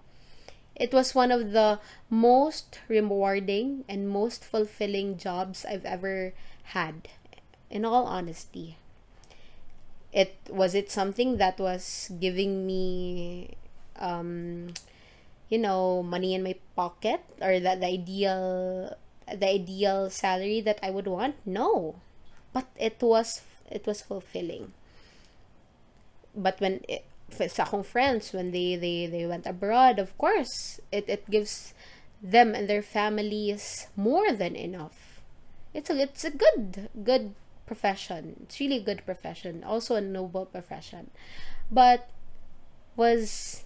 It 0.75 0.93
was 0.93 1.13
one 1.13 1.31
of 1.31 1.51
the 1.51 1.79
most 2.09 2.79
rewarding 2.87 3.83
and 3.87 4.09
most 4.09 4.43
fulfilling 4.43 5.17
jobs 5.17 5.65
I've 5.65 5.85
ever 5.85 6.33
had, 6.73 7.09
in 7.69 7.85
all 7.85 8.05
honesty. 8.05 8.77
It 10.11 10.35
was 10.49 10.73
it 10.73 10.89
something 10.89 11.37
that 11.37 11.59
was 11.59 12.09
giving 12.19 12.65
me 12.65 13.57
um 13.99 14.73
you 15.49 15.57
know 15.59 16.01
money 16.01 16.33
in 16.33 16.41
my 16.41 16.55
pocket 16.75 17.21
or 17.41 17.59
that 17.59 17.81
the 17.81 17.87
ideal 17.87 18.95
the 19.27 19.49
ideal 19.49 20.09
salary 20.09 20.61
that 20.61 20.79
I 20.81 20.89
would 20.89 21.05
want 21.05 21.35
no 21.45 22.01
but 22.53 22.65
it 22.77 22.97
was 23.01 23.41
it 23.71 23.85
was 23.85 24.01
fulfilling 24.01 24.73
but 26.35 26.59
when 26.59 26.81
it, 26.87 27.05
sa 27.29 27.63
akong 27.63 27.83
friends 27.83 28.33
when 28.33 28.51
they 28.51 28.75
they 28.75 29.05
they 29.05 29.25
went 29.25 29.45
abroad 29.45 29.99
of 29.99 30.15
course 30.17 30.79
it 30.91 31.05
it 31.07 31.29
gives 31.29 31.73
them 32.21 32.55
and 32.55 32.67
their 32.67 32.81
families 32.81 33.87
more 33.95 34.33
than 34.33 34.55
enough 34.55 35.21
it's 35.73 35.89
a 35.89 35.95
it's 36.01 36.25
a 36.25 36.33
good 36.33 36.89
good 37.05 37.33
profession 37.69 38.35
it's 38.43 38.59
really 38.59 38.81
a 38.81 38.83
good 38.83 39.05
profession 39.05 39.63
also 39.63 39.93
a 39.95 40.01
noble 40.01 40.45
profession 40.45 41.13
but 41.69 42.09
was 42.97 43.63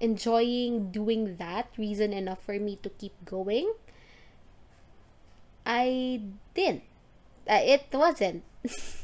enjoying 0.00 0.90
doing 0.90 1.36
that 1.36 1.72
reason 1.78 2.12
enough 2.12 2.42
for 2.44 2.58
me 2.58 2.76
to 2.82 2.90
keep 2.90 3.14
going? 3.24 3.72
I 5.64 6.20
didn't. 6.54 6.82
Uh, 7.48 7.60
it 7.64 7.86
wasn't. 7.92 8.44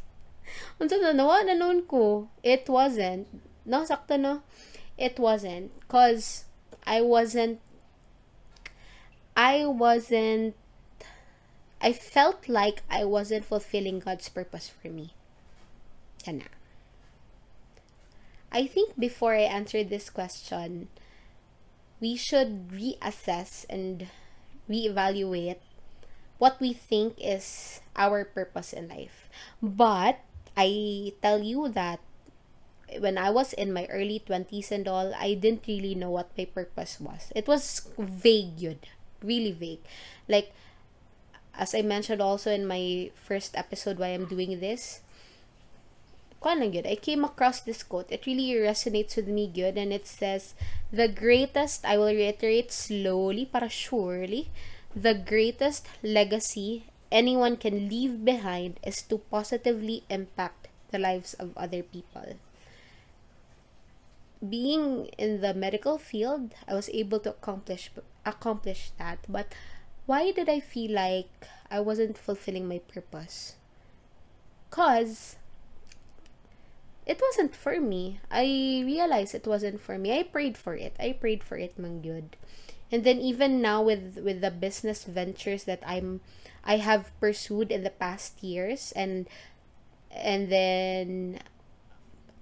Unsa 0.81 1.01
na 1.01 1.13
nawa 1.13 1.45
na 1.45 1.55
noon 1.55 1.83
ko. 1.87 2.29
It 2.43 2.69
wasn't. 2.69 3.27
No, 3.65 3.85
sakto 3.85 4.19
no. 4.19 4.43
It 4.97 5.19
wasn't. 5.19 5.73
Cause 5.89 6.45
I 6.87 7.01
wasn't 7.01 7.61
I 9.37 9.67
wasn't 9.67 10.55
I 11.81 11.93
felt 11.93 12.49
like 12.49 12.83
I 12.91 13.05
wasn't 13.05 13.45
fulfilling 13.45 14.01
God's 14.01 14.29
purpose 14.29 14.69
for 14.69 14.89
me. 14.89 15.15
Kana. 16.23 16.45
I 18.53 18.67
think 18.67 18.99
before 18.99 19.35
I 19.35 19.49
answer 19.49 19.85
this 19.85 20.11
question, 20.11 20.89
we 22.01 22.17
should 22.17 22.69
reassess 22.69 23.65
and 23.71 24.09
reevaluate 24.69 25.63
what 26.39 26.61
we 26.61 26.73
think 26.73 27.15
is 27.21 27.81
our 27.95 28.25
purpose 28.25 28.73
in 28.73 28.89
life. 28.89 29.29
But 29.63 30.21
I 30.57 31.13
tell 31.23 31.43
you 31.43 31.69
that 31.71 32.01
when 32.99 33.19
I 33.19 33.31
was 33.31 33.53
in 33.53 33.73
my 33.73 33.87
early 33.87 34.23
20s 34.27 34.71
and 34.71 34.89
all, 34.89 35.15
I 35.15 35.35
didn't 35.35 35.65
really 35.69 35.95
know 35.95 36.11
what 36.11 36.31
my 36.37 36.45
purpose 36.45 36.99
was. 36.99 37.33
It 37.37 37.47
was 37.47 37.89
vague, 37.99 38.59
yun. 38.59 38.79
Really 39.23 39.53
vague. 39.53 39.85
Like, 40.29 40.53
as 41.55 41.75
I 41.75 41.83
mentioned 41.83 42.21
also 42.21 42.51
in 42.51 42.67
my 42.67 43.11
first 43.15 43.57
episode 43.57 43.99
why 43.99 44.09
I'm 44.09 44.27
doing 44.27 44.59
this, 44.61 45.01
lang 46.43 46.87
I 46.87 46.97
came 46.97 47.25
across 47.25 47.61
this 47.61 47.83
quote. 47.83 48.11
It 48.11 48.27
really 48.27 48.57
resonates 48.57 49.17
with 49.17 49.29
me 49.29 49.47
good 49.47 49.77
and 49.77 49.93
it 49.93 50.07
says, 50.07 50.55
The 50.91 51.09
greatest, 51.09 51.85
I 51.85 51.99
will 51.99 52.15
reiterate 52.15 52.73
slowly 52.73 53.45
para 53.45 53.69
surely, 53.69 54.49
the 54.97 55.15
greatest 55.15 55.87
legacy 56.03 56.90
anyone 57.11 57.57
can 57.57 57.89
leave 57.89 58.25
behind 58.25 58.79
is 58.85 59.03
to 59.03 59.19
positively 59.19 60.05
impact 60.09 60.69
the 60.91 60.99
lives 60.99 61.35
of 61.35 61.57
other 61.57 61.83
people. 61.83 62.39
Being 64.41 65.07
in 65.19 65.41
the 65.41 65.53
medical 65.53 65.99
field, 65.99 66.55
I 66.67 66.75
was 66.75 66.89
able 66.91 67.21
to 67.21 67.31
accomplish 67.31 67.91
accomplish 68.25 68.93
that, 68.99 69.19
but 69.29 69.53
why 70.07 70.33
did 70.33 70.49
I 70.49 70.61
feel 70.61 70.93
like 70.93 71.31
I 71.71 71.81
wasn't 71.81 72.17
fulfilling 72.17 72.67
my 72.67 72.79
purpose? 72.79 73.55
Cause 74.71 75.37
it 77.07 77.21
wasn't 77.21 77.55
for 77.55 77.81
me. 77.81 78.21
I 78.31 78.83
realized 78.87 79.35
it 79.35 79.47
wasn't 79.47 79.81
for 79.81 79.99
me. 79.99 80.19
I 80.19 80.23
prayed 80.23 80.57
for 80.57 80.75
it. 80.75 80.95
I 80.99 81.13
prayed 81.13 81.43
for 81.43 81.59
it 81.59 81.79
man 81.79 82.01
good. 82.01 82.37
And 82.91 83.05
then 83.05 83.19
even 83.19 83.61
now 83.61 83.83
with 83.83 84.19
with 84.19 84.41
the 84.41 84.51
business 84.51 85.05
ventures 85.05 85.65
that 85.65 85.83
I'm 85.87 86.21
I 86.65 86.77
have 86.79 87.13
pursued 87.21 87.71
in 87.73 87.83
the 87.83 87.95
past 87.95 88.43
years 88.43 88.93
and 88.93 89.29
and 90.11 90.51
then 90.51 91.41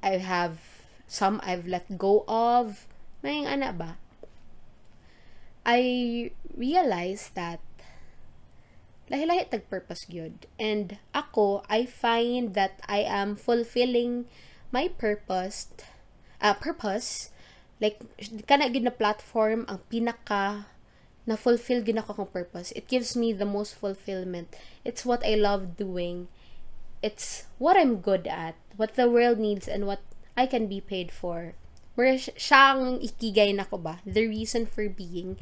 I 0.02 0.18
have 0.18 0.84
some 1.06 1.40
I've 1.42 1.66
let 1.66 1.98
go 1.98 2.24
of. 2.28 2.86
May 3.22 3.46
ana 3.46 3.72
ba? 3.72 3.98
I 5.66 6.30
realized 6.56 7.34
that 7.34 7.60
lahi-lahi 9.08 9.48
tag 9.48 9.68
purpose 9.68 10.04
gyud. 10.08 10.48
And 10.60 10.96
ako, 11.12 11.64
I 11.68 11.84
find 11.84 12.54
that 12.54 12.80
I 12.86 13.04
am 13.04 13.36
fulfilling 13.36 14.28
my 14.72 14.88
purpose, 14.88 15.68
uh, 16.40 16.54
purpose, 16.54 17.32
like, 17.80 18.00
kana 18.46 18.68
gid 18.68 18.84
na 18.84 18.92
platform, 18.92 19.64
ang 19.68 19.80
pinaka 19.88 20.68
na 21.28 21.36
fulfill 21.36 21.84
gid 21.84 22.00
ako 22.00 22.24
kong 22.24 22.32
purpose. 22.32 22.72
It 22.72 22.88
gives 22.88 23.12
me 23.12 23.36
the 23.36 23.44
most 23.44 23.76
fulfillment. 23.76 24.48
It's 24.80 25.04
what 25.04 25.20
I 25.20 25.36
love 25.36 25.76
doing. 25.76 26.32
It's 27.04 27.44
what 27.60 27.76
I'm 27.76 28.00
good 28.00 28.24
at, 28.24 28.56
what 28.80 28.96
the 28.96 29.12
world 29.12 29.36
needs, 29.36 29.68
and 29.68 29.84
what 29.84 30.00
I 30.40 30.48
can 30.48 30.72
be 30.72 30.80
paid 30.80 31.12
for. 31.12 31.52
Where 32.00 32.16
siyang 32.16 33.04
ikigay 33.04 33.52
na 33.52 33.68
ko 33.68 33.76
ba? 33.76 34.00
The 34.08 34.24
reason 34.24 34.64
for 34.64 34.88
being 34.88 35.36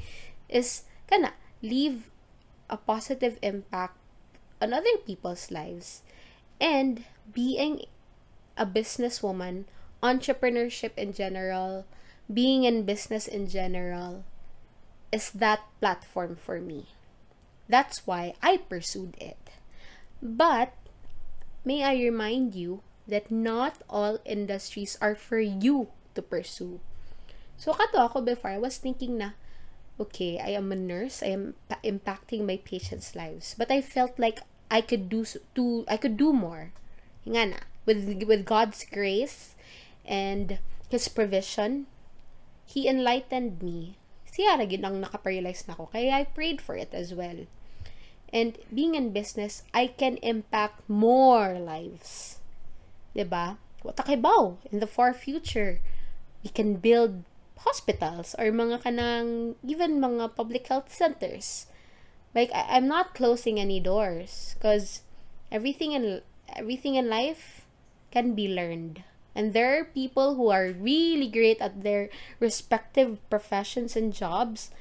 is 0.51 0.91
kana 1.07 1.39
leave 1.63 2.11
a 2.67 2.75
positive 2.75 3.39
impact 3.39 3.95
on 4.59 4.75
other 4.75 4.99
people's 5.07 5.55
lives 5.55 6.03
and 6.59 7.07
being 7.31 7.87
a 8.59 8.67
businesswoman, 8.67 9.71
entrepreneurship 10.03 10.99
in 10.99 11.15
general, 11.15 11.87
being 12.27 12.67
in 12.67 12.83
business 12.83 13.31
in 13.31 13.47
general 13.47 14.27
is 15.13 15.31
that 15.31 15.67
platform 15.81 16.37
for 16.37 16.61
me. 16.61 16.87
That's 17.69 18.07
why 18.07 18.35
I 18.43 18.59
pursued 18.59 19.17
it. 19.21 19.51
But 20.23 20.73
may 21.65 21.83
I 21.85 21.95
remind 21.95 22.55
you 22.55 22.83
that 23.09 23.31
not 23.31 23.83
all 23.89 24.19
industries 24.25 24.99
are 25.01 25.15
for 25.15 25.39
you 25.39 25.89
to 26.15 26.23
pursue. 26.23 26.81
So 27.57 27.73
kato 27.73 27.99
ako 28.05 28.21
before, 28.21 28.51
I 28.51 28.59
was 28.59 28.77
thinking 28.77 29.19
na, 29.19 29.39
okay, 29.99 30.39
I 30.39 30.53
am 30.53 30.71
a 30.71 30.79
nurse, 30.79 31.23
I 31.23 31.33
am 31.33 31.55
impacting 31.83 32.45
my 32.45 32.61
patients' 32.63 33.17
lives. 33.17 33.55
But 33.57 33.71
I 33.71 33.81
felt 33.81 34.19
like 34.19 34.41
I 34.71 34.81
could 34.81 35.09
do 35.09 35.25
to 35.55 35.85
I 35.89 35.97
could 35.97 36.17
do 36.17 36.33
more. 36.33 36.75
Nga 37.25 37.43
na, 37.47 37.61
with 37.87 38.05
with 38.27 38.45
God's 38.45 38.85
grace 38.85 39.55
and 40.05 40.59
his 40.91 41.09
provision, 41.09 41.87
he 42.67 42.87
enlightened 42.87 43.63
me. 43.63 43.99
Siya 44.37 44.61
ra 44.61 44.69
ang 44.69 45.01
nakaparealize 45.01 45.65
na 45.65 45.73
ako. 45.73 45.89
Kaya 45.97 46.21
I 46.21 46.29
prayed 46.29 46.61
for 46.61 46.77
it 46.77 46.93
as 46.93 47.17
well. 47.17 47.49
And 48.29 48.61
being 48.69 48.93
in 48.93 49.17
business, 49.17 49.65
I 49.73 49.89
can 49.89 50.21
impact 50.21 50.85
more 50.93 51.57
lives. 51.57 52.37
'Di 53.17 53.25
ba? 53.25 53.57
What 53.81 53.97
kakibaw 53.97 54.61
in 54.69 54.85
the 54.85 54.91
far 54.91 55.17
future, 55.17 55.81
we 56.45 56.53
can 56.53 56.77
build 56.77 57.25
hospitals 57.65 58.37
or 58.37 58.53
mga 58.53 58.85
kanang 58.85 59.57
even 59.65 60.05
mga 60.05 60.37
public 60.37 60.69
health 60.69 60.93
centers. 60.93 61.73
Like 62.37 62.53
I, 62.53 62.77
I'm 62.77 62.85
not 62.85 63.17
closing 63.17 63.57
any 63.57 63.81
doors 63.81 64.53
because 64.53 65.01
everything 65.49 65.97
in 65.97 66.21
everything 66.53 67.01
in 67.01 67.09
life 67.09 67.65
can 68.13 68.37
be 68.37 68.53
learned. 68.53 69.01
And 69.37 69.53
there 69.53 69.77
are 69.77 69.85
people 69.85 70.35
who 70.35 70.49
are 70.49 70.73
really 70.73 71.29
great 71.29 71.61
at 71.61 71.85
their 71.85 72.09
respective 72.41 73.21
professions 73.29 73.93
and 73.95 74.17
jobs 74.17 74.73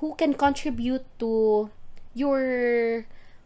who 0.00 0.16
can 0.16 0.32
contribute 0.32 1.04
to 1.20 1.68
your 2.16 3.04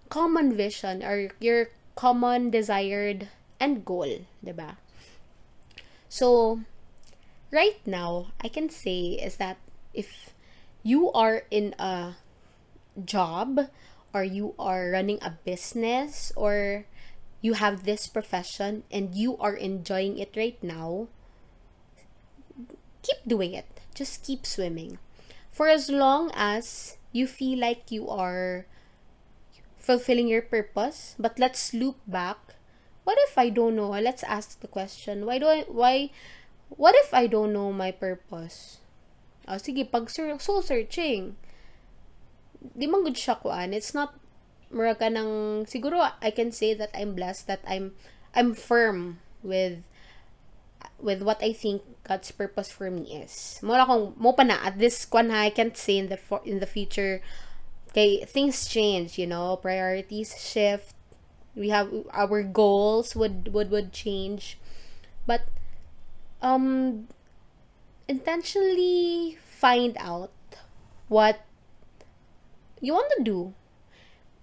common 0.09 0.55
vision 0.55 1.03
or 1.03 1.35
your 1.43 1.74
common 1.99 2.51
desired 2.51 3.27
end 3.59 3.85
goal, 3.85 4.23
diba? 4.39 4.78
So, 6.09 6.62
right 7.51 7.82
now, 7.82 8.31
I 8.39 8.47
can 8.47 8.70
say 8.70 9.19
is 9.19 9.43
that 9.43 9.59
if 9.93 10.31
you 10.86 11.11
are 11.11 11.43
in 11.51 11.74
a 11.78 12.15
job 13.03 13.66
or 14.15 14.23
you 14.23 14.55
are 14.59 14.95
running 14.95 15.19
a 15.23 15.35
business 15.43 16.31
or 16.36 16.86
you 17.45 17.53
have 17.61 17.85
this 17.85 18.09
profession 18.09 18.89
and 18.89 19.12
you 19.12 19.37
are 19.37 19.53
enjoying 19.53 20.16
it 20.16 20.33
right 20.33 20.57
now, 20.65 21.12
keep 23.05 23.21
doing 23.29 23.53
it. 23.53 23.69
Just 23.93 24.25
keep 24.25 24.49
swimming. 24.49 24.97
For 25.53 25.69
as 25.69 25.93
long 25.93 26.33
as 26.33 26.97
you 27.12 27.27
feel 27.29 27.61
like 27.61 27.93
you 27.93 28.09
are 28.09 28.65
fulfilling 29.77 30.27
your 30.27 30.41
purpose, 30.41 31.15
but 31.21 31.39
let's 31.39 31.77
loop 31.77 32.01
back. 32.09 32.57
What 33.05 33.21
if 33.29 33.37
I 33.37 33.51
don't 33.51 33.77
know? 33.77 33.91
Let's 33.93 34.25
ask 34.25 34.59
the 34.65 34.73
question. 34.73 35.29
Why 35.29 35.37
do 35.37 35.45
I 35.45 35.69
why 35.69 36.09
what 36.73 36.97
if 36.97 37.12
I 37.12 37.29
don't 37.29 37.53
know 37.53 37.77
my 37.77 37.93
purpose? 37.93 38.81
Oh, 39.45 39.61
sige, 39.61 39.85
pag 39.93 40.09
soul 40.09 40.65
searching, 40.65 41.37
di 42.73 42.89
man 42.89 43.05
good 43.05 43.21
siya 43.21 43.37
kuan. 43.37 43.77
It's 43.77 43.93
not 43.93 44.16
mura 44.70 44.95
ka 44.95 45.09
ng 45.09 45.65
siguro 45.66 46.01
I 46.20 46.31
can 46.31 46.53
say 46.53 46.74
that 46.74 46.91
I'm 46.95 47.15
blessed 47.15 47.47
that 47.47 47.61
I'm 47.66 47.93
I'm 48.35 48.55
firm 48.55 49.20
with 49.43 49.85
with 51.01 51.23
what 51.23 51.43
I 51.43 51.53
think 51.53 51.82
God's 52.05 52.31
purpose 52.31 52.70
for 52.70 52.91
me 52.91 53.24
is. 53.24 53.61
Mura 53.62 53.86
kung 53.86 54.15
mo 54.16 54.32
pa 54.32 54.45
na 54.45 54.61
at 54.65 54.78
this 54.78 55.05
kwan 55.05 55.31
ha, 55.31 55.49
I 55.49 55.51
can't 55.51 55.77
say 55.77 55.99
in 55.99 56.09
the 56.09 56.16
for, 56.16 56.41
in 56.45 56.61
the 56.61 56.69
future 56.69 57.20
okay 57.91 58.24
things 58.24 58.66
change, 58.66 59.19
you 59.19 59.27
know, 59.27 59.57
priorities 59.57 60.35
shift. 60.41 60.95
We 61.55 61.70
have 61.70 61.93
our 62.11 62.43
goals 62.43 63.15
would 63.15 63.55
would 63.55 63.70
would 63.70 63.93
change. 63.93 64.59
But 65.27 65.47
um 66.43 67.07
intentionally 68.09 69.39
find 69.41 69.97
out 69.97 70.35
what 71.09 71.41
you 72.81 72.93
want 72.93 73.09
to 73.16 73.24
do 73.24 73.55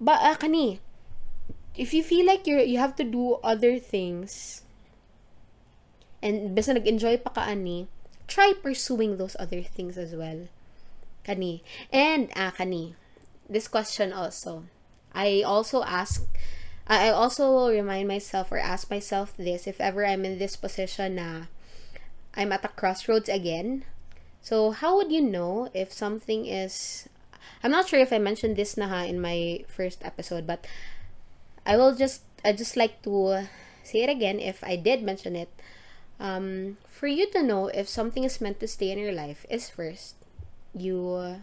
ba 0.01 0.17
uh, 0.17 0.35
kani 0.35 0.81
if 1.77 1.93
you 1.93 2.01
feel 2.01 2.25
like 2.25 2.49
you 2.49 2.57
you 2.57 2.81
have 2.81 2.97
to 2.97 3.05
do 3.05 3.37
other 3.45 3.77
things 3.77 4.65
and 6.25 6.57
basta 6.57 6.73
nag-enjoy 6.73 7.21
pa 7.21 7.29
ka 7.31 7.45
ani 7.45 7.87
try 8.31 8.53
pursuing 8.55 9.17
those 9.17 9.35
other 9.37 9.61
things 9.61 9.97
as 9.97 10.15
well. 10.15 10.47
Kani. 11.27 11.59
And, 11.91 12.31
ah, 12.35 12.55
kani. 12.55 12.95
This 13.49 13.67
question 13.67 14.13
also. 14.13 14.63
I 15.13 15.43
also 15.43 15.83
ask, 15.83 16.23
I 16.87 17.09
also 17.09 17.67
remind 17.67 18.07
myself 18.07 18.51
or 18.51 18.57
ask 18.57 18.89
myself 18.89 19.35
this 19.35 19.67
if 19.67 19.81
ever 19.81 20.05
I'm 20.05 20.23
in 20.23 20.39
this 20.39 20.55
position 20.55 21.19
na 21.19 21.51
I'm 22.33 22.55
at 22.55 22.63
a 22.63 22.69
crossroads 22.71 23.27
again. 23.27 23.83
So, 24.41 24.71
how 24.71 24.95
would 24.95 25.11
you 25.11 25.21
know 25.21 25.69
if 25.75 25.91
something 25.91 26.47
is 26.47 27.10
I'm 27.63 27.71
not 27.71 27.87
sure 27.87 27.99
if 27.99 28.13
I 28.13 28.17
mentioned 28.17 28.55
this 28.55 28.77
na 28.77 28.87
ha 28.87 29.03
in 29.03 29.21
my 29.21 29.65
first 29.67 30.03
episode, 30.03 30.47
but 30.47 30.65
I 31.65 31.77
will 31.77 31.95
just 31.95 32.23
I 32.43 32.53
just 32.53 32.75
like 32.75 33.01
to 33.03 33.47
say 33.83 34.03
it 34.03 34.09
again 34.09 34.39
if 34.39 34.63
I 34.63 34.75
did 34.75 35.03
mention 35.03 35.35
it. 35.35 35.49
Um, 36.19 36.77
for 36.87 37.07
you 37.07 37.25
to 37.31 37.41
know 37.41 37.67
if 37.67 37.89
something 37.89 38.23
is 38.23 38.41
meant 38.41 38.59
to 38.59 38.67
stay 38.67 38.91
in 38.91 38.99
your 38.99 39.11
life 39.11 39.45
is 39.49 39.69
first 39.69 40.13
you 40.73 41.41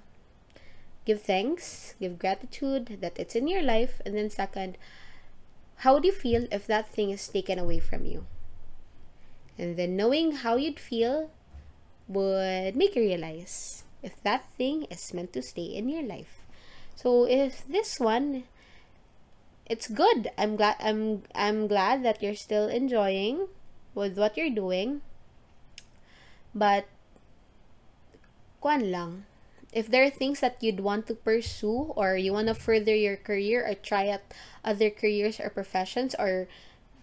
give 1.05 1.23
thanks, 1.23 1.95
give 1.99 2.19
gratitude 2.19 2.99
that 3.01 3.19
it's 3.19 3.35
in 3.35 3.49
your 3.49 3.63
life, 3.63 4.01
and 4.05 4.17
then 4.17 4.31
second, 4.31 4.77
how 5.83 5.95
would 5.95 6.05
you 6.05 6.13
feel 6.13 6.47
if 6.53 6.67
that 6.67 6.89
thing 6.89 7.11
is 7.11 7.27
taken 7.27 7.59
away 7.59 7.79
from 7.79 8.05
you? 8.05 8.27
And 9.57 9.77
then 9.77 9.97
knowing 9.97 10.45
how 10.45 10.57
you'd 10.57 10.79
feel 10.79 11.31
would 12.07 12.77
make 12.77 12.95
you 12.95 13.03
realize 13.03 13.85
if 14.03 14.23
that 14.23 14.45
thing 14.57 14.85
is 14.91 15.15
meant 15.15 15.33
to 15.35 15.43
stay 15.43 15.75
in 15.75 15.89
your 15.89 16.03
life. 16.03 16.45
So 16.95 17.25
if 17.25 17.67
this 17.67 18.01
one 18.01 18.45
it's 19.69 19.87
good. 19.87 20.33
I'm 20.37 20.57
glad 20.57 20.77
I'm 20.81 21.23
I'm 21.35 21.69
glad 21.69 22.03
that 22.03 22.23
you're 22.23 22.39
still 22.39 22.67
enjoying 22.69 23.49
with 23.95 24.19
what 24.19 24.37
you're 24.37 24.51
doing. 24.51 25.03
But 26.55 26.89
kwan 28.61 28.91
lang. 28.91 29.27
If 29.71 29.93
there 29.93 30.03
are 30.03 30.11
things 30.11 30.41
that 30.41 30.57
you'd 30.65 30.81
want 30.81 31.07
to 31.09 31.15
pursue 31.15 31.93
or 31.93 32.17
you 32.17 32.33
want 32.33 32.49
to 32.49 32.57
further 32.57 32.97
your 32.97 33.21
career 33.21 33.69
or 33.69 33.77
try 33.77 34.09
out 34.09 34.25
other 34.65 34.89
careers 34.89 35.39
or 35.39 35.51
professions 35.51 36.17
or 36.19 36.49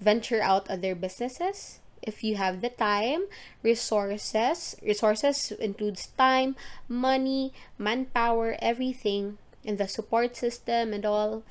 venture 0.02 0.42
out 0.42 0.68
other 0.68 0.96
businesses, 0.96 1.80
if 2.06 2.24
you 2.24 2.36
have 2.36 2.62
the 2.62 2.70
time, 2.70 3.26
resources, 3.64 4.76
resources 4.82 5.52
includes 5.52 6.08
time, 6.18 6.56
money, 6.88 7.54
manpower, 7.78 8.56
everything, 8.60 9.38
and 9.66 9.78
the 9.78 9.88
support 9.88 10.36
system 10.36 10.94
and 10.94 11.06
all. 11.06 11.44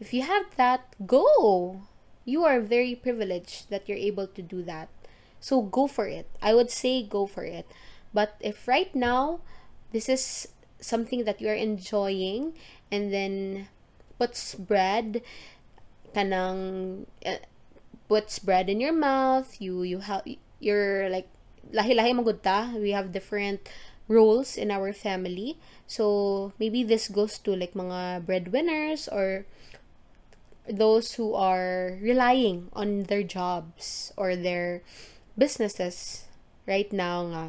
If 0.00 0.12
you 0.12 0.22
have 0.22 0.54
that, 0.56 0.94
go. 1.06 1.82
You 2.24 2.44
are 2.44 2.60
very 2.60 2.94
privileged 2.94 3.70
that 3.70 3.88
you're 3.88 3.98
able 3.98 4.26
to 4.28 4.42
do 4.42 4.62
that. 4.62 4.88
So 5.40 5.62
go 5.62 5.86
for 5.86 6.06
it. 6.06 6.28
I 6.40 6.54
would 6.54 6.70
say 6.70 7.02
go 7.02 7.26
for 7.26 7.44
it. 7.44 7.66
But 8.14 8.36
if 8.40 8.68
right 8.68 8.94
now 8.94 9.40
this 9.90 10.08
is 10.08 10.48
something 10.80 11.24
that 11.24 11.40
you 11.40 11.48
are 11.48 11.58
enjoying 11.58 12.54
and 12.90 13.12
then 13.12 13.68
puts 14.18 14.54
bread 14.54 15.22
kanang 16.14 17.06
uh, 17.24 17.42
puts 18.12 18.36
bread 18.36 18.68
in 18.68 18.76
your 18.76 18.92
mouth 18.92 19.56
you 19.56 19.80
you 19.80 20.04
have 20.04 20.20
you're 20.60 21.08
like 21.08 21.32
lahi-lahi 21.72 22.12
magudta. 22.12 22.76
We 22.76 22.92
have 22.92 23.12
different 23.12 23.68
roles 24.08 24.56
in 24.56 24.70
our 24.70 24.92
family. 24.92 25.58
So 25.86 26.52
maybe 26.58 26.84
this 26.84 27.08
goes 27.08 27.38
to 27.46 27.56
like 27.56 27.74
mga 27.74 28.26
breadwinners 28.26 29.08
or 29.08 29.46
those 30.68 31.14
who 31.14 31.34
are 31.34 31.98
relying 32.00 32.68
on 32.72 33.04
their 33.10 33.22
jobs 33.22 34.12
or 34.16 34.36
their 34.36 34.82
businesses 35.36 36.28
right 36.66 36.92
now 36.92 37.26
nga. 37.26 37.46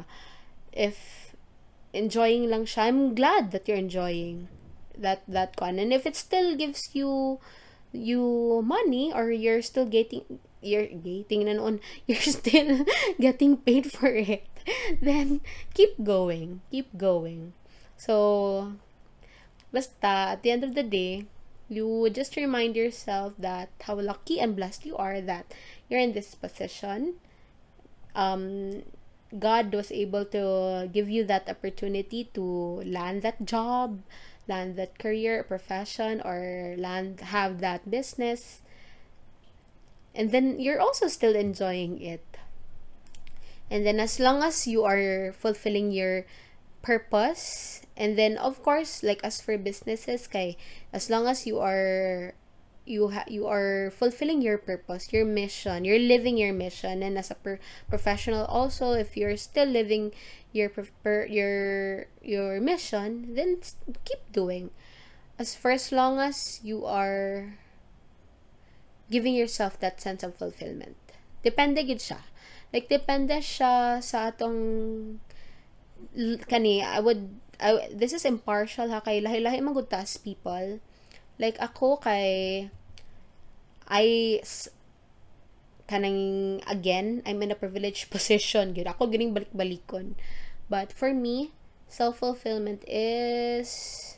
If 0.72 1.30
enjoying 1.92 2.50
lang 2.50 2.66
siya 2.66 2.90
I'm 2.90 3.14
glad 3.14 3.52
that 3.52 3.68
you're 3.68 3.78
enjoying 3.78 4.48
that 4.98 5.22
that 5.26 5.54
con 5.54 5.78
and 5.78 5.92
if 5.92 6.06
it 6.06 6.14
still 6.14 6.54
gives 6.54 6.94
you 6.94 7.38
you 7.94 8.62
money 8.66 9.14
or 9.14 9.30
you're 9.30 9.62
still 9.62 9.86
getting 9.86 10.22
you're 10.64 10.88
getting 10.88 11.44
na 11.44 11.54
noon, 11.54 11.80
you're 12.06 12.20
still 12.20 12.84
getting 13.20 13.56
paid 13.56 13.92
for 13.92 14.08
it, 14.08 14.48
then 15.00 15.40
keep 15.74 16.02
going. 16.02 16.60
Keep 16.70 16.96
going. 16.96 17.52
So, 17.96 18.74
basta, 19.72 20.36
at 20.36 20.42
the 20.42 20.50
end 20.50 20.64
of 20.64 20.74
the 20.74 20.82
day, 20.82 21.26
you 21.68 22.08
just 22.10 22.36
remind 22.36 22.76
yourself 22.76 23.34
that 23.38 23.70
how 23.82 23.94
lucky 23.96 24.40
and 24.40 24.56
blessed 24.56 24.84
you 24.84 24.96
are 24.96 25.20
that 25.20 25.52
you're 25.88 26.00
in 26.00 26.12
this 26.12 26.34
position. 26.34 27.16
Um, 28.14 28.82
God 29.38 29.74
was 29.74 29.90
able 29.90 30.24
to 30.26 30.88
give 30.92 31.10
you 31.10 31.24
that 31.24 31.48
opportunity 31.48 32.30
to 32.34 32.82
land 32.86 33.22
that 33.22 33.44
job, 33.44 34.02
land 34.46 34.76
that 34.76 34.98
career, 34.98 35.42
profession, 35.42 36.20
or 36.20 36.76
land 36.78 37.20
have 37.34 37.58
that 37.60 37.90
business 37.90 38.62
and 40.14 40.30
then 40.30 40.60
you're 40.60 40.80
also 40.80 41.08
still 41.08 41.34
enjoying 41.34 42.00
it. 42.00 42.24
And 43.70 43.84
then 43.86 43.98
as 43.98 44.20
long 44.20 44.42
as 44.42 44.66
you 44.66 44.84
are 44.84 45.32
fulfilling 45.32 45.90
your 45.90 46.24
purpose 46.82 47.80
and 47.96 48.18
then 48.18 48.36
of 48.36 48.62
course 48.62 49.02
like 49.02 49.24
as 49.24 49.40
for 49.40 49.56
businesses 49.56 50.28
kay 50.28 50.54
as 50.92 51.08
long 51.08 51.26
as 51.26 51.46
you 51.46 51.58
are 51.58 52.34
you 52.84 53.08
ha- 53.08 53.24
you 53.26 53.48
are 53.48 53.88
fulfilling 53.88 54.42
your 54.42 54.58
purpose 54.58 55.08
your 55.10 55.24
mission 55.24 55.86
you're 55.86 55.98
living 55.98 56.36
your 56.36 56.52
mission 56.52 57.02
and 57.02 57.16
as 57.16 57.30
a 57.30 57.34
per- 57.40 57.58
professional 57.88 58.44
also 58.52 58.92
if 58.92 59.16
you're 59.16 59.34
still 59.38 59.64
living 59.64 60.12
your 60.54 60.70
per- 60.70 61.26
your 61.26 62.06
your 62.22 62.62
mission 62.62 63.34
then 63.34 63.58
keep 64.06 64.22
doing. 64.32 64.70
As 65.36 65.58
for 65.58 65.74
as 65.74 65.90
long 65.90 66.22
as 66.22 66.62
you 66.62 66.86
are 66.86 67.58
giving 69.10 69.34
yourself 69.34 69.78
that 69.80 70.00
sense 70.00 70.22
of 70.22 70.34
fulfillment. 70.34 70.96
Depende 71.44 71.84
gid 71.84 72.00
siya. 72.00 72.24
Like 72.72 72.88
depende 72.88 73.38
siya 73.38 74.00
sa 74.00 74.32
atong 74.32 74.58
kani 76.48 76.82
I 76.82 77.00
would 77.00 77.28
I, 77.60 77.86
this 77.92 78.12
is 78.12 78.26
impartial 78.26 78.90
ha 78.90 78.98
kay 79.00 79.22
lahi-lahi 79.22 79.62
magutas 79.62 80.18
people. 80.18 80.80
Like 81.38 81.60
ako 81.60 82.02
kay 82.02 82.68
I 83.86 84.40
kanang 85.84 86.64
again 86.64 87.20
I'm 87.28 87.42
in 87.44 87.52
a 87.52 87.58
privileged 87.58 88.08
position 88.14 88.72
gyud 88.72 88.88
ako 88.88 89.12
gining 89.12 89.36
balik-balikon 89.36 90.16
but 90.72 90.88
for 90.92 91.12
me 91.12 91.52
self 91.88 92.24
fulfillment 92.24 92.80
is 92.88 94.16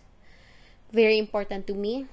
very 0.94 1.18
important 1.18 1.66
to 1.66 1.74
me 1.74 2.06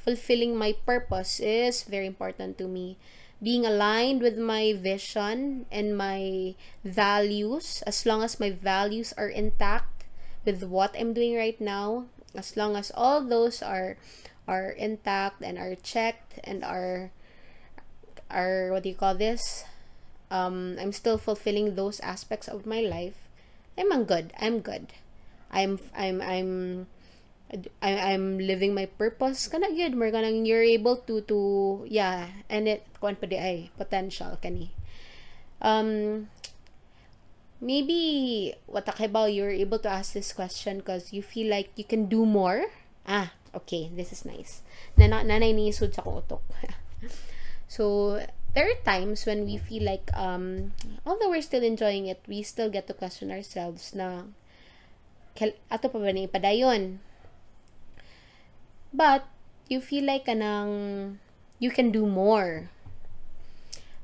fulfilling 0.00 0.56
my 0.56 0.72
purpose 0.72 1.40
is 1.40 1.84
very 1.84 2.06
important 2.06 2.58
to 2.58 2.66
me. 2.66 2.96
Being 3.42 3.64
aligned 3.64 4.20
with 4.20 4.36
my 4.36 4.74
vision 4.76 5.64
and 5.72 5.96
my 5.96 6.54
values, 6.84 7.82
as 7.86 8.04
long 8.04 8.22
as 8.22 8.40
my 8.40 8.50
values 8.50 9.14
are 9.16 9.28
intact 9.28 10.04
with 10.44 10.62
what 10.64 10.94
I'm 10.98 11.12
doing 11.12 11.36
right 11.36 11.58
now, 11.60 12.04
as 12.34 12.56
long 12.56 12.76
as 12.76 12.92
all 12.94 13.24
those 13.24 13.62
are 13.62 13.96
are 14.48 14.70
intact 14.70 15.42
and 15.42 15.56
are 15.56 15.74
checked 15.76 16.40
and 16.44 16.64
are 16.64 17.12
are 18.30 18.72
what 18.72 18.82
do 18.82 18.88
you 18.88 18.94
call 18.94 19.14
this? 19.14 19.64
Um, 20.30 20.76
I'm 20.78 20.92
still 20.92 21.18
fulfilling 21.18 21.74
those 21.74 21.98
aspects 22.00 22.46
of 22.46 22.66
my 22.66 22.80
life. 22.80 23.16
I'm 23.78 24.04
good. 24.04 24.32
I'm 24.38 24.60
good. 24.60 24.92
I'm 25.50 25.80
I'm 25.96 26.20
I'm 26.20 26.86
I, 27.82 28.14
I'm 28.14 28.38
living 28.38 28.74
my 28.74 28.86
purpose. 28.86 29.50
Kana 29.50 29.74
gyud 29.74 29.98
more 29.98 30.14
kanang 30.14 30.46
you're 30.46 30.62
able 30.62 31.02
to 31.10 31.20
to 31.26 31.38
yeah 31.90 32.30
and 32.46 32.70
it 32.70 32.86
kuan 33.02 33.18
pa 33.18 33.26
di 33.26 33.34
ay 33.34 33.74
potential 33.74 34.38
kani 34.38 34.70
um 35.58 36.30
maybe 37.58 38.54
what 38.70 38.86
about 38.86 39.34
you're 39.34 39.52
able 39.52 39.82
to 39.82 39.90
ask 39.90 40.14
this 40.14 40.32
question 40.32 40.78
because 40.78 41.12
you 41.12 41.20
feel 41.20 41.50
like 41.50 41.74
you 41.74 41.84
can 41.84 42.06
do 42.06 42.22
more? 42.22 42.70
Ah 43.02 43.34
okay 43.50 43.90
this 43.90 44.14
is 44.14 44.22
nice. 44.22 44.62
Nana, 44.94 45.26
nanay 45.26 45.50
ni 45.50 45.74
sa 45.74 45.90
utok 45.90 46.42
so 47.74 48.18
there 48.54 48.66
are 48.66 48.78
times 48.82 49.26
when 49.26 49.46
we 49.46 49.58
feel 49.58 49.82
like 49.82 50.06
um 50.14 50.74
although 51.06 51.30
we're 51.30 51.42
still 51.42 51.62
enjoying 51.62 52.06
it 52.06 52.18
we 52.26 52.42
still 52.42 52.70
get 52.70 52.86
to 52.86 52.94
question 52.94 53.30
ourselves 53.30 53.94
na 53.94 54.26
ato 55.70 55.86
pa 55.88 55.98
ba 55.98 56.10
ni 56.10 56.26
padayon 56.26 56.98
But, 58.92 59.26
you 59.70 59.80
feel 59.80 60.04
like 60.04 60.26
kanang 60.26 61.22
you 61.62 61.70
can 61.70 61.90
do 61.90 62.06
more. 62.06 62.70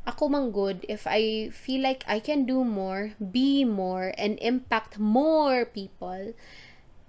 Ako 0.07 0.31
mang 0.31 0.55
good 0.55 0.87
if 0.89 1.03
I 1.07 1.51
feel 1.51 1.83
like 1.83 2.07
I 2.07 2.23
can 2.23 2.47
do 2.47 2.63
more, 2.63 3.19
be 3.19 3.67
more, 3.67 4.15
and 4.15 4.39
impact 4.39 5.03
more 5.03 5.67
people, 5.67 6.35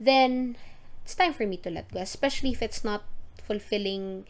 then 0.02 0.58
it's 1.06 1.14
time 1.14 1.38
for 1.38 1.46
me 1.46 1.62
to 1.62 1.70
let 1.70 1.94
go. 1.94 2.02
Especially 2.02 2.50
if 2.58 2.66
it's 2.66 2.82
not 2.82 3.06
fulfilling 3.38 4.26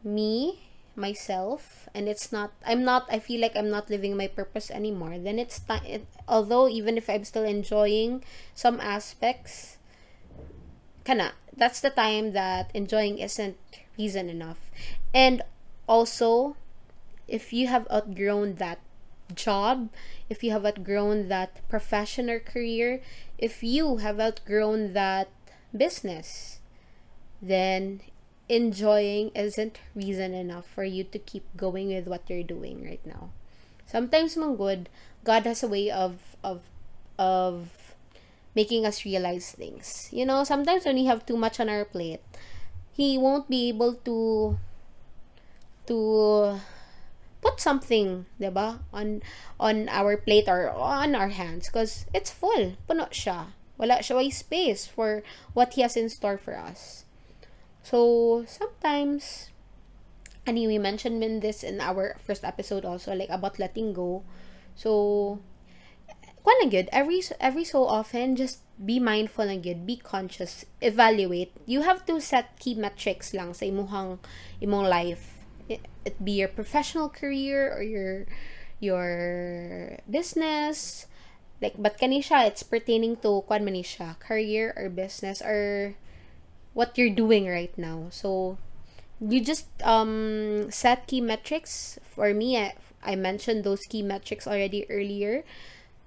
me, 0.00 0.64
myself 0.96 1.88
and 1.94 2.08
it's 2.08 2.32
not 2.32 2.52
i'm 2.64 2.82
not 2.82 3.04
i 3.12 3.18
feel 3.18 3.40
like 3.40 3.54
i'm 3.54 3.68
not 3.68 3.88
living 3.90 4.16
my 4.16 4.26
purpose 4.26 4.70
anymore 4.70 5.18
then 5.20 5.38
it's 5.38 5.60
time 5.60 5.84
it, 5.84 6.06
although 6.26 6.68
even 6.68 6.96
if 6.96 7.08
i'm 7.08 7.22
still 7.22 7.44
enjoying 7.44 8.24
some 8.54 8.80
aspects 8.80 9.75
kana 11.06 11.32
that's 11.56 11.80
the 11.80 11.90
time 11.90 12.32
that 12.32 12.70
enjoying 12.74 13.18
isn't 13.18 13.56
reason 13.96 14.28
enough 14.28 14.58
and 15.14 15.42
also 15.86 16.56
if 17.28 17.52
you 17.52 17.66
have 17.68 17.86
outgrown 17.90 18.56
that 18.56 18.78
job 19.34 19.88
if 20.28 20.42
you 20.42 20.50
have 20.50 20.66
outgrown 20.66 21.28
that 21.28 21.62
profession 21.68 22.28
or 22.28 22.38
career 22.38 23.00
if 23.38 23.62
you 23.62 23.98
have 23.98 24.18
outgrown 24.18 24.92
that 24.92 25.30
business 25.70 26.58
then 27.40 28.00
enjoying 28.48 29.30
isn't 29.34 29.78
reason 29.94 30.34
enough 30.34 30.66
for 30.66 30.84
you 30.84 31.04
to 31.04 31.18
keep 31.18 31.44
going 31.56 31.88
with 31.88 32.06
what 32.06 32.28
you're 32.28 32.46
doing 32.46 32.84
right 32.84 33.04
now. 33.04 33.30
Sometimes 33.86 34.36
man 34.36 34.56
good, 34.56 34.88
God 35.24 35.44
has 35.44 35.62
a 35.62 35.68
way 35.68 35.90
of 35.90 36.36
of 36.42 36.62
of 37.18 37.85
making 38.56 38.88
us 38.88 39.04
realize 39.04 39.52
things. 39.52 40.08
You 40.10 40.24
know, 40.24 40.42
sometimes 40.42 40.88
when 40.88 40.96
we 40.96 41.04
have 41.04 41.28
too 41.28 41.36
much 41.36 41.60
on 41.60 41.68
our 41.68 41.84
plate, 41.84 42.24
he 42.90 43.18
won't 43.20 43.52
be 43.52 43.68
able 43.68 43.94
to 44.08 44.56
to 45.86 46.58
put 47.44 47.60
something, 47.60 48.24
ba, 48.40 48.80
on 48.90 49.22
on 49.60 49.88
our 49.92 50.16
plate 50.16 50.48
or 50.48 50.72
on 50.72 51.14
our 51.14 51.28
hands 51.28 51.68
because 51.68 52.08
it's 52.16 52.32
full. 52.32 52.74
Puno 52.88 53.12
siya. 53.12 53.52
Wala 53.76 54.00
siya 54.00 54.16
way 54.16 54.32
space 54.32 54.88
for 54.88 55.22
what 55.52 55.76
he 55.76 55.84
has 55.84 55.94
in 55.94 56.08
store 56.08 56.40
for 56.40 56.56
us. 56.56 57.04
So 57.84 58.42
sometimes, 58.48 59.52
and 60.48 60.56
we 60.56 60.80
mentioned 60.80 61.22
this 61.44 61.62
in 61.62 61.78
our 61.78 62.16
first 62.24 62.42
episode 62.42 62.88
also, 62.88 63.14
like 63.14 63.30
about 63.30 63.60
letting 63.60 63.92
go. 63.92 64.24
So, 64.74 65.38
kwan 66.46 66.70
good. 66.70 66.86
Every 66.94 67.18
every 67.42 67.66
so 67.66 67.90
often, 67.90 68.38
just 68.38 68.62
be 68.78 69.02
mindful 69.02 69.50
and 69.50 69.58
good. 69.66 69.82
Be 69.82 69.98
conscious. 69.98 70.62
Evaluate. 70.78 71.50
You 71.66 71.82
have 71.82 72.06
to 72.06 72.22
set 72.22 72.54
key 72.62 72.78
metrics 72.78 73.34
lang 73.34 73.50
sa 73.50 73.66
imuhang 73.66 74.22
imong 74.62 74.86
life. 74.86 75.42
It, 75.66 75.82
it 76.06 76.22
be 76.22 76.38
your 76.38 76.52
professional 76.54 77.10
career 77.10 77.74
or 77.74 77.82
your 77.82 78.30
your 78.78 79.98
business. 80.06 81.10
Like, 81.58 81.74
but 81.80 81.98
kanisha, 81.98 82.46
it's 82.46 82.62
pertaining 82.62 83.18
to 83.26 83.42
kwan 83.50 83.66
manisha, 83.66 84.14
career 84.22 84.70
or 84.78 84.86
business 84.86 85.42
or 85.42 85.96
what 86.78 86.94
you're 86.94 87.10
doing 87.10 87.48
right 87.50 87.72
now. 87.74 88.06
So 88.14 88.58
you 89.18 89.42
just 89.42 89.66
um 89.82 90.70
set 90.70 91.10
key 91.10 91.18
metrics. 91.18 91.98
For 92.06 92.30
me, 92.30 92.54
I, 92.60 92.78
I 93.02 93.16
mentioned 93.16 93.64
those 93.64 93.82
key 93.90 94.06
metrics 94.06 94.46
already 94.46 94.86
earlier. 94.86 95.42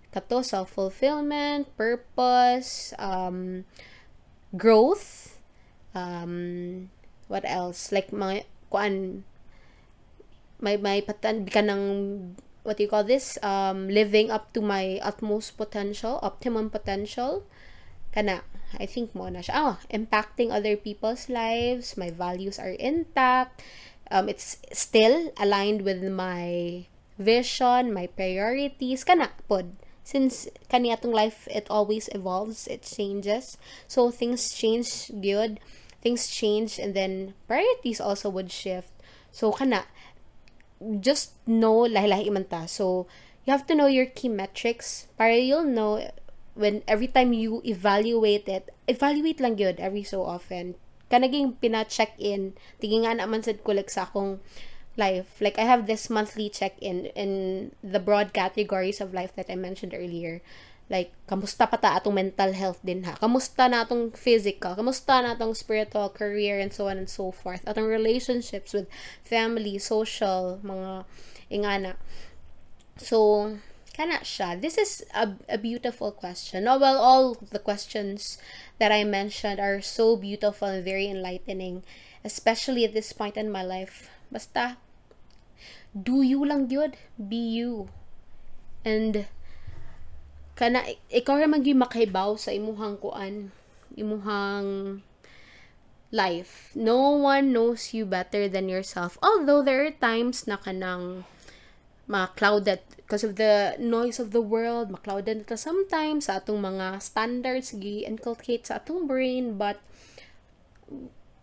Kato, 0.09 0.41
self-fulfillment, 0.41 1.69
purpose, 1.77 2.93
um, 2.97 3.65
growth, 4.57 5.37
um, 5.93 6.89
what 7.27 7.45
else? 7.45 7.91
Like, 7.91 8.09
mga, 8.09 8.45
kuan, 8.69 9.23
may, 10.59 10.77
may 10.77 11.01
patan, 11.01 11.45
ka 11.45 11.61
ng, 11.61 12.35
what 12.63 12.77
do 12.77 12.83
you 12.83 12.89
call 12.89 13.03
this? 13.03 13.37
Um, 13.41 13.87
living 13.87 14.29
up 14.29 14.51
to 14.53 14.61
my 14.61 14.99
utmost 15.01 15.57
potential, 15.57 16.19
optimum 16.21 16.69
potential. 16.69 17.45
Kana, 18.11 18.41
I 18.77 18.85
think 18.85 19.13
mo 19.13 19.29
na 19.29 19.39
siya. 19.39 19.53
Oh, 19.55 19.77
impacting 19.93 20.49
other 20.49 20.75
people's 20.75 21.29
lives. 21.29 21.97
My 21.97 22.09
values 22.09 22.57
are 22.57 22.73
intact. 22.73 23.61
Um, 24.09 24.27
it's 24.27 24.57
still 24.73 25.29
aligned 25.37 25.85
with 25.85 26.01
my 26.01 26.85
vision, 27.21 27.93
my 27.93 28.09
priorities. 28.09 29.05
Kana, 29.05 29.29
pod. 29.47 29.69
Since 30.09 30.49
kaniyatong 30.73 31.13
life, 31.13 31.45
it 31.53 31.69
always 31.69 32.09
evolves, 32.09 32.65
it 32.65 32.81
changes. 32.81 33.61
So, 33.85 34.09
things 34.09 34.49
change 34.49 35.13
good. 35.13 35.61
Things 36.01 36.33
change 36.33 36.81
and 36.81 36.97
then 36.97 37.37
priorities 37.45 38.01
also 38.01 38.33
would 38.33 38.49
shift. 38.49 38.89
So, 39.29 39.53
kana, 39.53 39.85
just 40.81 41.37
know 41.45 41.85
lahi-lahi 41.85 42.33
man 42.33 42.49
ta. 42.49 42.65
So, 42.65 43.05
you 43.45 43.53
have 43.53 43.69
to 43.69 43.77
know 43.77 43.85
your 43.85 44.09
key 44.09 44.33
metrics 44.33 45.05
para 45.13 45.37
you'll 45.37 45.69
know 45.69 46.01
when 46.57 46.81
every 46.89 47.13
time 47.13 47.29
you 47.29 47.61
evaluate 47.61 48.49
it, 48.49 48.73
evaluate 48.89 49.37
lang 49.37 49.61
yun 49.61 49.77
every 49.77 50.01
so 50.01 50.25
often. 50.25 50.73
Kanaging 51.13 51.61
pina-check-in, 51.61 52.57
tingin 52.81 53.05
nga 53.05 53.13
naman 53.13 53.45
sa 53.45 53.53
ko 53.53 53.77
sa 53.85 54.09
akong 54.09 54.41
life. 54.99 55.39
Like, 55.39 55.57
I 55.57 55.63
have 55.63 55.87
this 55.87 56.11
monthly 56.11 56.51
check-in 56.51 57.07
in 57.15 57.71
the 57.79 57.99
broad 57.99 58.33
categories 58.35 58.99
of 58.99 59.15
life 59.15 59.33
that 59.39 59.47
I 59.49 59.55
mentioned 59.55 59.95
earlier. 59.95 60.43
Like, 60.89 61.15
kamusta 61.29 61.69
pa 61.69 61.77
ta 61.77 61.95
atong 61.95 62.19
mental 62.19 62.51
health 62.51 62.83
din 62.83 63.07
ha? 63.07 63.15
Kamusta 63.15 63.71
na 63.71 63.87
atong 63.87 64.11
physical? 64.11 64.75
Kamusta 64.75 65.23
na 65.23 65.37
atong 65.37 65.55
spiritual 65.55 66.09
career 66.11 66.59
and 66.59 66.73
so 66.73 66.91
on 66.91 66.99
and 66.99 67.07
so 67.07 67.31
forth? 67.31 67.63
Atong 67.63 67.87
relationships 67.87 68.75
with 68.75 68.91
family, 69.23 69.79
social, 69.79 70.59
mga 70.59 71.05
ingana. 71.47 71.93
So, 72.97 73.55
Kana 73.99 74.23
siya? 74.23 74.55
This 74.55 74.79
is 74.79 75.03
a, 75.11 75.35
a 75.51 75.59
beautiful 75.59 76.15
question. 76.15 76.63
No, 76.63 76.79
well, 76.79 77.03
all 77.03 77.35
the 77.35 77.59
questions 77.59 78.39
that 78.79 78.95
I 78.95 79.03
mentioned 79.03 79.59
are 79.59 79.83
so 79.83 80.15
beautiful 80.15 80.71
and 80.71 80.87
very 80.87 81.11
enlightening, 81.11 81.83
especially 82.23 82.87
at 82.87 82.95
this 82.95 83.11
point 83.11 83.35
in 83.35 83.51
my 83.51 83.59
life. 83.59 84.07
Basta, 84.31 84.79
do 85.93 86.21
you 86.21 86.45
lang 86.45 86.69
yun. 86.69 86.93
Be 87.17 87.61
you. 87.61 87.89
And, 88.85 89.27
kana, 90.55 90.85
ikaw 91.11 91.39
ra 91.39 91.47
yung 91.47 91.81
makahibaw 91.81 92.39
sa 92.39 92.51
imuhang 92.51 92.99
kuan, 92.99 93.51
imuhang 93.95 95.01
life. 96.11 96.73
No 96.73 97.17
one 97.17 97.53
knows 97.53 97.93
you 97.93 98.05
better 98.05 98.49
than 98.49 98.69
yourself. 98.69 99.17
Although 99.21 99.61
there 99.61 99.85
are 99.85 99.93
times 99.93 100.47
na 100.47 100.57
kanang 100.57 101.25
ma-clouded 102.09 102.81
because 102.97 103.21
of 103.21 103.37
the 103.37 103.77
noise 103.77 104.17
of 104.17 104.33
the 104.33 104.41
world, 104.41 104.89
ma-clouded 104.89 105.45
na 105.45 105.55
sometimes 105.55 106.25
sa 106.25 106.41
atong 106.41 106.57
mga 106.57 106.97
standards 107.01 107.77
gi-inculcate 107.77 108.65
sa 108.65 108.81
atong 108.81 109.05
brain 109.05 109.61
but 109.61 109.77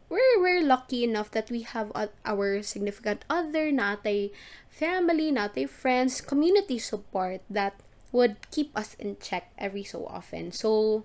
we're, 0.09 0.41
we're 0.41 0.63
lucky 0.63 1.05
enough 1.05 1.31
that 1.33 1.51
we 1.51 1.63
have 1.63 1.91
our 2.25 2.63
significant 2.63 3.25
other, 3.29 3.73
natay 3.73 4.31
family, 4.71 5.33
natay 5.33 5.69
friends, 5.69 6.21
community 6.21 6.79
support 6.79 7.43
that 7.51 7.75
would 8.13 8.37
keep 8.51 8.71
us 8.77 8.95
in 8.99 9.17
check 9.21 9.51
every 9.59 9.85
so 9.85 10.07
often. 10.07 10.53
So, 10.53 11.05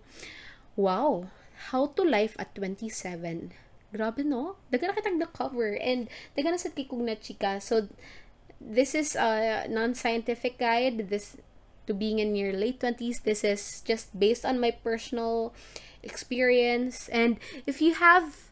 wow, 0.75 1.27
how 1.73 1.87
to 1.97 2.03
life 2.03 2.35
at 2.37 2.53
27. 2.55 3.51
Grabe 3.93 4.23
no? 4.23 4.55
Daga 4.71 4.93
na 4.93 5.25
the 5.25 5.27
cover 5.27 5.75
and 5.75 6.07
daga 6.37 6.51
na 6.51 6.57
sa 6.57 6.69
kikong 6.69 7.03
na 7.03 7.15
chika. 7.19 7.61
So, 7.61 7.89
this 8.61 8.93
is 8.93 9.15
a 9.17 9.65
non-scientific 9.67 10.61
guide 10.61 11.09
this 11.09 11.35
to 11.87 11.93
being 11.97 12.19
in 12.19 12.37
your 12.37 12.53
late 12.53 12.79
20s 12.79 13.25
this 13.25 13.43
is 13.43 13.81
just 13.81 14.13
based 14.13 14.45
on 14.45 14.61
my 14.61 14.69
personal 14.69 15.51
experience 16.03 17.09
and 17.09 17.41
if 17.65 17.81
you 17.81 17.97
have 17.97 18.50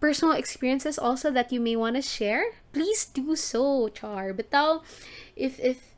personal 0.00 0.34
experiences 0.34 0.98
also 0.98 1.30
that 1.30 1.52
you 1.52 1.60
may 1.60 1.76
want 1.76 1.96
to 1.96 2.02
share 2.02 2.44
please 2.76 3.08
do 3.08 3.32
so 3.32 3.88
char. 3.88 4.36
But 4.36 4.52
now 4.52 4.84
if 5.32 5.56
if 5.56 5.96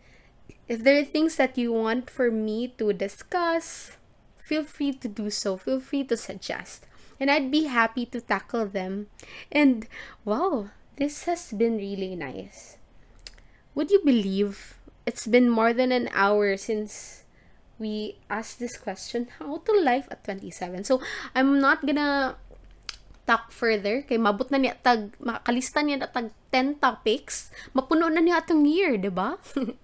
if 0.71 0.87
there 0.87 1.03
are 1.03 1.05
things 1.05 1.35
that 1.37 1.59
you 1.59 1.75
want 1.75 2.07
for 2.07 2.31
me 2.31 2.71
to 2.79 2.95
discuss 2.95 3.99
feel 4.39 4.63
free 4.63 4.95
to 4.95 5.09
do 5.11 5.29
so. 5.29 5.59
Feel 5.59 5.81
free 5.83 6.05
to 6.07 6.17
suggest. 6.17 6.87
And 7.19 7.31
i'd 7.31 7.51
be 7.51 7.67
happy 7.67 8.07
to 8.15 8.23
tackle 8.23 8.71
them. 8.71 9.11
And 9.51 9.91
wow 10.23 10.71
this 10.95 11.27
has 11.27 11.51
been 11.51 11.83
really 11.83 12.15
nice. 12.15 12.79
Would 13.75 13.91
you 13.91 14.03
believe 14.07 14.79
it's 15.07 15.27
been 15.27 15.51
more 15.51 15.75
than 15.75 15.91
an 15.91 16.11
hour 16.15 16.57
since 16.57 17.25
we 17.79 18.19
asked 18.31 18.59
this 18.59 18.79
question? 18.79 19.31
How 19.39 19.59
to 19.67 19.73
life 19.83 20.07
at 20.11 20.23
27 20.23 20.87
so 20.87 21.03
i'm 21.35 21.59
not 21.59 21.87
gonna 21.87 22.39
talk 23.29 23.53
further 23.53 24.01
kay 24.09 24.17
mabot 24.17 24.49
na 24.49 24.57
niya 24.57 24.75
tag 24.81 25.13
makalista 25.21 25.85
niya 25.85 26.01
na 26.01 26.09
tag 26.09 26.33
10 26.49 26.81
topics 26.81 27.53
mapuno 27.77 28.09
na 28.09 28.25
niya 28.25 28.41
atong 28.41 28.65
year 28.65 28.97
di 28.97 29.13
ba 29.13 29.37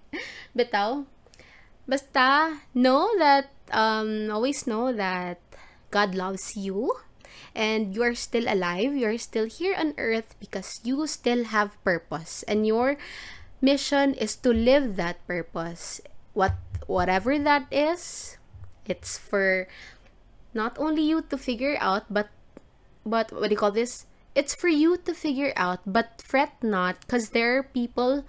bitaw 0.56 1.04
basta 1.84 2.56
know 2.72 3.12
that 3.20 3.52
um 3.68 4.32
always 4.32 4.64
know 4.64 4.88
that 4.88 5.36
God 5.92 6.16
loves 6.16 6.56
you 6.56 6.96
and 7.52 7.92
you 7.92 8.00
are 8.00 8.16
still 8.16 8.48
alive 8.48 8.96
you 8.96 9.04
are 9.04 9.20
still 9.20 9.44
here 9.44 9.76
on 9.76 9.92
earth 10.00 10.32
because 10.40 10.80
you 10.80 11.04
still 11.04 11.52
have 11.52 11.76
purpose 11.84 12.40
and 12.48 12.64
your 12.64 12.96
mission 13.64 14.12
is 14.20 14.36
to 14.44 14.52
live 14.52 15.00
that 15.00 15.16
purpose. 15.24 16.04
What 16.36 16.60
whatever 16.84 17.40
that 17.40 17.64
is, 17.72 18.36
it's 18.84 19.16
for 19.16 19.64
not 20.52 20.76
only 20.76 21.00
you 21.00 21.24
to 21.32 21.40
figure 21.40 21.80
out, 21.80 22.12
but 22.12 22.28
but 23.04 23.32
what 23.32 23.48
do 23.48 23.50
you 23.50 23.56
call 23.56 23.72
this? 23.72 24.06
it's 24.34 24.54
for 24.54 24.68
you 24.68 24.96
to 24.96 25.14
figure 25.14 25.52
out, 25.56 25.80
but 25.86 26.20
fret 26.22 26.52
not 26.62 27.00
because 27.00 27.30
there 27.30 27.56
are 27.58 27.62
people 27.62 28.24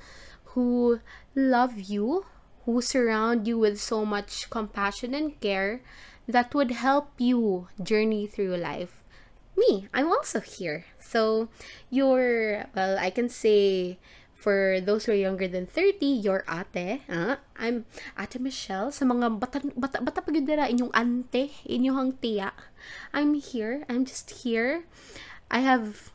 who 0.54 1.00
love 1.34 1.80
you, 1.80 2.26
who 2.66 2.82
surround 2.82 3.48
you 3.48 3.58
with 3.58 3.80
so 3.80 4.06
much 4.06 4.50
compassion 4.50 5.14
and 5.14 5.40
care 5.42 5.82
that 6.28 6.54
would 6.54 6.72
help 6.72 7.10
you 7.18 7.68
journey 7.82 8.28
through 8.28 8.56
life. 8.58 9.02
Me, 9.58 9.88
I'm 9.94 10.08
also 10.08 10.40
here. 10.40 10.86
So, 11.00 11.50
you're, 11.90 12.66
well, 12.76 12.98
I 13.00 13.10
can 13.10 13.30
say, 13.30 13.98
for 14.46 14.78
those 14.78 15.10
who 15.10 15.12
are 15.12 15.18
younger 15.18 15.50
than 15.50 15.66
30, 15.66 16.06
your 16.22 16.46
ate. 16.46 17.02
Uh, 17.10 17.42
I'm 17.58 17.90
Ate 18.14 18.38
Michelle. 18.38 18.94
Sa 18.94 19.02
mga 19.02 19.42
bata, 19.42 19.58
bata, 19.74 19.98
bata 20.06 20.22
pa 20.22 20.30
inyong 20.30 20.94
ante, 20.94 21.50
inyong 21.66 22.22
tiya. 22.22 22.54
I'm 23.10 23.34
here. 23.34 23.90
I'm 23.90 24.06
just 24.06 24.46
here. 24.46 24.86
I 25.50 25.66
have 25.66 26.14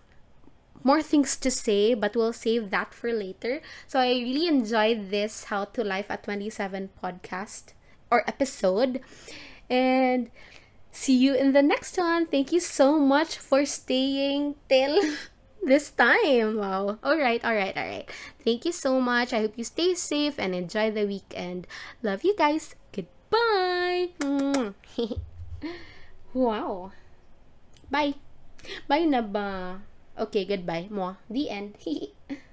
more 0.87 1.03
things 1.03 1.35
to 1.43 1.51
say, 1.51 1.99
but 1.99 2.15
we'll 2.15 2.31
save 2.31 2.71
that 2.71 2.95
for 2.95 3.11
later. 3.11 3.59
So 3.91 3.99
I 3.99 4.23
really 4.23 4.47
enjoyed 4.47 5.11
this 5.11 5.51
How 5.51 5.67
to 5.75 5.83
Life 5.83 6.07
at 6.07 6.23
27 6.23 6.95
podcast 7.03 7.75
or 8.15 8.23
episode. 8.31 9.03
And 9.67 10.31
see 10.95 11.19
you 11.19 11.35
in 11.35 11.51
the 11.51 11.67
next 11.67 11.99
one. 11.99 12.31
Thank 12.31 12.55
you 12.55 12.63
so 12.63 12.95
much 12.95 13.43
for 13.43 13.67
staying 13.67 14.55
till 14.71 15.03
this 15.63 15.91
time. 15.91 16.57
Wow. 16.57 16.99
All 17.03 17.19
right, 17.19 17.43
all 17.45 17.55
right, 17.55 17.77
all 17.77 17.87
right. 17.87 18.09
Thank 18.45 18.65
you 18.65 18.73
so 18.73 19.01
much. 19.01 19.33
I 19.33 19.41
hope 19.47 19.57
you 19.57 19.65
stay 19.65 19.95
safe 19.95 20.39
and 20.39 20.55
enjoy 20.55 20.91
the 20.91 21.07
weekend. 21.07 21.67
Love 22.03 22.25
you 22.25 22.35
guys. 22.37 22.75
Goodbye. 22.93 24.17
wow. 26.35 26.93
Bye. 27.91 28.15
Bye 28.89 29.05
na 29.09 29.23
ba? 29.23 29.81
Okay, 30.19 30.45
goodbye. 30.45 30.89
Mo. 30.91 31.17
The 31.29 31.49
end. 31.51 31.77